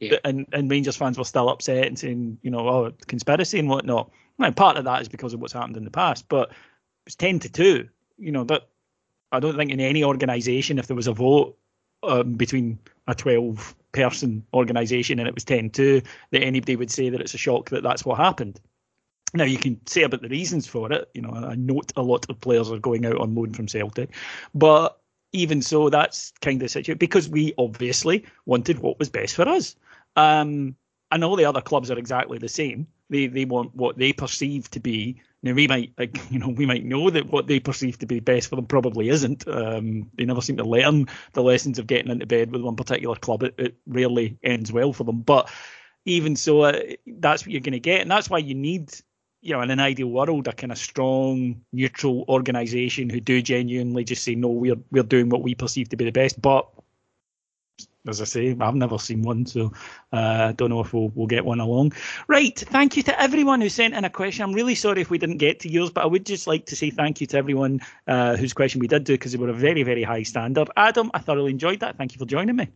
yeah. 0.00 0.18
and 0.24 0.46
and 0.52 0.70
Rangers 0.70 0.96
fans 0.96 1.18
were 1.18 1.24
still 1.24 1.48
upset 1.48 1.86
and 1.86 1.98
saying 1.98 2.38
you 2.42 2.50
know 2.50 2.68
oh 2.68 2.92
conspiracy 3.06 3.58
and 3.58 3.68
whatnot. 3.68 4.10
Now, 4.38 4.50
part 4.50 4.76
of 4.76 4.84
that 4.84 5.02
is 5.02 5.08
because 5.08 5.34
of 5.34 5.40
what's 5.40 5.52
happened 5.52 5.76
in 5.76 5.84
the 5.84 5.90
past, 5.90 6.28
but 6.28 6.50
it 6.50 6.56
was 7.06 7.16
ten 7.16 7.38
to 7.40 7.50
two. 7.50 7.88
You 8.18 8.32
know 8.32 8.44
that 8.44 8.68
I 9.32 9.40
don't 9.40 9.56
think 9.56 9.70
in 9.70 9.80
any 9.80 10.04
organisation 10.04 10.78
if 10.78 10.86
there 10.86 10.96
was 10.96 11.06
a 11.06 11.12
vote 11.12 11.56
um, 12.02 12.34
between 12.34 12.78
a 13.06 13.14
twelve 13.14 13.74
person 13.92 14.44
organisation 14.54 15.18
and 15.18 15.28
it 15.28 15.34
was 15.34 15.44
10-2 15.44 16.04
that 16.30 16.42
anybody 16.42 16.76
would 16.76 16.90
say 16.90 17.08
that 17.08 17.20
it's 17.20 17.34
a 17.34 17.38
shock 17.38 17.70
that 17.70 17.82
that's 17.82 18.04
what 18.04 18.18
happened. 18.18 18.60
Now 19.34 19.44
you 19.44 19.58
can 19.58 19.80
say 19.86 20.02
about 20.02 20.22
the 20.22 20.28
reasons 20.28 20.66
for 20.66 20.92
it. 20.92 21.08
You 21.14 21.22
know, 21.22 21.32
I 21.32 21.54
note 21.54 21.92
a 21.96 22.02
lot 22.02 22.26
of 22.28 22.40
players 22.40 22.70
are 22.70 22.78
going 22.78 23.06
out 23.06 23.18
on 23.18 23.34
loan 23.34 23.52
from 23.54 23.68
Celtic, 23.68 24.14
but 24.54 24.98
even 25.32 25.62
so, 25.62 25.88
that's 25.88 26.32
kind 26.42 26.62
of 26.62 26.70
situation 26.70 26.98
because 26.98 27.28
we 27.28 27.54
obviously 27.56 28.24
wanted 28.44 28.78
what 28.80 28.98
was 28.98 29.08
best 29.08 29.34
for 29.34 29.48
us. 29.48 29.74
Um, 30.16 30.76
and 31.12 31.22
all 31.22 31.36
the 31.36 31.44
other 31.44 31.60
clubs 31.60 31.90
are 31.90 31.98
exactly 31.98 32.38
the 32.38 32.48
same. 32.48 32.86
They 33.10 33.26
they 33.26 33.44
want 33.44 33.74
what 33.76 33.98
they 33.98 34.12
perceive 34.12 34.70
to 34.70 34.80
be. 34.80 35.20
Now 35.42 35.52
we 35.52 35.68
might, 35.68 35.92
you 36.30 36.38
know, 36.38 36.48
we 36.48 36.66
might 36.66 36.84
know 36.84 37.10
that 37.10 37.30
what 37.30 37.46
they 37.46 37.60
perceive 37.60 37.98
to 37.98 38.06
be 38.06 38.18
best 38.18 38.48
for 38.48 38.56
them 38.56 38.66
probably 38.66 39.10
isn't. 39.10 39.46
Um, 39.46 40.10
they 40.16 40.24
never 40.24 40.40
seem 40.40 40.56
to 40.56 40.64
learn 40.64 41.06
the 41.34 41.42
lessons 41.42 41.78
of 41.78 41.86
getting 41.86 42.10
into 42.10 42.26
bed 42.26 42.50
with 42.50 42.62
one 42.62 42.76
particular 42.76 43.14
club. 43.16 43.42
It, 43.42 43.54
it 43.58 43.74
rarely 43.86 44.38
ends 44.42 44.72
well 44.72 44.92
for 44.92 45.04
them. 45.04 45.20
But 45.20 45.50
even 46.06 46.34
so, 46.34 46.62
uh, 46.62 46.80
that's 47.06 47.44
what 47.44 47.52
you're 47.52 47.60
going 47.60 47.72
to 47.72 47.80
get, 47.80 48.00
and 48.00 48.10
that's 48.10 48.30
why 48.30 48.38
you 48.38 48.54
need 48.54 48.90
you 49.42 49.52
know, 49.52 49.60
in 49.60 49.72
an 49.72 49.80
ideal 49.80 50.06
world, 50.06 50.46
a 50.46 50.52
kind 50.52 50.70
of 50.70 50.78
strong, 50.78 51.60
neutral 51.72 52.24
organisation 52.28 53.10
who 53.10 53.20
do 53.20 53.42
genuinely 53.42 54.04
just 54.04 54.22
say, 54.22 54.36
no, 54.36 54.48
we're 54.48 54.76
we're 54.92 55.02
doing 55.02 55.28
what 55.28 55.42
we 55.42 55.54
perceive 55.54 55.88
to 55.88 55.96
be 55.96 56.04
the 56.04 56.12
best. 56.12 56.40
But 56.40 56.68
as 58.06 58.20
I 58.20 58.24
say, 58.24 58.56
I've 58.58 58.74
never 58.74 58.98
seen 58.98 59.22
one, 59.22 59.46
so 59.46 59.72
I 60.12 60.18
uh, 60.18 60.52
don't 60.52 60.70
know 60.70 60.80
if 60.80 60.92
we'll, 60.92 61.10
we'll 61.14 61.26
get 61.26 61.44
one 61.44 61.60
along. 61.60 61.92
Right, 62.26 62.58
thank 62.58 62.96
you 62.96 63.02
to 63.04 63.20
everyone 63.20 63.60
who 63.60 63.68
sent 63.68 63.94
in 63.94 64.04
a 64.04 64.10
question. 64.10 64.42
I'm 64.42 64.52
really 64.52 64.74
sorry 64.74 65.00
if 65.00 65.10
we 65.10 65.18
didn't 65.18 65.38
get 65.38 65.60
to 65.60 65.68
yours, 65.68 65.90
but 65.90 66.02
I 66.02 66.06
would 66.06 66.26
just 66.26 66.46
like 66.46 66.66
to 66.66 66.76
say 66.76 66.90
thank 66.90 67.20
you 67.20 67.26
to 67.28 67.38
everyone 67.38 67.80
uh, 68.08 68.36
whose 68.36 68.52
question 68.52 68.80
we 68.80 68.88
did 68.88 69.04
do 69.04 69.14
because 69.14 69.32
they 69.32 69.38
were 69.38 69.50
a 69.50 69.54
very, 69.54 69.84
very 69.84 70.02
high 70.02 70.24
standard. 70.24 70.68
Adam, 70.76 71.10
I 71.14 71.20
thoroughly 71.20 71.52
enjoyed 71.52 71.80
that. 71.80 71.96
Thank 71.96 72.12
you 72.12 72.18
for 72.18 72.26
joining 72.26 72.56
me. 72.56 72.68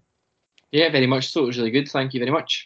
Yeah, 0.71 0.91
very 0.91 1.07
much 1.07 1.29
so. 1.29 1.45
It 1.45 1.47
was 1.47 1.59
really 1.59 1.71
good. 1.71 1.89
Thank 1.89 2.15
you 2.15 2.21
very 2.21 2.33
much. 2.33 2.66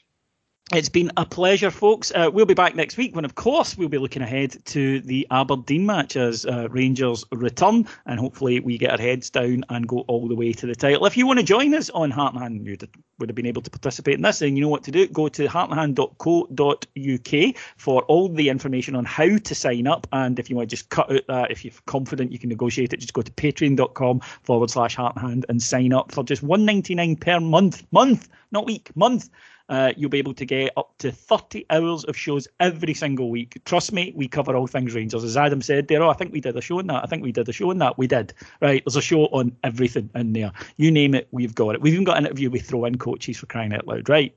It's 0.73 0.89
been 0.89 1.11
a 1.16 1.27
pleasure, 1.27 1.73
folks. 1.73 2.12
Uh, 2.14 2.31
we'll 2.33 2.47
be 2.47 2.55
back 2.55 2.77
next 2.77 2.97
week 2.97 3.16
when, 3.16 3.25
of 3.25 3.35
course, 3.35 3.77
we'll 3.77 3.89
be 3.89 3.99
looking 3.99 4.23
ahead 4.23 4.57
to 4.66 5.01
the 5.01 5.27
Aberdeen 5.33 5.85
match 5.85 6.14
as 6.14 6.47
uh, 6.47 6.68
Rangers 6.71 7.25
return, 7.33 7.89
and 8.07 8.21
hopefully 8.21 8.61
we 8.61 8.79
get 8.79 8.93
our 8.93 8.99
heads 8.99 9.31
down 9.31 9.64
and 9.68 9.89
go 9.89 10.05
all 10.07 10.29
the 10.29 10.37
way 10.37 10.53
to 10.53 10.66
the 10.66 10.77
title. 10.77 11.07
If 11.07 11.16
you 11.16 11.27
want 11.27 11.41
to 11.41 11.45
join 11.45 11.75
us 11.75 11.91
on 11.91 12.12
Heartland, 12.12 12.64
you 12.64 12.77
would 13.18 13.29
have 13.29 13.35
been 13.35 13.47
able 13.47 13.62
to 13.62 13.71
participate 13.71 14.14
in 14.14 14.23
this, 14.23 14.43
and 14.43 14.57
you 14.57 14.62
know 14.62 14.68
what 14.68 14.85
to 14.85 14.93
do. 14.93 15.09
Go 15.09 15.27
to 15.27 15.49
heartland.co.uk 15.49 17.57
for 17.77 18.03
all 18.03 18.29
the 18.29 18.49
information 18.49 18.95
on 18.95 19.05
how 19.05 19.39
to 19.39 19.55
sign 19.57 19.89
up. 19.89 20.07
And 20.12 20.39
if 20.39 20.51
you 20.51 20.55
want 20.55 20.71
to 20.71 20.77
just 20.77 20.89
cut 20.89 21.11
out 21.11 21.27
that, 21.27 21.51
if 21.51 21.64
you're 21.64 21.75
confident 21.87 22.31
you 22.31 22.39
can 22.39 22.49
negotiate 22.49 22.93
it, 22.93 23.01
just 23.01 23.12
go 23.12 23.23
to 23.23 23.33
patreon.com 23.33 24.21
forward 24.45 24.71
slash 24.71 24.95
hearthand 24.95 25.47
and 25.49 25.61
sign 25.61 25.93
up 25.93 26.12
for 26.12 26.23
just 26.23 26.45
199 26.45 27.16
per 27.16 27.41
month. 27.41 27.83
Month, 27.91 28.29
not 28.53 28.66
week, 28.66 28.95
month 28.95 29.31
uh, 29.71 29.93
you'll 29.97 30.11
be 30.11 30.18
able 30.18 30.35
to 30.35 30.45
get 30.45 30.73
up 30.77 30.93
to 30.99 31.12
30 31.12 31.64
hours 31.71 32.05
of 32.05 32.16
shows 32.16 32.49
every 32.59 32.93
single 32.93 33.31
week. 33.31 33.62
Trust 33.64 33.93
me, 33.93 34.12
we 34.16 34.27
cover 34.27 34.57
all 34.57 34.66
things 34.66 34.95
Rangers. 34.95 35.23
As 35.23 35.37
Adam 35.37 35.62
said 35.62 35.87
there, 35.87 36.03
oh, 36.03 36.11
I 36.11 36.14
think 36.14 36.33
we 36.33 36.41
did 36.41 36.57
a 36.57 36.61
show 36.61 36.81
on 36.81 36.89
that. 36.89 37.05
I 37.05 37.07
think 37.07 37.23
we 37.23 37.31
did 37.31 37.49
a 37.49 37.53
show 37.53 37.71
on 37.71 37.79
that. 37.79 37.97
We 37.97 38.09
did. 38.09 38.35
Right. 38.61 38.83
There's 38.85 38.97
a 38.97 39.01
show 39.03 39.27
on 39.27 39.57
everything 39.62 40.11
in 40.16 40.33
there. 40.33 40.51
You 40.77 40.91
name 40.91 41.14
it, 41.14 41.29
we've 41.31 41.55
got 41.55 41.77
it. 41.77 41.81
We've 41.81 41.93
even 41.95 42.05
got 42.05 42.18
an 42.18 42.27
interview 42.27 42.51
with 42.51 42.66
throw 42.66 42.85
in 42.85 42.99
coaches 42.99 43.39
for 43.39 43.47
crying 43.47 43.73
out 43.73 43.87
loud, 43.87 44.09
right? 44.09 44.35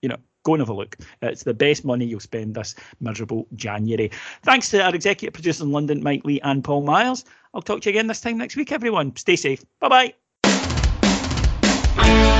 You 0.00 0.08
know, 0.08 0.16
go 0.44 0.54
and 0.54 0.62
have 0.62 0.70
a 0.70 0.74
look. 0.74 0.96
It's 1.20 1.42
the 1.42 1.52
best 1.52 1.84
money 1.84 2.06
you'll 2.06 2.20
spend 2.20 2.54
this 2.54 2.74
miserable 3.00 3.46
January. 3.54 4.10
Thanks 4.42 4.70
to 4.70 4.82
our 4.82 4.94
executive 4.94 5.34
producers 5.34 5.60
in 5.60 5.72
London, 5.72 6.02
Mike 6.02 6.24
Lee 6.24 6.40
and 6.40 6.64
Paul 6.64 6.84
Myers. 6.84 7.26
I'll 7.52 7.60
talk 7.60 7.82
to 7.82 7.90
you 7.90 7.96
again 7.96 8.06
this 8.06 8.22
time 8.22 8.38
next 8.38 8.56
week, 8.56 8.72
everyone. 8.72 9.14
Stay 9.16 9.36
safe. 9.36 9.62
Bye 9.78 10.14
bye. 11.96 12.39